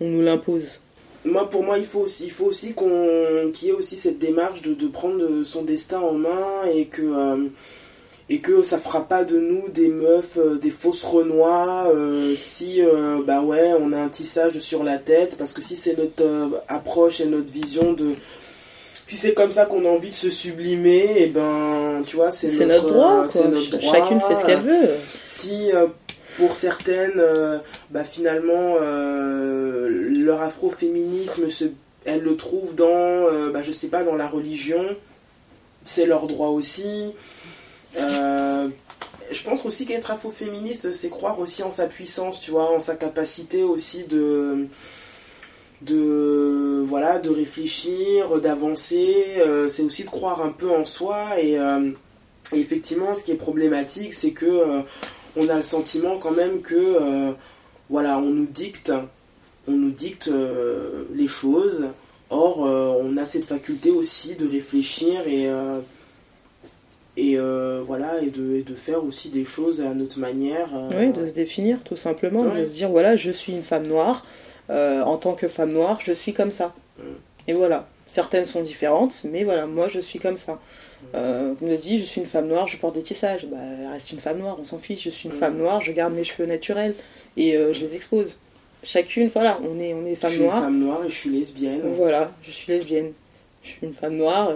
on 0.00 0.08
nous 0.08 0.22
l'impose. 0.22 0.80
Moi, 1.24 1.50
pour 1.50 1.64
moi, 1.64 1.78
il 1.78 1.84
faut 1.84 2.00
aussi, 2.00 2.24
il 2.24 2.30
faut 2.30 2.46
aussi 2.46 2.72
qu'on, 2.72 3.50
qu'il 3.52 3.68
y 3.68 3.70
ait 3.70 3.74
aussi 3.74 3.96
cette 3.96 4.18
démarche 4.18 4.62
de, 4.62 4.72
de, 4.72 4.86
prendre 4.86 5.44
son 5.44 5.64
destin 5.64 6.00
en 6.00 6.14
main 6.14 6.64
et 6.72 6.86
que... 6.86 7.02
Euh, 7.02 7.48
et 8.30 8.40
que 8.40 8.62
ça 8.62 8.78
fera 8.78 9.08
pas 9.08 9.24
de 9.24 9.38
nous 9.38 9.68
des 9.68 9.88
meufs, 9.88 10.36
euh, 10.36 10.56
des 10.56 10.70
fausses 10.70 11.04
renois, 11.04 11.90
euh, 11.94 12.34
si 12.36 12.82
euh, 12.82 13.22
bah 13.26 13.40
ouais 13.40 13.72
on 13.80 13.92
a 13.92 13.98
un 13.98 14.08
tissage 14.08 14.58
sur 14.58 14.84
la 14.84 14.98
tête, 14.98 15.36
parce 15.38 15.52
que 15.52 15.62
si 15.62 15.76
c'est 15.76 15.96
notre 15.96 16.62
approche 16.68 17.20
et 17.20 17.26
notre 17.26 17.50
vision 17.50 17.94
de, 17.94 18.14
si 19.06 19.16
c'est 19.16 19.32
comme 19.32 19.50
ça 19.50 19.64
qu'on 19.64 19.86
a 19.86 19.88
envie 19.88 20.10
de 20.10 20.14
se 20.14 20.28
sublimer, 20.28 21.04
et 21.04 21.22
eh 21.22 21.26
ben 21.28 22.02
tu 22.06 22.16
vois 22.16 22.30
c'est 22.30 22.66
notre, 22.66 22.86
droit, 22.86 23.22
notre 23.22 23.80
chacune 23.80 24.20
fait 24.20 24.34
ce 24.34 24.44
qu'elle 24.44 24.60
veut. 24.60 24.88
Si 25.24 25.70
pour 26.36 26.54
certaines, 26.54 27.22
bah 27.90 28.04
finalement 28.04 28.74
leur 28.78 30.42
afroféminisme 30.42 31.48
se, 31.48 31.64
elles 32.04 32.20
le 32.20 32.36
trouvent 32.36 32.74
dans, 32.74 33.50
bah 33.54 33.62
je 33.62 33.72
sais 33.72 33.88
pas 33.88 34.02
dans 34.04 34.16
la 34.16 34.28
religion, 34.28 34.84
c'est 35.84 36.04
leur 36.04 36.26
droit 36.26 36.48
aussi. 36.48 37.14
Euh, 37.96 38.68
je 39.30 39.42
pense 39.42 39.64
aussi 39.64 39.86
qu'être 39.86 40.10
afro-féministe, 40.10 40.92
c'est 40.92 41.08
croire 41.08 41.38
aussi 41.38 41.62
en 41.62 41.70
sa 41.70 41.86
puissance, 41.86 42.40
tu 42.40 42.50
vois, 42.50 42.72
en 42.72 42.78
sa 42.78 42.96
capacité 42.96 43.62
aussi 43.62 44.04
de 44.04 44.66
de 45.80 46.84
voilà 46.88 47.18
de 47.18 47.30
réfléchir 47.30 48.40
d'avancer. 48.40 49.24
Euh, 49.38 49.68
c'est 49.68 49.82
aussi 49.82 50.04
de 50.04 50.10
croire 50.10 50.42
un 50.42 50.50
peu 50.50 50.70
en 50.70 50.84
soi. 50.84 51.40
Et, 51.40 51.58
euh, 51.58 51.90
effectivement 52.54 53.14
ce 53.14 53.22
qui 53.24 53.32
est 53.32 53.34
problématique 53.34 54.14
c'est 54.14 54.30
que 54.30 54.82
on 55.36 55.48
a 55.50 55.56
le 55.56 55.62
sentiment 55.62 56.16
quand 56.16 56.30
même 56.30 56.62
que 56.62 57.34
voilà 57.90 58.16
on 58.16 58.30
nous 58.30 58.46
dicte 58.46 58.90
on 59.66 59.72
nous 59.72 59.90
dicte 59.90 60.30
les 61.14 61.28
choses. 61.28 61.88
Or 62.30 62.60
on 62.60 63.16
a 63.18 63.26
cette 63.26 63.44
faculté 63.44 63.90
aussi 63.90 64.34
de 64.34 64.48
réfléchir 64.48 65.28
et 65.28 65.50
et 67.18 67.36
euh, 67.36 67.82
voilà 67.84 68.22
et 68.22 68.30
de, 68.30 68.62
de, 68.62 68.74
faire 68.76 69.04
aussi 69.04 69.28
des 69.30 69.44
choses 69.44 69.80
à 69.80 69.92
notre 69.92 70.20
manière 70.20 70.68
euh. 70.74 70.88
oui 70.96 71.12
de 71.12 71.26
se 71.26 71.34
définir 71.34 71.82
tout 71.82 71.96
simplement 71.96 72.44
de 72.44 72.64
se 72.64 72.72
dire 72.74 72.90
voilà 72.90 73.16
je 73.16 73.32
suis 73.32 73.52
une 73.52 73.64
femme 73.64 73.88
noire 73.88 74.24
euh, 74.70 75.02
en 75.02 75.16
tant 75.16 75.34
que 75.34 75.48
femme 75.48 75.72
noire 75.72 75.98
je 76.00 76.12
suis 76.12 76.32
comme 76.32 76.50
ça. 76.50 76.74
Mm. 76.98 77.02
et 77.48 77.52
voilà. 77.54 77.88
Certaines 78.06 78.44
sont 78.46 78.62
différentes 78.62 79.22
mais 79.24 79.42
voilà 79.42 79.66
moi 79.66 79.88
je 79.88 79.98
suis 79.98 80.18
comme 80.18 80.36
ça. 80.36 80.60
Euh, 81.14 81.54
me 81.60 81.76
dit 81.76 81.98
je 81.98 82.04
suis 82.04 82.20
une 82.20 82.26
femme 82.26 82.46
noire 82.46 82.68
je 82.68 82.76
porte 82.76 82.94
des 82.94 83.02
tissages. 83.02 83.46
Bah 83.46 83.56
reste 83.92 84.12
une 84.12 84.20
femme 84.20 84.38
noire 84.38 84.56
on 84.60 84.64
s'en 84.64 84.78
fiche 84.78 85.02
je 85.02 85.10
suis 85.10 85.28
une 85.28 85.34
mm. 85.34 85.38
femme 85.38 85.58
noire 85.58 85.80
je 85.80 85.90
garde 85.92 86.14
mes 86.14 86.24
cheveux 86.24 86.46
naturels 86.46 86.94
et 87.36 87.52
je 87.54 87.80
les 87.80 87.96
expose. 87.96 88.36
Chacune 88.84 89.28
voilà 89.28 89.58
on 89.68 89.80
est 89.80 89.92
on 89.92 90.06
est 90.06 90.14
femme 90.14 90.36
noire 90.36 90.54
je 90.54 90.60
suis 90.60 90.66
une 90.66 90.72
femme 90.72 90.78
noire 90.78 91.04
et 91.04 91.10
je 91.10 91.14
suis 91.14 91.30
lesbienne. 91.30 91.80
Voilà 91.96 92.30
je 92.42 92.50
suis 92.52 92.72
lesbienne. 92.72 93.12
Je 93.62 93.70
suis 93.70 93.86
une 93.86 93.94
femme 93.94 94.14
noire 94.14 94.52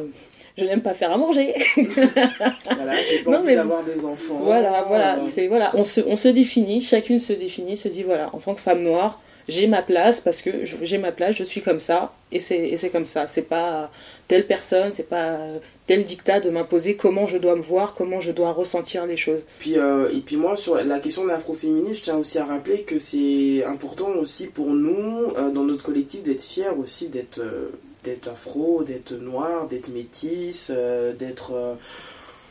je 0.56 0.64
n'aime 0.64 0.82
pas 0.82 0.94
faire 0.94 1.12
à 1.12 1.16
manger. 1.16 1.54
voilà, 1.76 2.94
j'ai 3.10 3.22
pas 3.24 3.38
envie 3.38 3.54
d'avoir 3.54 3.82
des 3.84 4.04
enfants. 4.04 4.40
Voilà, 4.42 4.84
voilà, 4.86 5.20
c'est 5.22 5.48
voilà, 5.48 5.70
on 5.74 5.84
se, 5.84 6.00
on 6.06 6.16
se 6.16 6.28
définit, 6.28 6.80
chacune 6.80 7.18
se 7.18 7.32
définit, 7.32 7.76
se 7.76 7.88
dit 7.88 8.02
voilà, 8.02 8.30
en 8.34 8.38
tant 8.38 8.54
que 8.54 8.60
femme 8.60 8.82
noire, 8.82 9.20
j'ai 9.48 9.66
ma 9.66 9.82
place 9.82 10.20
parce 10.20 10.42
que 10.42 10.50
j'ai 10.64 10.98
ma 10.98 11.12
place, 11.12 11.36
je 11.36 11.44
suis 11.44 11.60
comme 11.60 11.80
ça 11.80 12.12
et 12.30 12.40
c'est 12.40 12.90
comme 12.90 13.04
ça. 13.04 13.26
C'est 13.26 13.42
pas 13.42 13.90
telle 14.28 14.46
personne, 14.46 14.92
c'est 14.92 15.08
pas 15.08 15.38
tel 15.86 16.04
dictat 16.04 16.40
de 16.40 16.50
m'imposer 16.50 16.94
comment 16.94 17.26
je 17.26 17.38
dois 17.38 17.56
me 17.56 17.62
voir, 17.62 17.94
comment 17.94 18.20
je 18.20 18.30
dois 18.30 18.52
ressentir 18.52 19.06
les 19.06 19.16
choses. 19.16 19.46
Puis, 19.58 19.78
euh, 19.78 20.10
et 20.12 20.20
puis 20.20 20.36
moi, 20.36 20.56
sur 20.56 20.76
la 20.76 21.00
question 21.00 21.24
de 21.24 21.28
l'afroféminisme, 21.28 21.96
je 21.96 22.02
tiens 22.02 22.16
aussi 22.16 22.38
à 22.38 22.44
rappeler 22.44 22.82
que 22.82 22.98
c'est 22.98 23.64
important 23.64 24.10
aussi 24.10 24.46
pour 24.46 24.68
nous, 24.68 25.32
euh, 25.36 25.50
dans 25.50 25.64
notre 25.64 25.84
collectif, 25.84 26.22
d'être 26.22 26.42
fiers 26.42 26.70
aussi 26.78 27.08
d'être... 27.08 27.40
Euh, 27.40 27.70
d'être 28.04 28.28
afro, 28.28 28.82
d'être 28.82 29.12
noir, 29.12 29.68
d'être 29.68 29.88
métisse, 29.88 30.70
euh, 30.74 31.12
d'être... 31.12 31.52
Euh, 31.52 31.74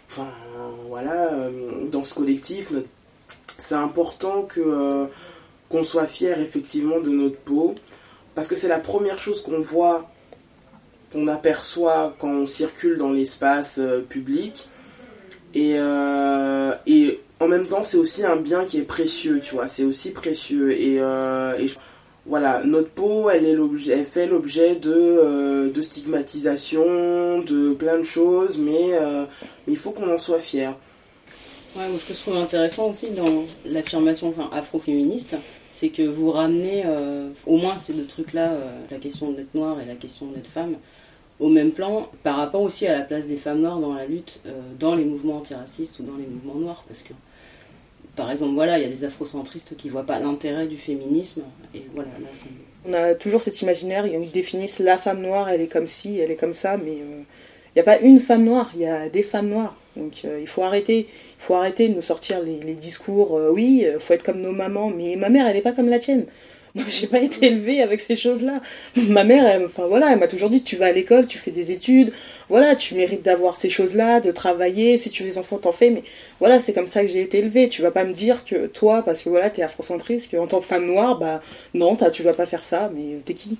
enfin, 0.09 0.29
voilà, 0.87 1.33
euh, 1.33 1.87
dans 1.89 2.03
ce 2.03 2.13
collectif, 2.13 2.71
c'est 3.57 3.75
important 3.75 4.43
que 4.43 5.07
qu'on 5.69 5.83
soit 5.83 6.07
fier 6.07 6.37
effectivement 6.41 6.99
de 6.99 7.09
notre 7.09 7.37
peau, 7.37 7.75
parce 8.35 8.49
que 8.49 8.55
c'est 8.55 8.67
la 8.67 8.79
première 8.79 9.21
chose 9.21 9.41
qu'on 9.41 9.61
voit, 9.61 10.11
qu'on 11.13 11.29
aperçoit 11.29 12.13
quand 12.19 12.29
on 12.29 12.45
circule 12.45 12.97
dans 12.97 13.11
l'espace 13.11 13.79
public. 14.09 14.67
Et, 15.53 15.77
et 16.87 17.21
en 17.39 17.47
même 17.47 17.65
temps, 17.65 17.83
c'est 17.83 17.95
aussi 17.95 18.25
un 18.25 18.35
bien 18.35 18.65
qui 18.65 18.79
est 18.79 18.83
précieux, 18.83 19.39
tu 19.39 19.55
vois, 19.55 19.67
c'est 19.67 19.85
aussi 19.85 20.11
précieux. 20.11 20.73
Et, 20.73 20.99
voilà, 22.25 22.63
notre 22.63 22.89
peau, 22.89 23.29
elle, 23.29 23.45
est 23.45 23.53
l'objet, 23.53 23.93
elle 23.93 24.05
fait 24.05 24.27
l'objet 24.27 24.75
de, 24.75 24.93
euh, 24.93 25.71
de 25.71 25.81
stigmatisation, 25.81 27.39
de 27.39 27.73
plein 27.73 27.97
de 27.97 28.03
choses, 28.03 28.57
mais, 28.59 28.93
euh, 28.93 29.25
mais 29.65 29.73
il 29.73 29.77
faut 29.77 29.91
qu'on 29.91 30.13
en 30.13 30.19
soit 30.19 30.39
fier. 30.39 30.77
Ouais, 31.75 31.83
ce 31.99 32.07
que 32.07 32.13
je 32.13 32.19
trouve 32.19 32.37
intéressant 32.37 32.89
aussi 32.89 33.09
dans 33.11 33.45
l'affirmation 33.65 34.27
enfin, 34.29 34.49
afroféministe, 34.53 35.35
c'est 35.71 35.89
que 35.89 36.03
vous 36.03 36.29
ramenez, 36.31 36.83
euh, 36.85 37.29
au 37.47 37.57
moins 37.57 37.77
ces 37.77 37.93
deux 37.93 38.05
trucs-là, 38.05 38.51
la 38.91 38.97
question 38.97 39.31
d'être 39.31 39.55
noire 39.55 39.77
et 39.81 39.85
la 39.85 39.95
question 39.95 40.27
d'être 40.27 40.47
femme, 40.47 40.75
au 41.39 41.49
même 41.49 41.71
plan 41.71 42.07
par 42.21 42.37
rapport 42.37 42.61
aussi 42.61 42.85
à 42.85 42.99
la 42.99 43.03
place 43.03 43.25
des 43.25 43.37
femmes 43.37 43.61
noires 43.61 43.79
dans 43.79 43.95
la 43.95 44.05
lutte, 44.05 44.41
dans 44.79 44.93
les 44.93 45.05
mouvements 45.05 45.37
antiracistes 45.37 45.97
ou 45.99 46.03
dans 46.03 46.17
les 46.17 46.27
mouvements 46.27 46.59
noirs, 46.59 46.83
parce 46.87 47.01
que 47.01 47.13
par 48.15 48.29
exemple, 48.29 48.53
voilà, 48.53 48.77
il 48.77 48.83
y 48.83 48.85
a 48.85 48.89
des 48.89 49.03
afrocentristes 49.03 49.75
qui 49.77 49.87
ne 49.87 49.93
voient 49.93 50.05
pas 50.05 50.19
l'intérêt 50.19 50.67
du 50.67 50.77
féminisme. 50.77 51.43
Et 51.73 51.83
voilà, 51.93 52.09
on 52.85 52.93
a 52.93 53.15
toujours 53.15 53.41
cet 53.41 53.61
imaginaire, 53.61 54.05
ils 54.07 54.31
définissent 54.31 54.79
la 54.79 54.97
femme 54.97 55.21
noire, 55.21 55.49
elle 55.49 55.61
est 55.61 55.67
comme 55.67 55.87
ci, 55.87 56.19
elle 56.19 56.31
est 56.31 56.35
comme 56.35 56.53
ça, 56.53 56.77
mais 56.77 56.91
euh, 56.91 57.21
il 57.67 57.77
n'y 57.77 57.81
a 57.81 57.83
pas 57.83 57.99
une 57.99 58.19
femme 58.19 58.43
noire, 58.43 58.69
il 58.73 58.81
y 58.81 58.87
a 58.87 59.07
des 59.07 59.23
femmes 59.23 59.49
noires. 59.49 59.77
Donc 59.95 60.21
euh, 60.25 60.39
il 60.41 60.47
faut 60.47 60.63
arrêter, 60.63 61.07
il 61.09 61.43
faut 61.43 61.55
arrêter 61.55 61.89
de 61.89 61.95
nous 61.95 62.01
sortir 62.01 62.41
les, 62.41 62.73
discours, 62.73 63.37
euh, 63.37 63.51
oui, 63.51 63.85
il 63.85 63.99
faut 63.99 64.13
être 64.13 64.23
comme 64.23 64.41
nos 64.41 64.51
mamans, 64.51 64.89
mais 64.89 65.15
ma 65.15 65.29
mère, 65.29 65.47
elle 65.47 65.55
n'est 65.55 65.61
pas 65.61 65.73
comme 65.73 65.89
la 65.89 65.99
tienne. 65.99 66.25
Moi, 66.75 66.85
j'ai 66.87 67.07
pas 67.07 67.19
été 67.19 67.47
élevée 67.47 67.81
avec 67.81 67.99
ces 67.99 68.15
choses-là. 68.15 68.61
Ma 68.95 69.23
mère, 69.23 69.45
elle, 69.45 69.65
enfin 69.65 69.87
voilà, 69.87 70.11
elle 70.11 70.19
m'a 70.19 70.27
toujours 70.27 70.49
dit 70.49 70.63
tu 70.63 70.77
vas 70.77 70.87
à 70.87 70.91
l'école, 70.91 71.27
tu 71.27 71.37
fais 71.37 71.51
des 71.51 71.71
études, 71.71 72.13
voilà, 72.49 72.75
tu 72.75 72.95
mérites 72.95 73.23
d'avoir 73.23 73.55
ces 73.55 73.69
choses-là, 73.69 74.21
de 74.21 74.31
travailler, 74.31 74.97
si 74.97 75.09
tu 75.09 75.23
veux 75.23 75.29
des 75.29 75.37
enfants, 75.37 75.57
t'en 75.57 75.73
fais, 75.73 75.89
mais 75.89 76.03
voilà, 76.39 76.59
c'est 76.59 76.73
comme 76.73 76.87
ça 76.87 77.01
que 77.01 77.07
j'ai 77.07 77.21
été 77.21 77.39
élevée. 77.39 77.67
Tu 77.67 77.81
vas 77.81 77.91
pas 77.91 78.05
me 78.05 78.13
dire 78.13 78.45
que 78.45 78.67
toi, 78.67 79.03
parce 79.03 79.21
que 79.21 79.29
voilà, 79.29 79.49
t'es 79.49 79.63
afrocentriste, 79.63 80.31
qu'en 80.31 80.47
tant 80.47 80.59
que 80.59 80.65
femme 80.65 80.85
noire, 80.85 81.19
bah 81.19 81.41
non, 81.73 81.97
tu 82.11 82.23
vas 82.23 82.33
pas 82.33 82.45
faire 82.45 82.63
ça, 82.63 82.89
mais 82.95 83.19
t'es 83.25 83.33
qui? 83.33 83.57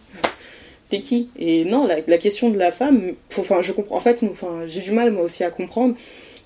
T'es 0.89 0.99
qui? 0.99 1.30
Et 1.38 1.64
non, 1.66 1.88
la, 1.88 2.18
question 2.18 2.49
de 2.49 2.57
la 2.57 2.72
femme, 2.72 3.14
enfin, 3.38 3.62
je 3.62 3.72
comprends, 3.72 3.97
en 3.97 4.01
fait, 4.01 4.22
enfin, 4.24 4.64
j'ai 4.68 4.82
du 4.82 4.91
mal 4.91 5.12
moi 5.12 5.24
aussi 5.24 5.43
à 5.43 5.49
comprendre 5.49 5.95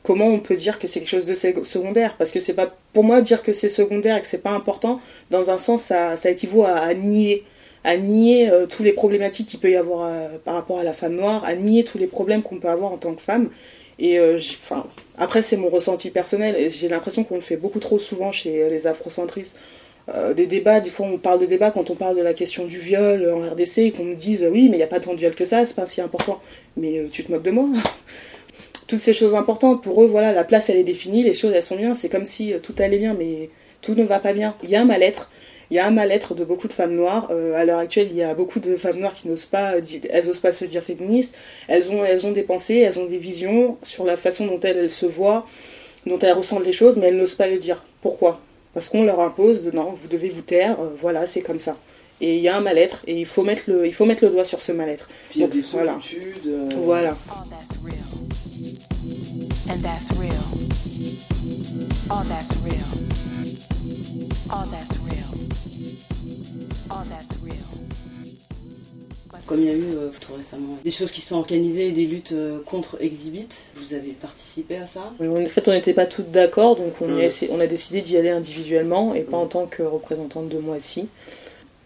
comment 0.05 0.27
on 0.27 0.39
peut 0.39 0.55
dire 0.55 0.79
que 0.79 0.87
c'est 0.87 0.99
quelque 0.99 1.09
chose 1.09 1.25
de 1.25 1.35
secondaire 1.35 2.15
Parce 2.17 2.31
que 2.31 2.39
c'est 2.39 2.53
pas 2.53 2.73
pour 2.93 3.03
moi 3.03 3.21
dire 3.21 3.41
que 3.41 3.51
c'est 3.51 3.69
secondaire 3.69 4.17
et 4.17 4.21
que 4.21 4.27
c'est 4.27 4.43
pas 4.43 4.51
important. 4.51 4.99
Dans 5.31 5.49
un 5.49 5.57
sens, 5.57 5.81
ça, 5.81 6.29
équivaut 6.29 6.63
à, 6.63 6.93
nier, 6.93 7.43
à 7.83 7.97
nier 7.97 8.49
euh, 8.51 8.67
tous 8.67 8.83
les 8.83 8.93
problématiques 8.93 9.47
qu'il 9.47 9.59
peut 9.59 9.71
y 9.71 9.75
avoir 9.75 10.07
euh, 10.07 10.37
par 10.43 10.53
rapport 10.53 10.79
à 10.79 10.83
la 10.83 10.93
femme 10.93 11.15
noire, 11.15 11.43
à 11.43 11.55
nier 11.55 11.83
tous 11.83 11.97
les 11.97 12.07
problèmes 12.07 12.43
qu'on 12.43 12.59
peut 12.59 12.69
avoir 12.69 12.91
en 12.91 12.97
tant 12.97 13.15
que 13.15 13.21
femme. 13.21 13.49
Et 13.97 14.19
euh, 14.19 14.39
après, 15.17 15.41
c'est 15.41 15.57
mon 15.57 15.69
ressenti 15.69 16.11
personnel. 16.11 16.69
J'ai 16.69 16.87
l'impression 16.87 17.23
qu'on 17.23 17.35
le 17.35 17.41
fait 17.41 17.57
beaucoup 17.57 17.79
trop 17.79 17.97
souvent 17.97 18.31
chez 18.31 18.69
les 18.69 18.87
afrocentristes. 18.87 19.55
des 20.35 20.45
débats, 20.45 20.81
des 20.81 20.91
fois 20.91 21.07
on 21.07 21.17
parle 21.17 21.39
de 21.39 21.47
débats 21.47 21.71
quand 21.71 21.89
on 21.89 21.95
parle 21.95 22.15
de 22.15 22.21
la 22.21 22.35
question 22.35 22.65
du 22.65 22.79
viol 22.79 23.27
en 23.33 23.39
RDC 23.39 23.77
et 23.79 23.91
qu'on 23.91 24.03
me 24.03 24.13
dise 24.13 24.45
oui 24.51 24.69
mais 24.69 24.75
il 24.75 24.81
n'y 24.83 24.83
a 24.83 24.93
pas 24.95 24.99
tant 24.99 25.13
de 25.15 25.19
viol 25.19 25.33
que 25.33 25.45
ça, 25.45 25.65
c'est 25.65 25.75
pas 25.75 25.87
si 25.87 25.99
important. 25.99 26.39
Mais 26.77 27.07
tu 27.09 27.23
te 27.23 27.31
moques 27.31 27.41
de 27.41 27.51
moi? 27.51 27.69
Toutes 28.87 28.99
ces 28.99 29.13
choses 29.13 29.35
importantes. 29.35 29.81
Pour 29.83 30.03
eux, 30.03 30.07
voilà, 30.07 30.31
la 30.31 30.43
place, 30.43 30.69
elle 30.69 30.77
est 30.77 30.83
définie, 30.83 31.23
les 31.23 31.33
choses, 31.33 31.53
elles 31.53 31.63
sont 31.63 31.75
bien. 31.75 31.93
C'est 31.93 32.09
comme 32.09 32.25
si 32.25 32.53
euh, 32.53 32.59
tout 32.59 32.75
allait 32.79 32.97
bien, 32.97 33.15
mais 33.17 33.49
tout 33.81 33.95
ne 33.95 34.03
va 34.03 34.19
pas 34.19 34.33
bien. 34.33 34.55
Il 34.63 34.69
y 34.69 34.75
a 34.75 34.81
un 34.81 34.85
mal-être. 34.85 35.29
Il 35.71 35.77
y 35.77 35.79
a 35.79 35.87
un 35.87 35.91
mal-être 35.91 36.35
de 36.35 36.43
beaucoup 36.43 36.67
de 36.67 36.73
femmes 36.73 36.95
noires. 36.95 37.27
Euh, 37.31 37.55
à 37.55 37.65
l'heure 37.65 37.79
actuelle, 37.79 38.07
il 38.11 38.15
y 38.15 38.23
a 38.23 38.33
beaucoup 38.35 38.59
de 38.59 38.77
femmes 38.77 38.99
noires 38.99 39.15
qui 39.15 39.27
n'osent 39.27 39.45
pas, 39.45 39.73
elles 40.09 40.29
osent 40.29 40.39
pas 40.39 40.53
se 40.53 40.65
dire 40.65 40.83
féministes. 40.83 41.35
Elles 41.67 41.91
ont, 41.91 42.05
elles 42.05 42.25
ont 42.25 42.31
des 42.31 42.43
pensées, 42.43 42.77
elles 42.77 42.99
ont 42.99 43.05
des 43.05 43.17
visions 43.17 43.77
sur 43.83 44.05
la 44.05 44.17
façon 44.17 44.45
dont 44.45 44.59
elles, 44.59 44.89
se 44.89 45.05
voient, 45.05 45.47
dont 46.05 46.19
elles 46.19 46.33
ressentent 46.33 46.65
les 46.65 46.73
choses, 46.73 46.97
mais 46.97 47.07
elles 47.07 47.17
n'osent 47.17 47.35
pas 47.35 47.47
le 47.47 47.57
dire. 47.57 47.83
Pourquoi? 48.01 48.39
Parce 48.73 48.89
qu'on 48.89 49.03
leur 49.03 49.19
impose, 49.21 49.63
de, 49.63 49.71
non, 49.71 49.95
vous 49.99 50.07
devez 50.07 50.29
vous 50.29 50.41
taire. 50.41 50.79
Euh, 50.79 50.89
voilà, 51.01 51.25
c'est 51.25 51.41
comme 51.41 51.59
ça. 51.59 51.77
Et 52.21 52.35
il 52.35 52.41
y 52.41 52.47
a 52.47 52.55
un 52.55 52.61
mal-être, 52.61 53.03
et 53.07 53.19
il 53.19 53.25
faut 53.25 53.43
mettre 53.43 53.63
le, 53.67 53.85
il 53.87 53.93
faut 53.93 54.05
mettre 54.05 54.23
le 54.23 54.29
doigt 54.29 54.45
sur 54.45 54.61
ce 54.61 54.71
mal-être. 54.71 55.09
il 55.35 55.41
y 55.41 55.43
a 55.43 55.47
des 55.47 55.61
solitudes. 55.61 56.47
Voilà. 56.77 57.15
voilà. 57.33 57.55
And 59.67 59.81
that's 59.81 60.09
real. 60.19 60.31
All 62.09 62.23
that's 62.23 62.51
real. 62.63 62.85
All 64.51 64.65
that's 64.67 64.91
real. 64.99 65.25
All 66.91 67.03
that's 67.05 67.29
real. 67.43 67.55
Comme 69.47 69.59
il 69.59 69.65
y 69.65 69.69
a 69.69 69.73
eu 69.73 69.95
euh, 69.95 70.09
tout 70.19 70.33
récemment 70.33 70.77
des 70.83 70.89
choses 70.91 71.11
qui 71.11 71.21
sont 71.21 71.35
organisées, 71.35 71.91
des 71.91 72.05
luttes 72.05 72.31
euh, 72.31 72.61
contre 72.63 72.97
Exhibit, 72.99 73.47
vous 73.75 73.93
avez 73.93 74.11
participé 74.11 74.77
à 74.77 74.85
ça? 74.87 75.13
Oui, 75.19 75.27
En 75.27 75.45
fait, 75.45 75.67
on 75.67 75.71
n'était 75.71 75.93
pas 75.93 76.07
toutes 76.07 76.31
d'accord, 76.31 76.75
donc 76.75 76.93
on, 77.01 77.15
a, 77.17 77.27
on 77.51 77.59
a 77.59 77.67
décidé 77.67 78.01
d'y 78.01 78.17
aller 78.17 78.29
individuellement 78.29 79.13
et 79.13 79.21
pas 79.21 79.37
en 79.37 79.45
tant 79.45 79.67
que 79.67 79.83
représentante 79.83 80.49
de 80.49 80.57
Moissy. 80.57 81.09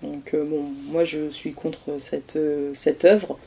Donc, 0.03 0.33
euh, 0.33 0.45
bon, 0.45 0.63
moi 0.89 1.03
je 1.03 1.29
suis 1.29 1.51
contre 1.51 1.79
cette, 1.99 2.37
cette 2.73 3.03
œuvre 3.03 3.37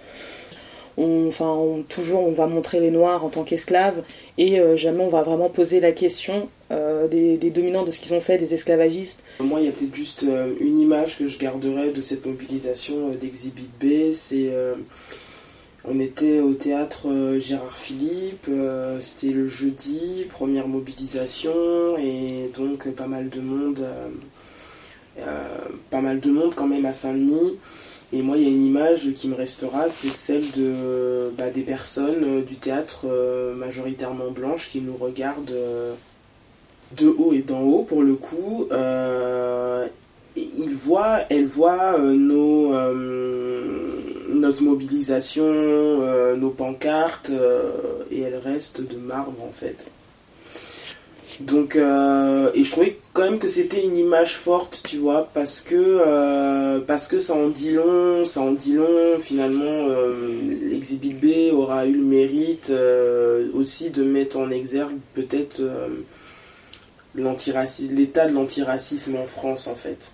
on, 0.96 1.28
enfin, 1.28 1.56
toujours 1.88 2.22
on 2.22 2.32
va 2.32 2.46
montrer 2.46 2.80
les 2.80 2.90
Noirs 2.90 3.24
en 3.24 3.28
tant 3.28 3.44
qu'esclaves 3.44 4.02
et 4.38 4.60
euh, 4.60 4.76
jamais 4.76 5.02
on 5.02 5.08
va 5.08 5.22
vraiment 5.22 5.48
poser 5.48 5.80
la 5.80 5.92
question 5.92 6.48
euh, 6.70 7.08
des, 7.08 7.36
dominants 7.50 7.84
de 7.84 7.90
ce 7.90 8.00
qu'ils 8.00 8.14
ont 8.14 8.20
fait, 8.20 8.38
des 8.38 8.54
esclavagistes. 8.54 9.22
Moi, 9.40 9.60
il 9.60 9.66
y 9.66 9.68
a 9.68 9.72
peut-être 9.72 9.94
juste 9.94 10.24
euh, 10.24 10.54
une 10.60 10.78
image 10.78 11.18
que 11.18 11.26
je 11.26 11.38
garderai 11.38 11.92
de 11.92 12.00
cette 12.00 12.26
mobilisation 12.26 13.10
d'Exhibit 13.10 13.68
B, 13.80 14.12
c'est 14.12 14.50
on 15.84 15.98
était 15.98 16.38
au 16.38 16.52
théâtre 16.52 17.08
Gérard 17.40 17.76
Philippe, 17.76 18.48
c'était 19.00 19.32
le 19.32 19.48
jeudi, 19.48 20.26
première 20.30 20.68
mobilisation 20.68 21.98
et 21.98 22.52
donc 22.56 22.88
pas 22.92 23.08
mal 23.08 23.28
de 23.30 23.40
monde, 23.40 23.84
pas 25.90 26.00
mal 26.00 26.20
de 26.20 26.30
monde 26.30 26.54
quand 26.54 26.68
même 26.68 26.86
à 26.86 26.92
Saint-Denis. 26.92 27.58
Et 28.14 28.20
moi, 28.20 28.36
il 28.36 28.42
y 28.42 28.46
a 28.46 28.50
une 28.50 28.66
image 28.66 29.10
qui 29.14 29.26
me 29.28 29.34
restera, 29.34 29.88
c'est 29.88 30.10
celle 30.10 30.50
de, 30.50 31.30
bah, 31.38 31.48
des 31.48 31.62
personnes 31.62 32.24
euh, 32.24 32.42
du 32.42 32.56
théâtre 32.56 33.06
euh, 33.06 33.54
majoritairement 33.54 34.30
blanches 34.30 34.68
qui 34.70 34.82
nous 34.82 34.96
regardent 34.96 35.50
euh, 35.50 35.94
de 36.94 37.08
haut 37.08 37.32
et 37.32 37.40
d'en 37.40 37.62
haut 37.62 37.84
pour 37.84 38.02
le 38.02 38.14
coup. 38.16 38.68
ils 40.36 40.74
voient, 40.74 41.20
elles 41.30 41.46
voient 41.46 41.98
nos, 41.98 42.74
notre 44.28 44.62
mobilisation, 44.62 46.36
nos 46.36 46.50
pancartes, 46.50 47.30
et 48.10 48.20
elles 48.20 48.36
restent 48.36 48.82
de 48.82 48.98
marbre 48.98 49.42
en 49.42 49.52
fait. 49.52 49.90
Donc, 51.40 51.76
euh, 51.76 52.50
et 52.54 52.64
je 52.64 52.70
trouvais 52.70 52.98
quand 53.12 53.22
même 53.22 53.38
que 53.38 53.48
c'était 53.48 53.82
une 53.82 53.96
image 53.96 54.36
forte, 54.36 54.82
tu 54.86 54.98
vois, 54.98 55.28
parce 55.32 55.60
que, 55.60 55.74
euh, 55.76 56.80
parce 56.80 57.08
que 57.08 57.18
ça 57.18 57.34
en 57.34 57.48
dit 57.48 57.72
long, 57.72 58.24
ça 58.26 58.40
en 58.40 58.52
dit 58.52 58.74
long, 58.74 59.18
finalement, 59.20 59.62
euh, 59.64 60.34
l'exhibit 60.62 61.14
B 61.14 61.52
aura 61.52 61.86
eu 61.86 61.94
le 61.94 62.04
mérite 62.04 62.72
aussi 63.54 63.90
de 63.90 64.04
mettre 64.04 64.38
en 64.38 64.50
exergue 64.50 64.98
peut-être 65.14 65.62
l'état 67.14 68.26
de 68.28 68.34
l'antiracisme 68.34 69.16
en 69.16 69.26
France, 69.26 69.66
en 69.66 69.74
fait. 69.74 70.12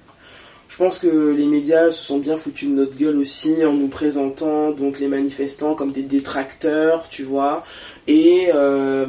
Je 0.68 0.76
pense 0.76 0.98
que 0.98 1.34
les 1.34 1.46
médias 1.46 1.90
se 1.90 2.04
sont 2.04 2.18
bien 2.18 2.36
foutus 2.36 2.68
de 2.68 2.74
notre 2.74 2.94
gueule 2.94 3.16
aussi 3.16 3.64
en 3.64 3.72
nous 3.72 3.88
présentant 3.88 4.70
donc 4.70 5.00
les 5.00 5.08
manifestants 5.08 5.74
comme 5.74 5.92
des 5.92 6.02
détracteurs, 6.02 7.08
tu 7.08 7.22
vois. 7.22 7.64
Et, 8.06 8.50
euh, 8.54 9.06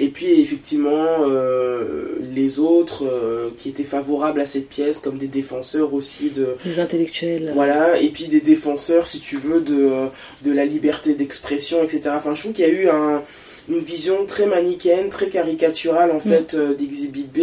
et 0.00 0.08
puis 0.08 0.40
effectivement 0.40 1.18
euh, 1.20 2.18
les 2.34 2.58
autres 2.58 3.04
euh, 3.04 3.50
qui 3.56 3.68
étaient 3.68 3.84
favorables 3.84 4.40
à 4.40 4.46
cette 4.46 4.68
pièce 4.68 4.98
comme 4.98 5.18
des 5.18 5.28
défenseurs 5.28 5.94
aussi 5.94 6.30
de... 6.30 6.56
Des 6.64 6.80
intellectuels. 6.80 7.52
Voilà, 7.54 8.00
et 8.00 8.08
puis 8.08 8.26
des 8.26 8.40
défenseurs 8.40 9.06
si 9.06 9.20
tu 9.20 9.36
veux 9.36 9.60
de, 9.60 10.08
de 10.44 10.52
la 10.52 10.66
liberté 10.66 11.14
d'expression, 11.14 11.84
etc. 11.84 12.10
Enfin 12.16 12.34
je 12.34 12.40
trouve 12.40 12.52
qu'il 12.52 12.66
y 12.66 12.68
a 12.68 12.72
eu 12.72 12.88
un, 12.88 13.22
une 13.68 13.78
vision 13.78 14.26
très 14.26 14.46
manichéenne, 14.46 15.10
très 15.10 15.28
caricaturale 15.28 16.10
en 16.10 16.16
mm. 16.16 16.20
fait 16.20 16.56
d'Exhibit 16.76 17.28
B 17.32 17.38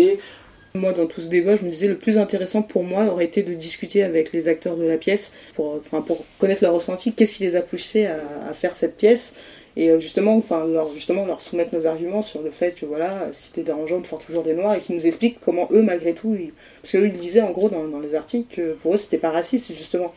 moi, 0.74 0.94
dans 0.94 1.06
tout 1.06 1.22
ce 1.22 1.30
débat, 1.30 1.56
je 1.56 1.66
me 1.66 1.70
disais 1.70 1.88
le 1.88 1.98
plus 1.98 2.18
intéressant 2.18 2.62
pour 2.62 2.84
moi 2.84 3.06
aurait 3.06 3.26
été 3.26 3.44
de 3.44 3.54
discuter 3.54 4.04
avec 4.04 4.32
les 4.32 4.48
acteurs 4.48 4.78
de 4.78 4.84
la 4.84 4.98
pièce 4.98 5.32
pour, 5.54 5.76
enfin, 5.76 6.02
pour 6.02 6.26
connaître 6.38 6.64
leur 6.64 6.74
ressenti, 6.74 7.14
qu'est-ce 7.14 7.36
qui 7.36 7.44
les 7.44 7.56
a 7.56 7.62
poussés 7.62 8.06
à, 8.06 8.54
faire 8.54 8.76
cette 8.76 8.98
pièce 8.98 9.34
et 9.78 9.90
euh, 9.90 10.00
justement, 10.02 10.36
enfin, 10.36 10.66
leur, 10.66 10.94
justement 10.94 11.26
leur 11.26 11.40
soumettre 11.40 11.74
nos 11.74 11.88
arguments 11.88 12.22
sur 12.22 12.42
le 12.42 12.52
fait 12.52 12.76
que 12.76 12.86
voilà, 12.86 13.30
c'était 13.32 13.64
dérangeant 13.64 14.02
de 14.02 14.08
faire 14.08 14.20
toujours 14.20 14.44
des 14.44 14.54
noirs 14.54 14.76
et 14.76 14.80
qu'ils 14.80 14.96
nous 14.96 15.06
expliquent 15.06 15.40
comment 15.40 15.70
eux, 15.72 15.82
malgré 15.82 16.14
tout, 16.14 16.38
parce 16.82 16.92
qu'eux 16.92 17.06
ils 17.06 17.14
disaient 17.14 17.42
en 17.42 17.52
gros 17.52 17.70
dans, 17.70 17.88
dans 17.88 18.02
les 18.02 18.16
articles 18.16 18.54
que 18.54 18.74
pour 18.74 18.96
eux 18.96 18.98
c'était 18.98 19.18
pas 19.18 19.32
raciste 19.32 19.74
justement, 19.74 20.14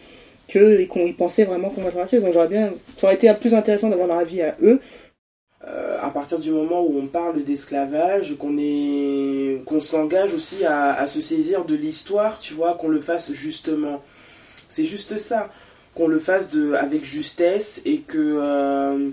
qu'ils 0.49 1.15
pensaient 1.17 1.45
vraiment 1.45 1.71
qu'on 1.71 1.87
était 1.89 1.99
raciste. 1.99 2.23
Donc 2.23 2.33
j'aurais 2.33 2.49
bien, 2.49 2.75
ça 2.97 3.07
aurait 3.07 3.15
été 3.15 3.33
plus 3.35 3.55
intéressant 3.55 3.89
d'avoir 3.89 4.09
leur 4.09 4.19
avis 4.19 4.43
à 4.43 4.57
eux 4.63 4.81
euh, 5.67 5.99
à 6.03 6.11
partir 6.11 6.39
du 6.39 6.51
moment 6.51 6.83
où 6.83 6.99
on 6.99 7.07
parle 7.07 7.43
d'esclavage, 7.43 8.37
qu'on 8.37 8.59
est, 8.59 9.62
s'engage 9.81 10.35
aussi 10.35 10.65
à, 10.65 11.07
se 11.07 11.23
saisir 11.23 11.65
de 11.65 11.75
l'histoire, 11.75 12.39
tu 12.39 12.55
vois, 12.55 12.75
qu'on 12.75 12.89
le 12.89 13.01
fasse 13.01 13.33
justement. 13.33 14.03
C'est 14.69 14.85
juste 14.85 15.19
ça, 15.19 15.51
qu'on 15.95 16.09
le 16.09 16.19
fasse 16.19 16.49
avec 16.79 17.05
justesse 17.05 17.81
et 17.85 18.01
que, 18.01 18.19
euh, 18.19 19.11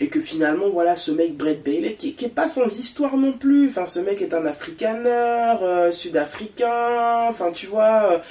et 0.00 0.08
que 0.08 0.20
finalement, 0.20 0.70
voilà, 0.70 0.96
ce 0.96 1.10
mec 1.10 1.36
Brett 1.36 1.62
Bailey, 1.62 1.94
qui, 1.94 2.14
qui 2.14 2.24
est 2.24 2.34
pas 2.34 2.48
sans 2.48 2.78
histoire 2.78 3.16
non 3.16 3.32
plus. 3.32 3.68
Enfin, 3.68 3.84
ce 3.84 4.00
mec 4.00 4.22
est 4.22 4.32
un 4.32 4.46
africaner, 4.46 5.56
euh, 5.62 5.90
sud-africain, 5.90 7.26
enfin, 7.28 7.50
tu 7.52 7.66
vois 7.66 8.22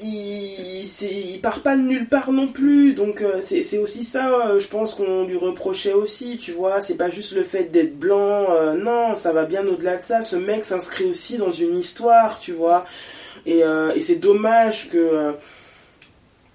il, 0.00 0.86
il 1.02 1.40
part 1.40 1.62
pas 1.62 1.76
de 1.76 1.82
nulle 1.82 2.08
part 2.08 2.32
non 2.32 2.48
plus, 2.48 2.94
donc 2.94 3.22
euh, 3.22 3.40
c'est 3.40 3.78
aussi 3.78 4.04
ça, 4.04 4.48
euh, 4.48 4.60
je 4.60 4.68
pense 4.68 4.94
qu'on 4.94 5.24
lui 5.24 5.36
reprochait 5.36 5.92
aussi, 5.92 6.38
tu 6.38 6.52
vois, 6.52 6.80
c'est 6.80 6.96
pas 6.96 7.10
juste 7.10 7.32
le 7.34 7.42
fait 7.42 7.64
d'être 7.64 7.98
blanc, 7.98 8.46
euh, 8.50 8.74
non, 8.74 9.14
ça 9.14 9.32
va 9.32 9.44
bien 9.44 9.66
au-delà 9.66 9.96
de 9.96 10.04
ça, 10.04 10.22
ce 10.22 10.36
mec 10.36 10.64
s'inscrit 10.64 11.06
aussi 11.06 11.36
dans 11.36 11.52
une 11.52 11.76
histoire, 11.76 12.38
tu 12.38 12.52
vois, 12.52 12.84
et, 13.46 13.62
c'est 14.00 14.16
dommage 14.16 14.90
que 14.90 15.34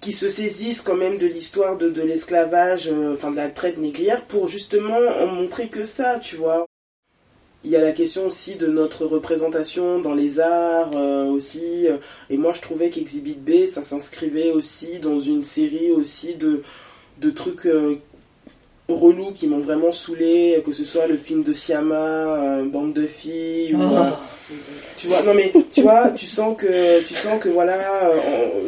qu'il 0.00 0.14
se 0.14 0.28
saisisse 0.28 0.82
quand 0.82 0.96
même 0.96 1.18
de 1.18 1.26
l'histoire 1.26 1.78
de, 1.78 1.88
de 1.88 2.02
l'esclavage, 2.02 2.90
enfin 3.12 3.30
de 3.30 3.36
la 3.36 3.48
traite 3.48 3.78
négrière, 3.78 4.22
pour 4.22 4.48
justement 4.48 4.98
en 4.98 5.26
montrer 5.26 5.68
que 5.68 5.84
ça, 5.84 6.18
tu 6.18 6.36
vois. 6.36 6.66
Il 7.64 7.70
y 7.70 7.76
a 7.76 7.80
la 7.80 7.92
question 7.92 8.26
aussi 8.26 8.56
de 8.56 8.66
notre 8.66 9.06
représentation 9.06 9.98
dans 9.98 10.12
les 10.12 10.38
arts 10.38 10.90
euh, 10.94 11.24
aussi. 11.24 11.86
Et 12.28 12.36
moi, 12.36 12.52
je 12.52 12.60
trouvais 12.60 12.90
qu'Exhibit 12.90 13.36
B, 13.36 13.66
ça 13.66 13.80
s'inscrivait 13.80 14.50
aussi 14.50 14.98
dans 14.98 15.18
une 15.18 15.44
série 15.44 15.90
aussi 15.90 16.34
de, 16.34 16.62
de 17.20 17.30
trucs 17.30 17.66
euh, 17.66 17.96
relous 18.88 19.32
qui 19.32 19.46
m'ont 19.46 19.60
vraiment 19.60 19.92
saoulé, 19.92 20.62
que 20.64 20.72
ce 20.72 20.84
soit 20.84 21.06
le 21.06 21.16
film 21.16 21.42
de 21.42 21.52
Siama, 21.52 21.94
euh, 21.94 22.64
Bande 22.68 22.92
de 22.92 23.06
filles, 23.06 23.74
ou, 23.74 23.80
oh. 23.80 24.54
tu 24.98 25.06
vois, 25.06 25.22
non 25.22 25.32
mais 25.32 25.52
tu 25.72 25.82
vois, 25.82 26.10
tu 26.10 26.26
sens 26.26 26.54
que, 26.56 27.02
tu 27.02 27.14
sens 27.14 27.42
que 27.42 27.48
voilà, 27.48 27.78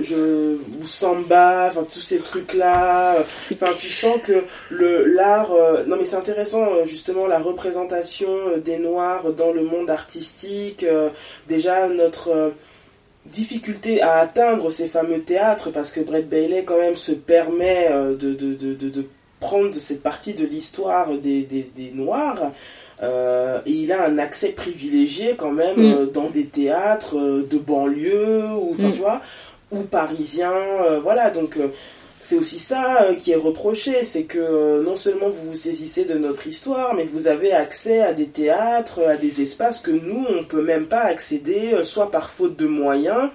je, 0.00 0.56
ou 0.80 0.86
Samba, 0.86 1.66
enfin 1.68 1.86
tous 1.92 2.00
ces 2.00 2.20
trucs 2.20 2.54
là, 2.54 3.16
enfin 3.52 3.72
tu 3.78 3.88
sens 3.88 4.16
que 4.22 4.44
le 4.70 5.04
l'art, 5.04 5.50
non 5.86 5.96
mais 5.98 6.06
c'est 6.06 6.16
intéressant 6.16 6.66
justement 6.86 7.26
la 7.26 7.38
représentation 7.38 8.56
des 8.64 8.78
Noirs 8.78 9.32
dans 9.34 9.52
le 9.52 9.64
monde 9.64 9.90
artistique, 9.90 10.86
déjà 11.46 11.88
notre 11.88 12.54
difficulté 13.26 14.00
à 14.00 14.20
atteindre 14.20 14.70
ces 14.70 14.88
fameux 14.88 15.20
théâtres 15.20 15.70
parce 15.70 15.90
que 15.90 16.00
Brett 16.00 16.28
Bailey 16.28 16.64
quand 16.64 16.78
même 16.78 16.94
se 16.94 17.12
permet 17.12 17.90
de, 17.90 18.32
de, 18.34 18.54
de, 18.54 18.88
de 18.88 19.04
prendre 19.40 19.74
cette 19.74 20.02
partie 20.02 20.34
de 20.34 20.46
l'histoire 20.46 21.08
des, 21.18 21.42
des, 21.42 21.68
des 21.76 21.90
Noirs. 21.94 22.52
Euh, 23.02 23.60
et 23.66 23.72
il 23.72 23.92
a 23.92 24.04
un 24.06 24.16
accès 24.18 24.48
privilégié 24.48 25.34
quand 25.36 25.52
même 25.52 25.76
Mm. 25.76 25.92
euh, 25.92 26.06
dans 26.06 26.30
des 26.30 26.46
théâtres 26.46 27.18
euh, 27.18 27.46
de 27.48 27.58
banlieue 27.58 28.44
ou 28.58 28.72
Mm. 28.72 28.92
tu 28.92 28.98
vois 29.00 29.20
ou 29.70 29.82
parisiens 29.82 30.54
voilà 31.02 31.28
donc 31.30 31.58
c'est 32.20 32.38
aussi 32.38 32.58
ça 32.60 33.08
qui 33.18 33.32
est 33.32 33.36
reproché 33.36 34.04
c'est 34.04 34.22
que 34.22 34.80
non 34.82 34.94
seulement 34.96 35.28
vous 35.28 35.50
vous 35.50 35.56
saisissez 35.56 36.04
de 36.04 36.14
notre 36.14 36.46
histoire 36.46 36.94
mais 36.94 37.04
vous 37.04 37.26
avez 37.26 37.52
accès 37.52 38.00
à 38.00 38.12
des 38.14 38.28
théâtres 38.28 39.00
à 39.06 39.16
des 39.16 39.42
espaces 39.42 39.80
que 39.80 39.90
nous 39.90 40.24
on 40.38 40.44
peut 40.44 40.62
même 40.62 40.86
pas 40.86 41.00
accéder 41.02 41.72
soit 41.82 42.10
par 42.12 42.30
faute 42.30 42.56
de 42.56 42.66
moyens 42.68 43.28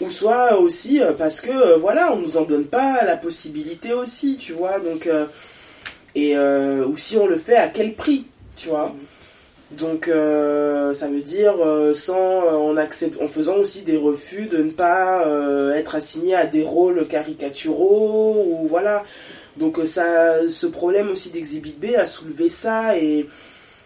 ou 0.00 0.10
soit 0.10 0.58
aussi 0.58 1.02
euh, 1.02 1.12
parce 1.12 1.40
que 1.40 1.50
euh, 1.50 1.76
voilà 1.76 2.12
on 2.12 2.16
nous 2.18 2.36
en 2.36 2.42
donne 2.42 2.66
pas 2.66 3.04
la 3.04 3.16
possibilité 3.16 3.92
aussi 3.92 4.36
tu 4.36 4.52
vois 4.52 4.78
donc 4.78 5.06
euh, 5.06 5.26
et 6.14 6.36
ou 6.36 6.96
si 6.96 7.16
on 7.16 7.26
le 7.26 7.36
fait 7.36 7.56
à 7.56 7.68
quel 7.68 7.94
prix 7.94 8.26
tu 8.56 8.70
vois. 8.70 8.92
Donc 9.70 10.06
ça 10.06 11.06
veut 11.06 11.20
dire 11.20 11.54
sans 11.92 12.40
en 12.40 12.76
en 12.76 13.28
faisant 13.28 13.56
aussi 13.56 13.82
des 13.82 13.96
refus 13.96 14.46
de 14.46 14.56
ne 14.56 14.70
pas 14.70 15.22
être 15.76 15.94
assigné 15.94 16.34
à 16.34 16.46
des 16.46 16.64
rôles 16.64 17.06
caricaturaux 17.06 18.46
ou 18.48 18.66
voilà. 18.66 19.04
Donc 19.58 19.78
ça 19.84 20.48
ce 20.48 20.66
problème 20.66 21.10
aussi 21.10 21.30
d'Exhibit 21.30 21.76
B 21.80 21.94
a 21.96 22.04
soulevé 22.06 22.48
ça 22.48 22.98
et 22.98 23.28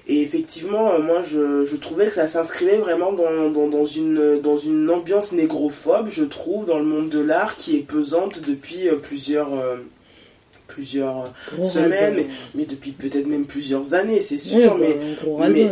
et 0.09 0.21
effectivement, 0.23 0.93
euh, 0.93 0.99
moi, 1.01 1.23
je, 1.23 1.65
je 1.65 1.77
trouvais 1.77 2.07
que 2.07 2.13
ça 2.15 2.27
s'inscrivait 2.27 2.79
vraiment 2.79 3.13
dans, 3.13 3.51
dans, 3.51 3.69
dans 3.69 3.85
une, 3.87 4.41
dans 4.41 4.57
une 4.57 4.91
ambiance 4.91 5.33
négrophobe, 5.33 6.09
je 6.11 6.25
trouve, 6.25 6.67
dans 6.67 6.79
le 6.79 6.85
monde 6.85 7.09
de 7.09 7.21
l'art 7.21 7.57
qui 7.57 7.77
est 7.77 7.87
pesante 7.87 8.41
depuis 8.47 8.89
euh, 8.89 8.97
plusieurs, 8.97 9.53
euh, 9.55 9.77
plusieurs 10.67 11.33
Gros 11.55 11.63
semaines, 11.63 12.25
mais 12.55 12.65
depuis 12.65 12.93
peut-être 12.93 13.27
même 13.27 13.45
plusieurs 13.47 13.95
années, 13.95 14.21
c'est 14.21 14.35
Oui, 14.37 14.63
sûr. 14.63 14.77
bah, 14.79 15.49
mais 15.49 15.69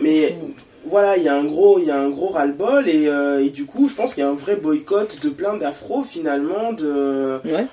mais- 0.00 0.36
voilà, 0.84 1.16
il 1.16 1.22
y 1.22 1.28
a 1.28 1.36
un 1.36 1.44
gros, 1.44 1.78
il 1.78 1.84
y 1.86 1.90
a 1.92 1.96
un 1.98 2.10
gros 2.10 2.28
ras-le-bol 2.30 2.88
et, 2.88 3.06
euh, 3.06 3.44
et 3.44 3.50
du 3.50 3.66
coup, 3.66 3.86
je 3.88 3.94
pense 3.94 4.14
qu'il 4.14 4.24
y 4.24 4.26
a 4.26 4.28
un 4.30 4.34
vrai 4.34 4.56
boycott 4.56 5.16
de 5.22 5.28
plein 5.28 5.56
d'afro 5.56 6.02
finalement 6.02 6.72
de. 6.72 7.38
Ouais. 7.44 7.66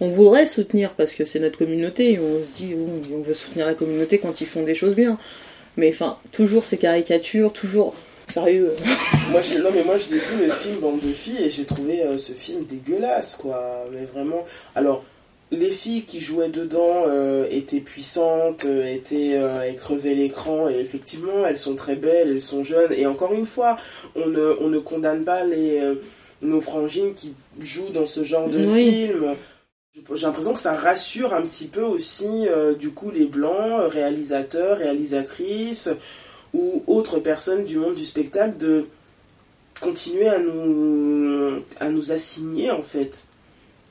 On 0.00 0.08
voudrait 0.10 0.46
soutenir 0.46 0.92
parce 0.94 1.14
que 1.14 1.24
c'est 1.24 1.38
notre 1.38 1.58
communauté 1.58 2.12
et 2.14 2.18
on 2.18 2.40
se 2.42 2.56
dit 2.56 2.74
on 3.14 3.20
veut 3.22 3.34
soutenir 3.34 3.66
la 3.66 3.74
communauté 3.74 4.18
quand 4.18 4.40
ils 4.40 4.46
font 4.46 4.62
des 4.62 4.74
choses 4.74 4.94
bien. 4.94 5.18
Mais 5.76 5.90
enfin, 5.90 6.18
toujours 6.32 6.64
ces 6.64 6.76
caricatures, 6.76 7.52
toujours 7.52 7.94
sérieux. 8.28 8.72
Moi, 9.30 9.40
je, 9.42 9.58
non 9.60 9.70
mais 9.74 9.82
moi, 9.84 9.96
je 9.98 10.12
l'ai 10.12 10.20
vu 10.20 10.44
le 10.44 10.50
film 10.50 10.76
Bande 10.80 11.00
de 11.00 11.10
filles 11.12 11.44
et 11.44 11.50
j'ai 11.50 11.64
trouvé 11.64 12.02
euh, 12.02 12.18
ce 12.18 12.32
film 12.32 12.64
dégueulasse 12.64 13.36
quoi. 13.36 13.84
Mais 13.92 14.04
vraiment. 14.04 14.44
Alors, 14.74 15.04
les 15.50 15.70
filles 15.70 16.02
qui 16.02 16.20
jouaient 16.20 16.48
dedans 16.50 17.04
euh, 17.06 17.46
étaient 17.50 17.80
puissantes, 17.80 18.64
euh, 18.64 18.86
étaient 18.92 19.34
euh, 19.34 19.62
elles 19.62 19.76
crevaient 19.76 20.14
l'écran 20.14 20.68
et 20.68 20.78
effectivement, 20.80 21.46
elles 21.46 21.56
sont 21.56 21.76
très 21.76 21.96
belles, 21.96 22.28
elles 22.30 22.40
sont 22.40 22.64
jeunes 22.64 22.92
et 22.94 23.06
encore 23.06 23.32
une 23.32 23.46
fois, 23.46 23.76
on 24.16 24.26
ne, 24.26 24.56
on 24.60 24.68
ne 24.68 24.78
condamne 24.78 25.24
pas 25.24 25.44
les 25.44 25.80
nos 26.42 26.60
frangines 26.60 27.14
qui 27.14 27.34
jouent 27.60 27.90
dans 27.94 28.06
ce 28.06 28.24
genre 28.24 28.48
de 28.48 28.66
Oui. 28.66 29.06
film. 29.06 29.36
J'ai 29.94 30.26
l'impression 30.26 30.54
que 30.54 30.58
ça 30.58 30.74
rassure 30.74 31.34
un 31.34 31.42
petit 31.42 31.66
peu 31.66 31.82
aussi, 31.82 32.48
euh, 32.48 32.74
du 32.74 32.90
coup, 32.92 33.10
les 33.10 33.26
blancs, 33.26 33.92
réalisateurs, 33.92 34.78
réalisatrices, 34.78 35.90
ou 36.54 36.82
autres 36.86 37.18
personnes 37.18 37.64
du 37.64 37.76
monde 37.76 37.94
du 37.94 38.04
spectacle, 38.04 38.56
de 38.56 38.86
continuer 39.80 40.28
à 40.28 40.38
nous, 40.38 41.62
à 41.78 41.90
nous 41.90 42.10
assigner, 42.10 42.70
en 42.70 42.82
fait, 42.82 43.26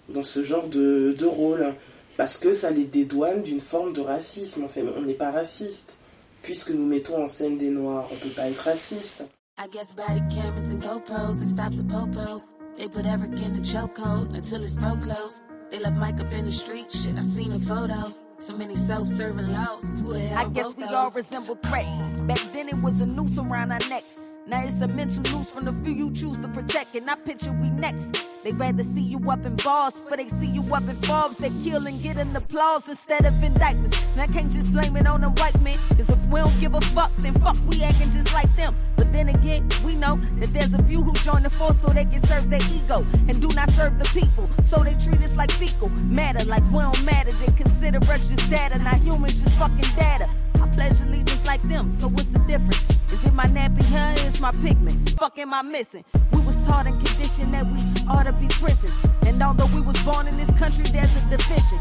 dans 0.10 0.24
ce 0.24 0.44
genre 0.44 0.68
de, 0.68 1.14
de 1.18 1.26
rôle. 1.26 1.74
Parce 2.18 2.38
que 2.38 2.52
ça 2.52 2.72
les 2.72 2.84
dédouane 2.84 3.44
d'une 3.44 3.62
forme 3.62 3.94
de 3.94 4.02
racisme, 4.02 4.64
en 4.64 4.68
fait. 4.68 4.84
On 4.98 5.02
n'est 5.02 5.14
pas 5.14 5.32
raciste. 5.32 5.98
Puisque 6.42 6.72
nous 6.72 6.86
mettons 6.86 7.24
en 7.24 7.28
scène 7.28 7.60
des 7.60 7.70
noirs, 7.70 8.08
on 8.12 8.16
peut 8.16 8.30
pas 8.30 8.50
être 8.50 8.64
raciste. 8.64 9.24
I 9.60 9.68
guess 9.72 9.94
body 9.96 10.22
cameras 10.34 10.72
and 10.72 10.82
GoPros 10.82 11.44
and 11.44 11.48
stop 11.48 11.72
the 11.72 11.84
popos. 11.84 12.50
They 12.78 12.88
put 12.88 13.06
Eric 13.06 13.40
in 13.46 13.54
the 13.54 13.64
chokehold 13.64 14.36
until 14.36 14.62
his 14.62 14.76
throat 14.76 15.02
closed. 15.02 15.42
They 15.72 15.80
left 15.80 15.98
Mike 15.98 16.20
up 16.20 16.32
in 16.34 16.46
the 16.46 16.52
street. 16.52 16.92
Shit, 16.92 17.18
I 17.18 17.22
seen 17.22 17.50
the 17.50 17.60
photos. 17.60 18.24
So 18.40 18.58
many 18.58 18.76
self-serving 18.76 19.48
laws. 19.54 20.02
Who 20.02 20.14
the 20.14 20.20
hell 20.20 20.46
I 20.46 20.50
guess 20.50 20.76
we 20.76 20.84
those? 20.84 20.94
all 20.94 21.12
resemble 21.12 21.56
threats. 21.56 22.22
Back 22.22 22.40
then 22.54 22.68
it 22.68 22.76
was 22.84 23.00
a 23.00 23.06
noose 23.06 23.38
around 23.38 23.72
our 23.72 23.80
necks. 23.90 24.20
Now 24.48 24.64
it's 24.66 24.82
a 24.82 24.88
mental 24.88 25.22
noose 25.32 25.52
from 25.52 25.66
the 25.66 25.74
few 25.84 25.94
you 25.94 26.12
choose 26.12 26.40
to 26.40 26.48
protect. 26.48 26.96
And 26.96 27.10
I 27.10 27.16
picture 27.16 27.52
we 27.52 27.70
next. 27.70 28.44
They 28.44 28.52
rather 28.52 28.84
see 28.84 29.02
you 29.02 29.20
up 29.30 29.46
in 29.46 29.56
bars, 29.58 30.02
but 30.10 30.18
they 30.18 30.28
see 30.28 30.48
you 30.48 30.64
up 30.74 30.84
in 30.90 30.96
Forbes. 30.96 31.38
They 31.38 31.52
kill 31.64 31.86
and 31.86 32.02
get 32.02 32.18
an 32.18 32.36
applause 32.36 32.90
instead 32.90 33.26
of 33.26 33.44
indictments. 33.44 34.02
And 34.14 34.22
I 34.22 34.34
can't 34.34 34.52
just 34.52 34.72
blame 34.72 34.98
it 34.98 35.06
on 35.06 35.22
the 35.22 35.30
white 35.30 35.60
men. 35.62 35.78
Cause 35.90 36.10
if 36.10 36.26
we 36.26 36.40
don't 36.40 36.60
give 36.60 36.74
a 36.74 36.82
fuck, 36.82 37.12
then 37.18 37.34
fuck, 37.36 37.56
we 37.68 37.84
acting 37.84 38.10
just 38.10 38.34
like 38.34 38.52
them. 38.56 38.76
But 38.96 39.14
then 39.14 39.30
again, 39.30 39.70
we 39.86 39.96
know 39.96 40.16
that 40.40 40.52
there's 40.54 40.74
a 40.74 40.82
few 40.84 41.04
who 41.04 41.14
join 41.14 41.44
the 41.44 41.50
force 41.52 41.80
so 41.80 41.90
they 41.90 42.06
can 42.06 42.26
serve 42.26 42.50
their 42.50 42.62
ego 42.74 43.06
and 43.28 43.40
do 43.40 43.48
not 43.50 43.70
serve 43.72 44.00
the 44.00 44.06
people. 44.06 44.50
So 44.64 44.84
they 44.84 44.96
treat 44.96 45.22
us 45.22 45.36
like 45.36 45.52
fecal 45.52 45.90
matter, 45.90 46.44
like 46.46 46.64
we 46.72 46.80
don't 46.80 47.06
matter. 47.06 47.32
They 47.34 47.52
consider 47.54 48.00
us 48.00 48.28
just 48.28 48.50
data, 48.50 48.80
not 48.80 48.98
humans, 48.98 49.42
just 49.42 49.56
fucking 49.58 49.96
data. 49.96 50.28
Pledge 50.74 51.02
allegiance 51.02 51.46
like 51.46 51.62
them, 51.64 51.92
so 52.00 52.08
what's 52.08 52.28
the 52.28 52.40
difference? 52.40 52.90
Is 53.12 53.24
it 53.26 53.34
my 53.34 53.46
nappy 53.46 53.84
hair? 53.84 54.14
Is 54.28 54.40
my 54.40 54.52
pigment? 54.64 55.12
Fuck 55.20 55.38
am 55.38 55.54
I 55.54 55.62
missing? 55.62 56.06
We 56.32 56.40
was 56.42 56.56
taught 56.66 56.88
and 56.88 56.96
conditioned 57.06 57.54
that 57.54 57.66
we 57.68 57.80
ought 58.10 58.24
to 58.24 58.34
be 58.34 58.48
prison. 58.48 58.92
And 59.26 59.42
although 59.44 59.70
we 59.76 59.82
was 59.82 60.02
born 60.04 60.28
in 60.28 60.38
this 60.38 60.52
country, 60.58 60.86
there's 60.86 61.14
a 61.18 61.22
division. 61.30 61.80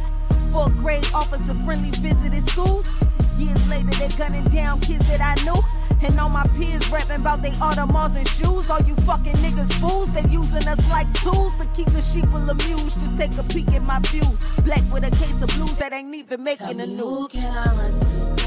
Fourth 0.53 0.77
grade 0.79 1.07
officer 1.15 1.55
friendly 1.65 1.91
visited 2.01 2.49
schools. 2.49 2.87
Years 3.39 3.69
later, 3.69 3.91
they're 3.91 4.19
gunning 4.19 4.45
down 4.51 4.81
kids 4.81 5.07
that 5.09 5.21
I 5.21 5.35
knew. 5.45 5.61
And 6.03 6.19
all 6.19 6.31
my 6.31 6.47
peers 6.59 6.89
rapping 6.91 7.17
about 7.21 7.43
they 7.43 7.51
Audemars 7.63 8.17
and 8.17 8.27
shoes. 8.27 8.69
All 8.69 8.81
you 8.83 8.97
fucking 9.07 9.37
niggas 9.37 9.73
fools, 9.75 10.13
they 10.13 10.29
using 10.31 10.67
us 10.67 10.81
like 10.91 11.13
tools 11.23 11.55
to 11.59 11.67
keep 11.75 11.87
the 11.89 12.03
sheep 12.03 12.25
amused. 12.25 12.99
Just 13.01 13.17
take 13.17 13.37
a 13.39 13.45
peek 13.45 13.69
at 13.69 13.83
my 13.83 14.01
views. 14.01 14.37
Black 14.65 14.83
with 14.93 15.05
a 15.05 15.11
case 15.17 15.41
of 15.43 15.49
blues 15.51 15.77
that 15.79 15.93
ain't 15.93 16.15
even 16.15 16.43
making 16.43 16.79
the 16.79 16.87
me 16.87 16.97
news. 16.97 17.01
who 17.01 17.29
can 17.29 17.53
I 17.53 17.65
run 17.77 18.01
to? 18.01 18.40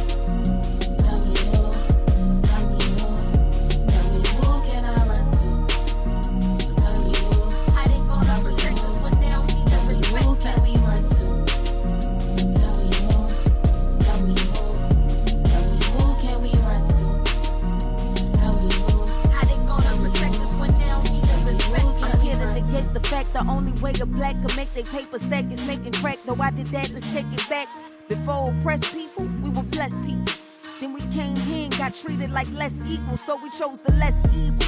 The 23.34 23.44
only 23.50 23.72
way 23.82 23.94
a 24.00 24.06
black 24.06 24.36
can 24.46 24.56
make 24.56 24.72
their 24.74 24.84
paper 24.84 25.18
stack 25.18 25.52
is 25.52 25.60
making 25.66 25.92
crack. 25.94 26.20
Though 26.26 26.38
I 26.40 26.52
did 26.52 26.68
that, 26.68 26.92
let's 26.92 27.12
take 27.14 27.26
it 27.34 27.50
back. 27.50 27.68
Before 28.08 28.52
oppressed 28.52 28.94
people, 28.94 29.26
we 29.42 29.50
were 29.50 29.64
blessed 29.64 30.00
people. 30.04 30.34
Then 30.80 30.94
we 30.94 31.02
came 31.14 31.36
here 31.36 31.66
and 31.66 31.78
got 31.78 31.96
treated 31.96 32.32
like 32.32 32.48
less 32.54 32.80
equal, 32.88 33.18
so 33.18 33.40
we 33.42 33.50
chose 33.50 33.80
the 33.80 33.92
less 33.94 34.14
evil. 34.36 34.62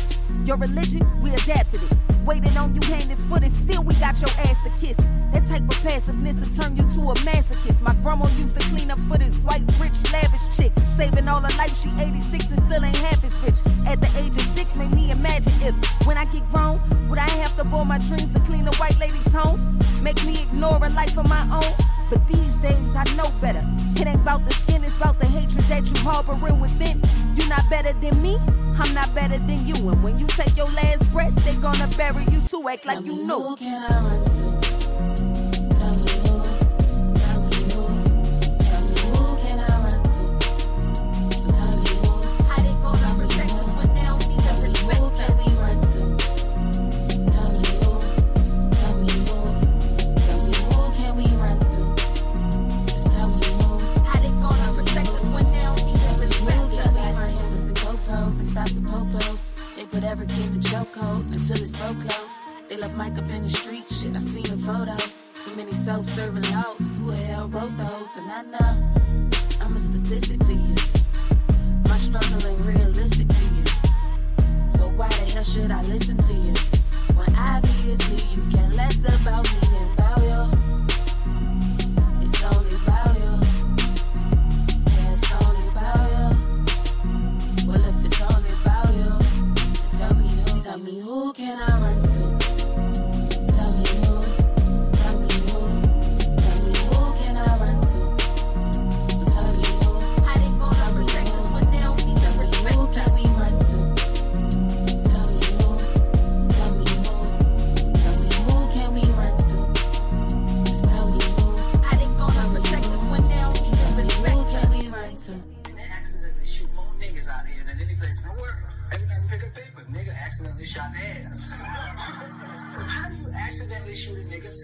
Your 0.45 0.57
religion, 0.57 1.05
we 1.21 1.33
adapted 1.33 1.83
it. 1.83 1.93
Waiting 2.25 2.57
on 2.57 2.73
you 2.73 2.81
hand 2.89 3.11
and 3.11 3.19
foot, 3.29 3.43
and 3.43 3.51
still 3.51 3.83
we 3.83 3.93
got 3.95 4.19
your 4.19 4.33
ass 4.49 4.57
to 4.63 4.71
kiss. 4.81 4.97
That 5.33 5.45
type 5.45 5.61
of 5.61 5.77
passiveness 5.83 6.41
will 6.41 6.55
turn 6.55 6.75
you 6.75 6.83
to 6.83 7.11
a 7.11 7.15
masochist. 7.21 7.81
My 7.81 7.93
grandma 8.01 8.27
used 8.37 8.57
to 8.59 8.65
clean 8.69 8.89
up 8.89 8.97
for 9.09 9.17
this 9.17 9.35
white, 9.45 9.61
rich, 9.79 9.93
lavish 10.11 10.41
chick. 10.57 10.71
Saving 10.97 11.27
all 11.27 11.41
her 11.41 11.57
life, 11.57 11.75
she 11.83 11.89
86 11.99 12.49
and 12.51 12.63
still 12.63 12.83
ain't 12.83 12.95
half 12.97 13.23
as 13.23 13.37
rich. 13.45 13.59
At 13.85 14.01
the 14.01 14.09
age 14.17 14.35
of 14.35 14.47
six, 14.57 14.75
made 14.75 14.91
me 14.91 15.11
imagine 15.11 15.53
if, 15.61 15.75
when 16.07 16.17
I 16.17 16.25
get 16.25 16.49
grown, 16.49 16.79
would 17.09 17.19
I 17.19 17.29
bore 17.75 17.85
my 17.85 17.97
dreams 17.97 18.31
to 18.31 18.39
clean 18.39 18.65
a 18.67 18.75
white 18.75 18.97
lady's 18.99 19.31
home? 19.33 19.59
Make 20.01 20.23
me 20.23 20.43
ignore 20.43 20.77
a 20.77 20.89
life 20.91 21.17
of 21.17 21.27
my 21.27 21.43
own? 21.51 21.73
But 22.09 22.25
these 22.25 22.55
days 22.61 22.95
I 22.95 23.03
know 23.17 23.29
better. 23.41 23.63
It 23.99 24.07
ain't 24.07 24.21
about 24.21 24.45
the 24.45 24.53
skin, 24.53 24.81
it's 24.83 24.95
about 24.95 25.19
the 25.19 25.25
hatred 25.25 25.65
that 25.65 25.83
you 25.85 26.09
harboring 26.09 26.61
within. 26.61 27.01
You're 27.35 27.49
not 27.49 27.69
better 27.69 27.91
than 27.91 28.15
me, 28.21 28.37
I'm 28.79 28.93
not 28.93 29.13
better 29.13 29.39
than 29.39 29.59
you. 29.67 29.75
And 29.89 30.01
when 30.01 30.17
you 30.17 30.27
take 30.27 30.55
your 30.55 30.71
last 30.71 31.03
breath, 31.11 31.35
they're 31.43 31.61
gonna 31.61 31.89
bury 31.97 32.23
you 32.31 32.39
too. 32.47 32.63
Act 32.69 32.83
Tell 32.83 32.95
like 32.95 33.05
you 33.05 33.27
know. 33.27 33.49
who 33.49 33.55
can 33.57 33.91
I 33.91 33.95
run 34.07 34.23
to? 34.23 34.54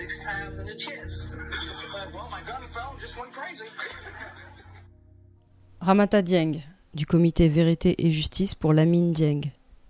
Six 0.02 0.24
times 0.24 0.60
in 0.60 0.66
the 0.66 0.76
chest? 0.76 1.38
Like, 1.94 2.14
well, 2.14 2.28
my 2.32 2.42
gun 2.42 2.68
fell, 2.68 2.96
just 3.00 3.18
went 3.18 3.32
crazy. 3.32 3.66
Ramata 5.82 6.22
Dieng, 6.22 6.62
du 6.94 7.06
comité 7.06 7.50
Vérité 7.50 7.96
et 8.00 8.12
Justice 8.12 8.56
pour 8.56 8.74
Lamine 8.74 9.14
Dieng. 9.14 9.42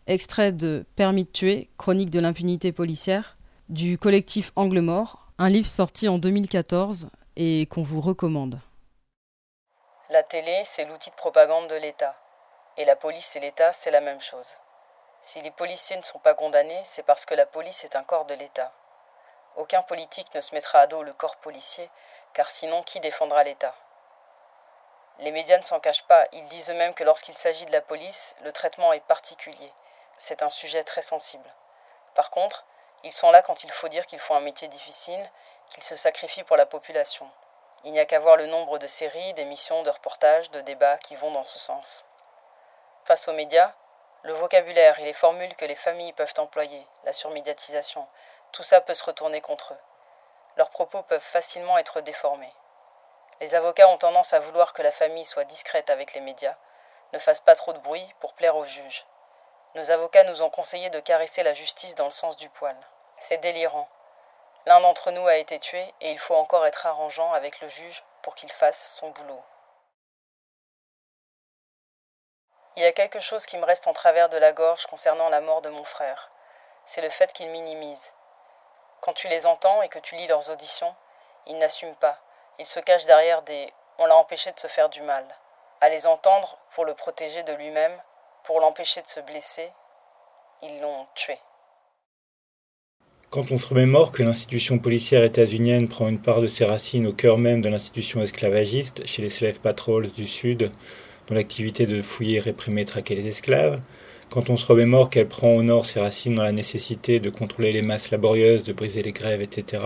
Extrait 0.07 0.51
de 0.51 0.86
Permis 0.95 1.26
de 1.26 1.30
tuer, 1.30 1.70
chronique 1.78 2.09
de 2.09 2.20
l'impunité 2.20 2.72
policière, 2.72 3.36
du 3.70 3.97
collectif 3.97 4.51
Angle 4.55 4.82
Mort, 4.82 5.28
un 5.38 5.49
livre 5.49 5.68
sorti 5.68 6.09
en 6.09 6.18
2014 6.18 7.09
et 7.38 7.66
qu'on 7.68 7.84
vous 7.84 8.01
recommande. 8.01 8.59
La 10.09 10.24
télé, 10.24 10.62
c'est 10.66 10.86
l'outil 10.86 11.09
de 11.09 11.16
propagande 11.16 11.70
de 11.70 11.76
l'État. 11.76 12.16
Et 12.78 12.84
la 12.84 12.97
police 12.97 13.36
et 13.36 13.39
l'État, 13.39 13.72
c'est 13.72 13.91
la 13.91 14.01
même 14.01 14.20
chose. 14.20 14.47
Si 15.24 15.39
les 15.41 15.51
policiers 15.51 15.97
ne 15.97 16.03
sont 16.03 16.20
pas 16.20 16.34
condamnés, 16.34 16.82
c'est 16.84 17.05
parce 17.05 17.26
que 17.26 17.36
la 17.36 17.45
police 17.45 17.86
est 17.86 17.95
un 17.95 18.03
corps 18.03 18.26
de 18.26 18.34
l'État. 18.34 18.74
Aucun 19.55 19.81
politique 19.81 20.33
ne 20.33 20.41
se 20.41 20.55
mettra 20.55 20.79
à 20.79 20.87
dos 20.87 21.03
le 21.03 21.13
corps 21.13 21.35
policier, 21.37 21.89
car 22.33 22.49
sinon 22.49 22.83
qui 22.83 22.99
défendra 22.99 23.43
l'État? 23.43 23.75
Les 25.19 25.31
médias 25.31 25.57
ne 25.57 25.63
s'en 25.63 25.79
cachent 25.79 26.07
pas, 26.07 26.25
ils 26.31 26.47
disent 26.47 26.69
eux-mêmes 26.69 26.93
que 26.93 27.03
lorsqu'il 27.03 27.35
s'agit 27.35 27.65
de 27.65 27.71
la 27.71 27.81
police, 27.81 28.35
le 28.41 28.51
traitement 28.51 28.93
est 28.93 29.01
particulier. 29.01 29.71
C'est 30.17 30.41
un 30.41 30.49
sujet 30.49 30.83
très 30.83 31.01
sensible. 31.01 31.47
Par 32.15 32.31
contre, 32.31 32.65
ils 33.03 33.11
sont 33.11 33.31
là 33.31 33.41
quand 33.41 33.63
il 33.63 33.71
faut 33.71 33.87
dire 33.87 34.05
qu'ils 34.05 34.19
font 34.19 34.35
un 34.35 34.41
métier 34.41 34.67
difficile, 34.67 35.29
qu'ils 35.69 35.83
se 35.83 35.95
sacrifient 35.95 36.43
pour 36.43 36.57
la 36.57 36.65
population. 36.65 37.29
Il 37.83 37.91
n'y 37.91 37.99
a 37.99 38.05
qu'à 38.05 38.19
voir 38.19 38.37
le 38.37 38.45
nombre 38.45 38.77
de 38.77 38.87
séries, 38.87 39.33
d'émissions, 39.33 39.83
de 39.83 39.89
reportages, 39.89 40.51
de 40.51 40.61
débats 40.61 40.97
qui 40.99 41.15
vont 41.15 41.31
dans 41.31 41.43
ce 41.43 41.59
sens. 41.59 42.05
Face 43.05 43.27
aux 43.27 43.33
médias, 43.33 43.73
le 44.23 44.33
vocabulaire 44.33 44.99
et 44.99 45.05
les 45.05 45.13
formules 45.13 45.55
que 45.55 45.65
les 45.65 45.75
familles 45.75 46.13
peuvent 46.13 46.33
employer, 46.37 46.85
la 47.03 47.13
surmédiatisation, 47.13 48.07
tout 48.51 48.63
ça 48.63 48.81
peut 48.81 48.93
se 48.93 49.03
retourner 49.03 49.41
contre 49.41 49.73
eux. 49.73 49.79
Leurs 50.57 50.69
propos 50.69 51.01
peuvent 51.03 51.21
facilement 51.21 51.77
être 51.77 52.01
déformés. 52.01 52.53
Les 53.39 53.55
avocats 53.55 53.87
ont 53.87 53.97
tendance 53.97 54.33
à 54.33 54.39
vouloir 54.39 54.73
que 54.73 54.81
la 54.81 54.91
famille 54.91 55.25
soit 55.25 55.45
discrète 55.45 55.89
avec 55.89 56.13
les 56.13 56.21
médias, 56.21 56.55
ne 57.13 57.19
fasse 57.19 57.39
pas 57.39 57.55
trop 57.55 57.73
de 57.73 57.79
bruit 57.79 58.07
pour 58.19 58.33
plaire 58.33 58.55
aux 58.55 58.65
juges. 58.65 59.05
Nos 59.75 59.89
avocats 59.89 60.23
nous 60.25 60.41
ont 60.41 60.49
conseillé 60.49 60.89
de 60.89 60.99
caresser 60.99 61.43
la 61.43 61.53
justice 61.53 61.95
dans 61.95 62.05
le 62.05 62.11
sens 62.11 62.37
du 62.37 62.49
poil. 62.49 62.75
C'est 63.17 63.37
délirant. 63.37 63.87
L'un 64.65 64.79
d'entre 64.79 65.11
nous 65.11 65.27
a 65.27 65.37
été 65.37 65.59
tué 65.59 65.93
et 66.01 66.11
il 66.11 66.19
faut 66.19 66.35
encore 66.35 66.65
être 66.65 66.85
arrangeant 66.85 67.31
avec 67.33 67.61
le 67.61 67.67
juge 67.67 68.03
pour 68.21 68.35
qu'il 68.35 68.51
fasse 68.51 68.95
son 68.95 69.09
boulot. 69.09 69.41
Il 72.75 72.83
y 72.83 72.85
a 72.85 72.91
quelque 72.91 73.19
chose 73.19 73.45
qui 73.45 73.57
me 73.57 73.65
reste 73.65 73.87
en 73.87 73.93
travers 73.93 74.29
de 74.29 74.37
la 74.37 74.53
gorge 74.53 74.85
concernant 74.85 75.29
la 75.29 75.41
mort 75.41 75.61
de 75.61 75.69
mon 75.69 75.83
frère. 75.83 76.31
C'est 76.85 77.01
le 77.01 77.09
fait 77.09 77.33
qu'ils 77.33 77.49
minimisent. 77.49 78.13
Quand 79.01 79.13
tu 79.13 79.27
les 79.27 79.47
entends 79.47 79.81
et 79.81 79.89
que 79.89 79.97
tu 79.97 80.15
lis 80.15 80.27
leurs 80.27 80.51
auditions, 80.51 80.93
ils 81.47 81.57
n'assument 81.57 81.95
pas. 81.95 82.19
Ils 82.59 82.67
se 82.67 82.79
cachent 82.79 83.05
derrière 83.05 83.41
des 83.41 83.73
on 83.97 84.05
l'a 84.05 84.15
empêché 84.15 84.51
de 84.51 84.59
se 84.59 84.67
faire 84.67 84.89
du 84.89 85.01
mal. 85.01 85.25
À 85.81 85.89
les 85.89 86.05
entendre, 86.05 86.57
pour 86.73 86.85
le 86.85 86.93
protéger 86.93 87.43
de 87.43 87.53
lui-même, 87.53 87.91
pour 88.45 88.59
l'empêcher 88.59 89.01
de 89.01 89.07
se 89.07 89.19
blesser, 89.19 89.69
ils 90.63 90.79
l'ont 90.81 91.05
tué. 91.15 91.37
Quand 93.31 93.51
on 93.51 93.57
se 93.57 93.67
remémore 93.67 94.11
que 94.11 94.23
l'institution 94.23 94.77
policière 94.77 95.23
états-unienne 95.23 95.87
prend 95.87 96.07
une 96.07 96.21
part 96.21 96.41
de 96.41 96.47
ses 96.47 96.65
racines 96.65 97.07
au 97.07 97.13
cœur 97.13 97.37
même 97.37 97.61
de 97.61 97.69
l'institution 97.69 98.21
esclavagiste, 98.21 99.05
chez 99.07 99.21
les 99.21 99.29
Slave 99.29 99.59
Patrols 99.59 100.11
du 100.11 100.27
Sud, 100.27 100.71
dont 101.27 101.35
l'activité 101.35 101.85
de 101.85 102.01
fouiller, 102.01 102.39
réprimer, 102.39 102.85
traquer 102.85 103.15
les 103.15 103.27
esclaves, 103.27 103.79
quand 104.32 104.49
on 104.49 104.55
se 104.55 104.65
remémore 104.65 105.09
qu'elle 105.09 105.27
prend 105.27 105.53
au 105.53 105.61
nord 105.61 105.86
ses 105.86 105.99
racines 105.99 106.36
dans 106.36 106.43
la 106.43 106.53
nécessité 106.53 107.19
de 107.19 107.29
contrôler 107.29 107.73
les 107.73 107.82
masses 107.82 108.11
laborieuses, 108.11 108.63
de 108.63 108.71
briser 108.71 109.03
les 109.03 109.11
grèves, 109.11 109.41
etc., 109.41 109.84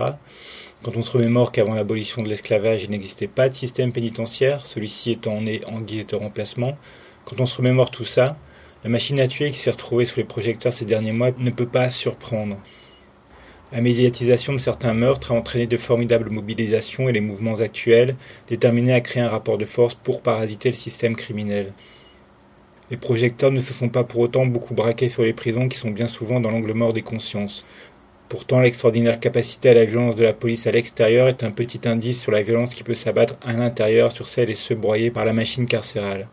quand 0.84 0.96
on 0.96 1.02
se 1.02 1.10
remémore 1.10 1.50
qu'avant 1.50 1.74
l'abolition 1.74 2.22
de 2.22 2.28
l'esclavage, 2.28 2.84
il 2.84 2.90
n'existait 2.90 3.26
pas 3.26 3.48
de 3.48 3.54
système 3.54 3.92
pénitentiaire, 3.92 4.64
celui-ci 4.64 5.10
étant 5.10 5.40
né 5.40 5.62
en 5.66 5.80
guise 5.80 6.06
de 6.06 6.14
remplacement, 6.14 6.78
quand 7.24 7.40
on 7.40 7.46
se 7.46 7.56
remémore 7.56 7.90
tout 7.90 8.04
ça, 8.04 8.36
la 8.84 8.90
machine 8.90 9.18
à 9.18 9.26
tuer 9.26 9.50
qui 9.50 9.58
s'est 9.58 9.72
retrouvée 9.72 10.04
sous 10.04 10.20
les 10.20 10.24
projecteurs 10.24 10.72
ces 10.72 10.84
derniers 10.84 11.10
mois 11.10 11.32
ne 11.36 11.50
peut 11.50 11.66
pas 11.66 11.90
surprendre. 11.90 12.56
La 13.72 13.80
médiatisation 13.80 14.52
de 14.52 14.58
certains 14.58 14.94
meurtres 14.94 15.32
a 15.32 15.34
entraîné 15.34 15.66
de 15.66 15.76
formidables 15.76 16.30
mobilisations 16.30 17.08
et 17.08 17.12
les 17.12 17.20
mouvements 17.20 17.58
actuels 17.58 18.14
déterminés 18.46 18.94
à 18.94 19.00
créer 19.00 19.24
un 19.24 19.28
rapport 19.28 19.58
de 19.58 19.64
force 19.64 19.94
pour 19.94 20.22
parasiter 20.22 20.68
le 20.68 20.76
système 20.76 21.16
criminel. 21.16 21.72
Les 22.90 22.96
projecteurs 22.96 23.50
ne 23.50 23.60
se 23.60 23.72
sont 23.72 23.88
pas 23.88 24.04
pour 24.04 24.20
autant 24.20 24.46
beaucoup 24.46 24.72
braqués 24.72 25.08
sur 25.08 25.24
les 25.24 25.32
prisons 25.32 25.68
qui 25.68 25.76
sont 25.76 25.90
bien 25.90 26.06
souvent 26.06 26.38
dans 26.38 26.50
l'angle 26.50 26.72
mort 26.72 26.92
des 26.92 27.02
consciences. 27.02 27.66
Pourtant, 28.28 28.60
l'extraordinaire 28.60 29.18
capacité 29.18 29.70
à 29.70 29.74
la 29.74 29.84
violence 29.84 30.14
de 30.14 30.22
la 30.22 30.32
police 30.32 30.68
à 30.68 30.70
l'extérieur 30.70 31.26
est 31.26 31.42
un 31.42 31.50
petit 31.50 31.88
indice 31.88 32.20
sur 32.20 32.30
la 32.30 32.42
violence 32.42 32.74
qui 32.74 32.84
peut 32.84 32.94
s'abattre 32.94 33.34
à 33.44 33.52
l'intérieur 33.54 34.12
sur 34.12 34.28
celles 34.28 34.50
et 34.50 34.54
ceux 34.54 34.76
broyés 34.76 35.10
par 35.10 35.24
la 35.24 35.32
machine 35.32 35.66
carcérale. 35.66 36.28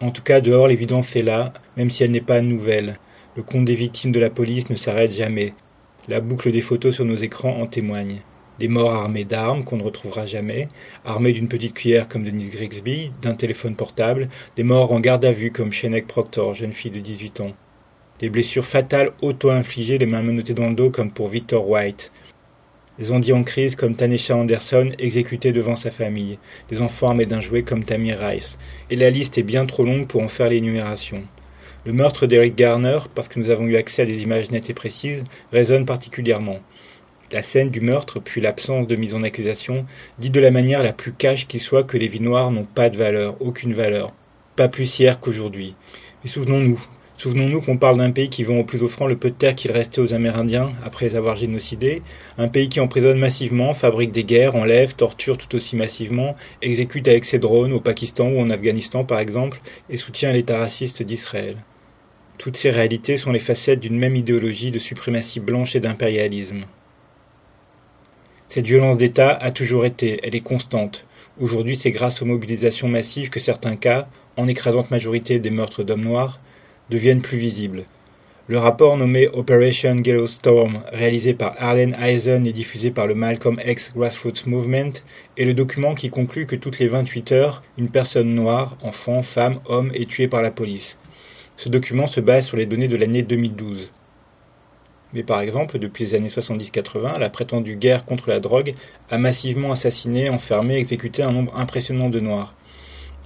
En 0.00 0.12
tout 0.12 0.22
cas, 0.22 0.40
dehors, 0.40 0.68
l'évidence 0.68 1.16
est 1.16 1.22
là, 1.22 1.52
même 1.76 1.90
si 1.90 2.04
elle 2.04 2.12
n'est 2.12 2.20
pas 2.20 2.40
nouvelle. 2.40 2.94
Le 3.36 3.42
compte 3.42 3.64
des 3.64 3.74
victimes 3.74 4.12
de 4.12 4.20
la 4.20 4.30
police 4.30 4.70
ne 4.70 4.76
s'arrête 4.76 5.12
jamais. 5.12 5.54
La 6.08 6.20
boucle 6.20 6.52
des 6.52 6.60
photos 6.60 6.94
sur 6.94 7.04
nos 7.04 7.16
écrans 7.16 7.60
en 7.60 7.66
témoigne. 7.66 8.20
Des 8.60 8.68
morts 8.68 8.92
armés 8.92 9.24
d'armes 9.24 9.64
qu'on 9.64 9.78
ne 9.78 9.82
retrouvera 9.82 10.26
jamais, 10.26 10.68
armés 11.06 11.32
d'une 11.32 11.48
petite 11.48 11.72
cuillère 11.72 12.08
comme 12.08 12.24
Denise 12.24 12.50
Grigsby, 12.50 13.10
d'un 13.22 13.34
téléphone 13.34 13.74
portable, 13.74 14.28
des 14.54 14.64
morts 14.64 14.92
en 14.92 15.00
garde 15.00 15.24
à 15.24 15.32
vue 15.32 15.50
comme 15.50 15.72
Shane 15.72 15.98
Proctor, 16.02 16.52
jeune 16.52 16.74
fille 16.74 16.90
de 16.90 17.00
18 17.00 17.40
ans. 17.40 17.52
Des 18.18 18.28
blessures 18.28 18.66
fatales 18.66 19.12
auto-infligées, 19.22 19.96
les 19.96 20.04
mains 20.04 20.20
menottées 20.20 20.52
dans 20.52 20.68
le 20.68 20.74
dos 20.74 20.90
comme 20.90 21.10
pour 21.10 21.28
Victor 21.28 21.66
White. 21.66 22.12
Des 22.98 23.12
ondits 23.12 23.32
en 23.32 23.44
crise 23.44 23.76
comme 23.76 23.94
Tanesha 23.94 24.36
Anderson 24.36 24.90
exécutés 24.98 25.52
devant 25.52 25.74
sa 25.74 25.90
famille. 25.90 26.38
Des 26.68 26.82
enfants 26.82 27.08
armés 27.08 27.24
d'un 27.24 27.40
jouet 27.40 27.62
comme 27.62 27.84
Tamir 27.84 28.18
Rice. 28.18 28.58
Et 28.90 28.96
la 28.96 29.08
liste 29.08 29.38
est 29.38 29.42
bien 29.42 29.64
trop 29.64 29.84
longue 29.84 30.06
pour 30.06 30.22
en 30.22 30.28
faire 30.28 30.50
l'énumération. 30.50 31.22
Le 31.86 31.94
meurtre 31.94 32.26
d'Eric 32.26 32.56
Garner, 32.56 32.98
parce 33.14 33.28
que 33.28 33.40
nous 33.40 33.48
avons 33.48 33.66
eu 33.66 33.76
accès 33.76 34.02
à 34.02 34.04
des 34.04 34.20
images 34.20 34.50
nettes 34.50 34.68
et 34.68 34.74
précises, 34.74 35.24
résonne 35.50 35.86
particulièrement. 35.86 36.60
La 37.32 37.42
scène 37.42 37.70
du 37.70 37.80
meurtre, 37.80 38.18
puis 38.18 38.40
l'absence 38.40 38.86
de 38.86 38.96
mise 38.96 39.14
en 39.14 39.22
accusation, 39.22 39.86
dit 40.18 40.30
de 40.30 40.40
la 40.40 40.50
manière 40.50 40.82
la 40.82 40.92
plus 40.92 41.12
cache 41.12 41.46
qui 41.46 41.58
soit 41.58 41.84
que 41.84 41.96
les 41.96 42.08
vies 42.08 42.20
noires 42.20 42.50
n'ont 42.50 42.64
pas 42.64 42.90
de 42.90 42.96
valeur, 42.96 43.36
aucune 43.40 43.72
valeur. 43.72 44.12
Pas 44.56 44.68
plus 44.68 44.98
hier 44.98 45.20
qu'aujourd'hui. 45.20 45.76
Mais 46.22 46.30
souvenons-nous, 46.30 46.80
Souvenons-nous 47.20 47.60
qu'on 47.60 47.76
parle 47.76 47.98
d'un 47.98 48.12
pays 48.12 48.30
qui 48.30 48.44
vend 48.44 48.60
au 48.60 48.64
plus 48.64 48.82
offrant 48.82 49.06
le 49.06 49.14
peu 49.14 49.28
de 49.28 49.34
terre 49.34 49.54
qu'il 49.54 49.72
restait 49.72 50.00
aux 50.00 50.14
Amérindiens 50.14 50.70
après 50.82 51.16
avoir 51.16 51.36
génocidés, 51.36 52.00
un 52.38 52.48
pays 52.48 52.70
qui 52.70 52.80
emprisonne 52.80 53.18
massivement, 53.18 53.74
fabrique 53.74 54.10
des 54.10 54.24
guerres, 54.24 54.56
enlève, 54.56 54.94
torture 54.94 55.36
tout 55.36 55.54
aussi 55.54 55.76
massivement, 55.76 56.34
exécute 56.62 57.06
avec 57.08 57.26
ses 57.26 57.38
drones 57.38 57.74
au 57.74 57.80
Pakistan 57.80 58.28
ou 58.28 58.40
en 58.40 58.48
Afghanistan 58.48 59.04
par 59.04 59.18
exemple, 59.18 59.60
et 59.90 59.98
soutient 59.98 60.32
l'État 60.32 60.56
raciste 60.56 61.02
d'Israël. 61.02 61.56
Toutes 62.38 62.56
ces 62.56 62.70
réalités 62.70 63.18
sont 63.18 63.32
les 63.32 63.38
facettes 63.38 63.80
d'une 63.80 63.98
même 63.98 64.16
idéologie 64.16 64.70
de 64.70 64.78
suprématie 64.78 65.40
blanche 65.40 65.76
et 65.76 65.80
d'impérialisme. 65.80 66.64
Cette 68.52 68.66
violence 68.66 68.96
d'État 68.96 69.30
a 69.30 69.52
toujours 69.52 69.84
été, 69.84 70.18
elle 70.24 70.34
est 70.34 70.40
constante. 70.40 71.04
Aujourd'hui, 71.38 71.76
c'est 71.76 71.92
grâce 71.92 72.20
aux 72.20 72.24
mobilisations 72.24 72.88
massives 72.88 73.30
que 73.30 73.38
certains 73.38 73.76
cas, 73.76 74.08
en 74.36 74.48
écrasante 74.48 74.90
majorité 74.90 75.38
des 75.38 75.50
meurtres 75.50 75.84
d'hommes 75.84 76.02
noirs, 76.02 76.40
deviennent 76.90 77.22
plus 77.22 77.38
visibles. 77.38 77.84
Le 78.48 78.58
rapport 78.58 78.96
nommé 78.96 79.28
Operation 79.28 80.02
Storm, 80.26 80.80
réalisé 80.92 81.32
par 81.32 81.54
Arlen 81.58 81.96
Eisen 82.02 82.44
et 82.44 82.52
diffusé 82.52 82.90
par 82.90 83.06
le 83.06 83.14
Malcolm 83.14 83.60
X 83.64 83.90
Grassroots 83.94 84.48
Movement, 84.48 84.94
est 85.36 85.44
le 85.44 85.54
document 85.54 85.94
qui 85.94 86.10
conclut 86.10 86.46
que 86.46 86.56
toutes 86.56 86.80
les 86.80 86.88
28 86.88 87.30
heures, 87.30 87.62
une 87.78 87.88
personne 87.88 88.34
noire, 88.34 88.76
enfant, 88.82 89.22
femme, 89.22 89.60
homme, 89.66 89.92
est 89.94 90.10
tuée 90.10 90.26
par 90.26 90.42
la 90.42 90.50
police. 90.50 90.98
Ce 91.56 91.68
document 91.68 92.08
se 92.08 92.20
base 92.20 92.48
sur 92.48 92.56
les 92.56 92.66
données 92.66 92.88
de 92.88 92.96
l'année 92.96 93.22
2012. 93.22 93.92
Mais 95.12 95.22
par 95.22 95.40
exemple, 95.40 95.78
depuis 95.78 96.04
les 96.04 96.14
années 96.14 96.28
70-80, 96.28 97.18
la 97.18 97.30
prétendue 97.30 97.76
guerre 97.76 98.04
contre 98.04 98.28
la 98.28 98.40
drogue 98.40 98.74
a 99.10 99.18
massivement 99.18 99.72
assassiné, 99.72 100.30
enfermé, 100.30 100.76
exécuté 100.76 101.22
un 101.22 101.32
nombre 101.32 101.56
impressionnant 101.56 102.08
de 102.08 102.20
noirs. 102.20 102.54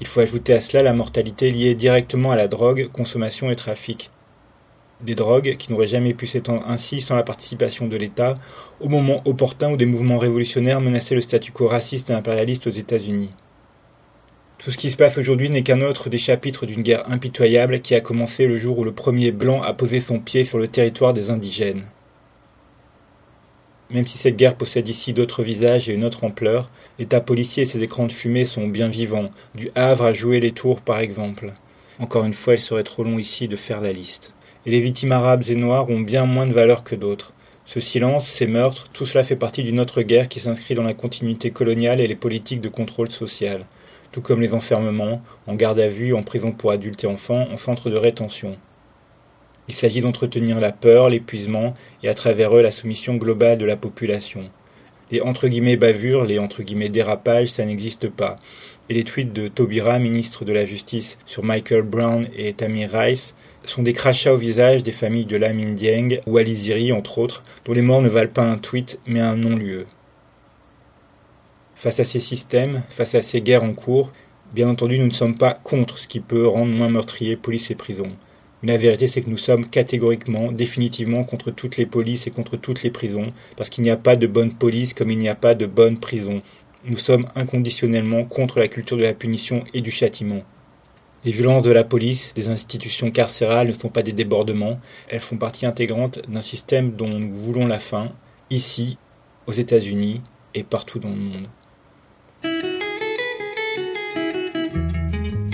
Il 0.01 0.07
faut 0.07 0.20
ajouter 0.20 0.55
à 0.55 0.61
cela 0.61 0.82
la 0.82 0.93
mortalité 0.93 1.51
liée 1.51 1.74
directement 1.74 2.32
à 2.32 2.37
la 2.37 2.49
drogue, 2.49 2.89
consommation 2.93 3.51
et 3.51 3.57
trafic 3.57 4.11
des 5.01 5.14
drogues 5.14 5.57
qui 5.57 5.70
n'auraient 5.70 5.89
jamais 5.89 6.14
pu 6.14 6.26
s'étendre 6.26 6.64
ainsi 6.66 7.01
sans 7.01 7.16
la 7.16 7.22
participation 7.22 7.87
de 7.87 7.97
l'État, 7.97 8.35
au 8.80 8.89
moment 8.89 9.22
opportun 9.24 9.72
où 9.72 9.76
des 9.76 9.87
mouvements 9.87 10.18
révolutionnaires 10.18 10.80
menaçaient 10.80 11.14
le 11.14 11.20
statu 11.20 11.53
quo 11.53 11.68
raciste 11.68 12.11
et 12.11 12.14
impérialiste 12.14 12.66
aux 12.66 12.70
États-Unis. 12.70 13.30
Tout 14.59 14.70
ce 14.70 14.78
qui 14.78 14.90
se 14.90 14.96
passe 14.96 15.18
aujourd'hui 15.18 15.50
n'est 15.50 15.62
qu'un 15.62 15.82
autre 15.82 16.09
des 16.09 16.18
chapitres 16.18 16.66
d'une 16.66 16.82
guerre 16.82 17.11
impitoyable 17.11 17.80
qui 17.80 17.94
a 17.94 18.00
commencé 18.00 18.46
le 18.46 18.59
jour 18.59 18.78
où 18.78 18.84
le 18.84 18.92
premier 18.92 19.30
blanc 19.30 19.62
a 19.62 19.74
posé 19.74 20.00
son 20.00 20.20
pied 20.20 20.44
sur 20.44 20.59
le 20.59 20.68
territoire 20.68 21.12
des 21.12 21.30
indigènes. 21.30 21.84
Même 23.90 24.07
si 24.07 24.16
cette 24.16 24.36
guerre 24.36 24.57
possède 24.57 24.88
ici 24.88 25.12
d'autres 25.12 25.42
visages 25.42 25.88
et 25.88 25.94
une 25.94 26.05
autre 26.05 26.24
ampleur, 26.24 26.70
l'État 26.98 27.20
policier 27.20 27.64
et 27.64 27.66
ses 27.66 27.82
écrans 27.82 28.07
de 28.07 28.12
fumée 28.12 28.44
sont 28.44 28.66
bien 28.66 28.88
vivants, 28.88 29.30
du 29.55 29.70
Havre 29.74 30.05
à 30.05 30.12
jouer 30.12 30.40
les 30.40 30.52
tours 30.52 30.80
par 30.80 31.00
exemple. 31.00 31.52
Encore 31.98 32.24
une 32.24 32.34
fois, 32.34 32.55
il 32.55 32.61
serait 32.61 32.82
trop 32.82 33.05
long 33.05 33.18
ici 33.18 33.46
de 33.46 33.57
faire 33.57 33.80
la 33.80 33.92
liste 33.92 34.34
et 34.66 34.70
les 34.70 34.80
victimes 34.80 35.12
arabes 35.12 35.44
et 35.48 35.55
noires 35.55 35.90
ont 35.90 36.00
bien 36.00 36.24
moins 36.24 36.46
de 36.46 36.52
valeur 36.52 36.84
que 36.84 36.94
d'autres. 36.94 37.32
Ce 37.66 37.80
silence, 37.80 38.26
ces 38.26 38.46
meurtres, 38.46 38.88
tout 38.92 39.07
cela 39.07 39.24
fait 39.24 39.36
partie 39.36 39.62
d'une 39.62 39.80
autre 39.80 40.02
guerre 40.02 40.28
qui 40.28 40.40
s'inscrit 40.40 40.74
dans 40.74 40.82
la 40.82 40.94
continuité 40.94 41.50
coloniale 41.50 42.00
et 42.00 42.07
les 42.07 42.14
politiques 42.14 42.61
de 42.61 42.68
contrôle 42.68 43.11
social, 43.11 43.66
tout 44.15 44.21
comme 44.21 44.41
les 44.41 44.55
enfermements, 44.55 45.21
en 45.49 45.57
garde 45.57 45.81
à 45.81 45.89
vue, 45.89 46.15
en 46.15 46.23
prison 46.23 46.53
pour 46.53 46.71
adultes 46.71 47.03
et 47.03 47.09
enfants, 47.09 47.49
en 47.51 47.57
centre 47.57 47.91
de 47.91 47.97
rétention. 47.97 48.53
Il 49.67 49.75
s'agit 49.75 50.03
d'entretenir 50.03 50.61
la 50.61 50.71
peur, 50.71 51.09
l'épuisement 51.09 51.75
et 52.05 52.09
à 52.09 52.15
travers 52.15 52.57
eux 52.57 52.62
la 52.62 52.71
soumission 52.71 53.17
globale 53.17 53.59
de 53.59 53.65
la 53.65 53.77
population. 53.77 54.43
Les 55.11 55.21
entre 55.21 55.49
guillemets 55.49 55.77
bavures, 55.77 56.27
les 56.27 56.39
entre 56.39 56.62
guillemets 56.62 56.91
dérapages, 56.91 57.49
ça 57.49 57.65
n'existe 57.65 58.09
pas. 58.09 58.37
Et 58.89 58.95
les 58.95 59.03
tweets 59.03 59.33
de 59.33 59.49
Tobira, 59.49 59.99
ministre 59.99 60.45
de 60.45 60.53
la 60.53 60.65
Justice, 60.65 61.19
sur 61.25 61.43
Michael 61.43 61.83
Brown 61.83 62.29
et 62.37 62.53
Tamir 62.53 62.91
Rice 62.93 63.35
sont 63.65 63.83
des 63.83 63.95
crachats 63.95 64.35
au 64.35 64.37
visage 64.37 64.85
des 64.85 64.93
familles 64.93 65.25
de 65.25 65.37
Lam 65.37 65.75
Dieng 65.75 66.21
ou 66.27 66.37
Aliziri, 66.37 66.93
entre 66.93 67.19
autres, 67.19 67.43
dont 67.65 67.73
les 67.73 67.83
morts 67.83 68.03
ne 68.03 68.09
valent 68.09 68.31
pas 68.31 68.45
un 68.45 68.59
tweet 68.59 69.01
mais 69.09 69.19
un 69.19 69.35
non-lieu. 69.35 69.87
Face 71.77 72.01
à 72.01 72.05
ces 72.05 72.20
systèmes, 72.20 72.83
face 72.89 73.14
à 73.14 73.22
ces 73.22 73.41
guerres 73.41 73.64
en 73.64 73.72
cours, 73.72 74.12
bien 74.55 74.68
entendu, 74.68 74.99
nous 74.99 75.07
ne 75.07 75.11
sommes 75.11 75.37
pas 75.37 75.55
contre 75.55 75.99
ce 75.99 76.09
qui 76.09 76.20
peut 76.20 76.47
rendre 76.47 76.72
moins 76.72 76.89
meurtrier 76.89 77.37
police 77.37 77.70
et 77.70 77.75
prison. 77.75 78.07
Mais 78.62 78.72
la 78.72 78.79
vérité, 78.79 79.07
c'est 79.07 79.20
que 79.20 79.29
nous 79.29 79.37
sommes 79.37 79.68
catégoriquement, 79.68 80.51
définitivement 80.51 81.25
contre 81.25 81.51
toutes 81.51 81.77
les 81.77 81.85
polices 81.85 82.27
et 82.27 82.31
contre 82.31 82.57
toutes 82.57 82.83
les 82.83 82.91
prisons, 82.91 83.27
parce 83.57 83.68
qu'il 83.68 83.85
n'y 83.85 83.91
a 83.91 83.97
pas 83.97 84.16
de 84.16 84.27
bonne 84.27 84.55
police 84.55 84.95
comme 84.95 85.11
il 85.11 85.18
n'y 85.18 85.29
a 85.29 85.35
pas 85.35 85.55
de 85.55 85.66
bonne 85.66 85.99
prison. 85.99 86.39
Nous 86.87 86.97
sommes 86.97 87.27
inconditionnellement 87.35 88.25
contre 88.25 88.59
la 88.59 88.68
culture 88.68 88.97
de 88.97 89.03
la 89.03 89.12
punition 89.12 89.64
et 89.75 89.81
du 89.81 89.91
châtiment. 89.91 90.43
Les 91.25 91.33
violences 91.33 91.62
de 91.62 91.70
la 91.70 91.85
police, 91.85 92.33
des 92.35 92.49
institutions 92.49 93.11
carcérales 93.11 93.68
ne 93.68 93.72
sont 93.72 93.89
pas 93.89 94.03
des 94.03 94.12
débordements, 94.12 94.79
elles 95.09 95.20
font 95.20 95.39
partie 95.39 95.66
intégrante 95.66 96.20
d'un 96.29 96.43
système 96.43 96.93
dont 96.93 97.09
nous 97.09 97.35
voulons 97.35 97.66
la 97.66 97.79
fin, 97.79 98.12
ici, 98.51 98.99
aux 99.47 99.53
États-Unis 99.53 100.20
et 100.55 100.62
partout 100.62 100.99
dans 100.99 101.09
le 101.09 101.16
monde. 101.16 101.49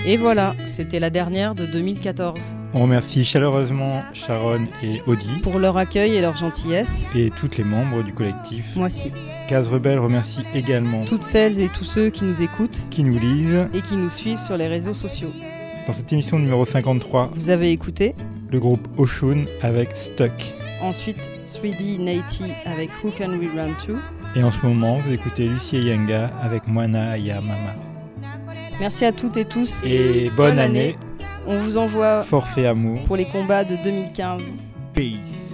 Et 0.03 0.17
voilà, 0.17 0.55
c'était 0.65 0.99
la 0.99 1.09
dernière 1.11 1.53
de 1.53 1.65
2014. 1.67 2.55
On 2.73 2.81
remercie 2.81 3.23
chaleureusement 3.23 4.01
Sharon 4.13 4.65
et 4.81 5.01
Audi 5.05 5.29
pour 5.43 5.59
leur 5.59 5.77
accueil 5.77 6.15
et 6.15 6.21
leur 6.21 6.35
gentillesse. 6.35 7.05
Et 7.15 7.29
toutes 7.29 7.57
les 7.57 7.63
membres 7.63 8.01
du 8.01 8.11
collectif. 8.11 8.75
Moi 8.75 8.87
aussi. 8.87 9.11
Case 9.47 9.67
Rebelle 9.67 9.99
remercie 9.99 10.41
également 10.55 11.05
toutes 11.05 11.23
celles 11.23 11.59
et 11.59 11.69
tous 11.69 11.85
ceux 11.85 12.09
qui 12.09 12.23
nous 12.23 12.41
écoutent, 12.41 12.87
qui 12.89 13.03
nous 13.03 13.19
lisent 13.19 13.67
et 13.73 13.81
qui 13.81 13.95
nous 13.95 14.09
suivent 14.09 14.39
sur 14.39 14.57
les 14.57 14.67
réseaux 14.67 14.93
sociaux. 14.93 15.31
Dans 15.85 15.93
cette 15.93 16.11
émission 16.11 16.39
numéro 16.39 16.65
53, 16.65 17.31
vous 17.35 17.49
avez 17.49 17.71
écouté 17.71 18.15
le 18.49 18.59
groupe 18.59 18.87
Oshun 18.97 19.45
avec 19.61 19.95
Stuck. 19.95 20.55
Ensuite, 20.81 21.29
3D 21.43 21.99
Naty 21.99 22.45
avec 22.65 22.89
Who 23.03 23.11
Can 23.11 23.37
We 23.37 23.49
Run 23.55 23.73
To. 23.85 23.97
Et 24.35 24.43
en 24.43 24.51
ce 24.51 24.65
moment, 24.65 24.97
vous 24.99 25.13
écoutez 25.13 25.47
Lucie 25.47 25.77
Yanga 25.77 26.31
avec 26.41 26.67
Moana 26.67 27.17
Ya 27.17 27.41
Mama. 27.41 27.75
Merci 28.79 29.03
à 29.03 29.11
toutes 29.11 29.35
et 29.35 29.45
tous 29.45 29.83
et, 29.83 30.29
bonne, 30.35 30.57
année. 30.57 30.95
On 31.45 31.57
vous 31.57 31.77
envoie 31.77 32.23
Forfait 32.23 32.65
Amour 32.65 33.03
pour 33.03 33.17
les 33.17 33.25
combats 33.25 33.65
de 33.65 33.75
2015. 33.75 34.41
Peace. 34.93 35.50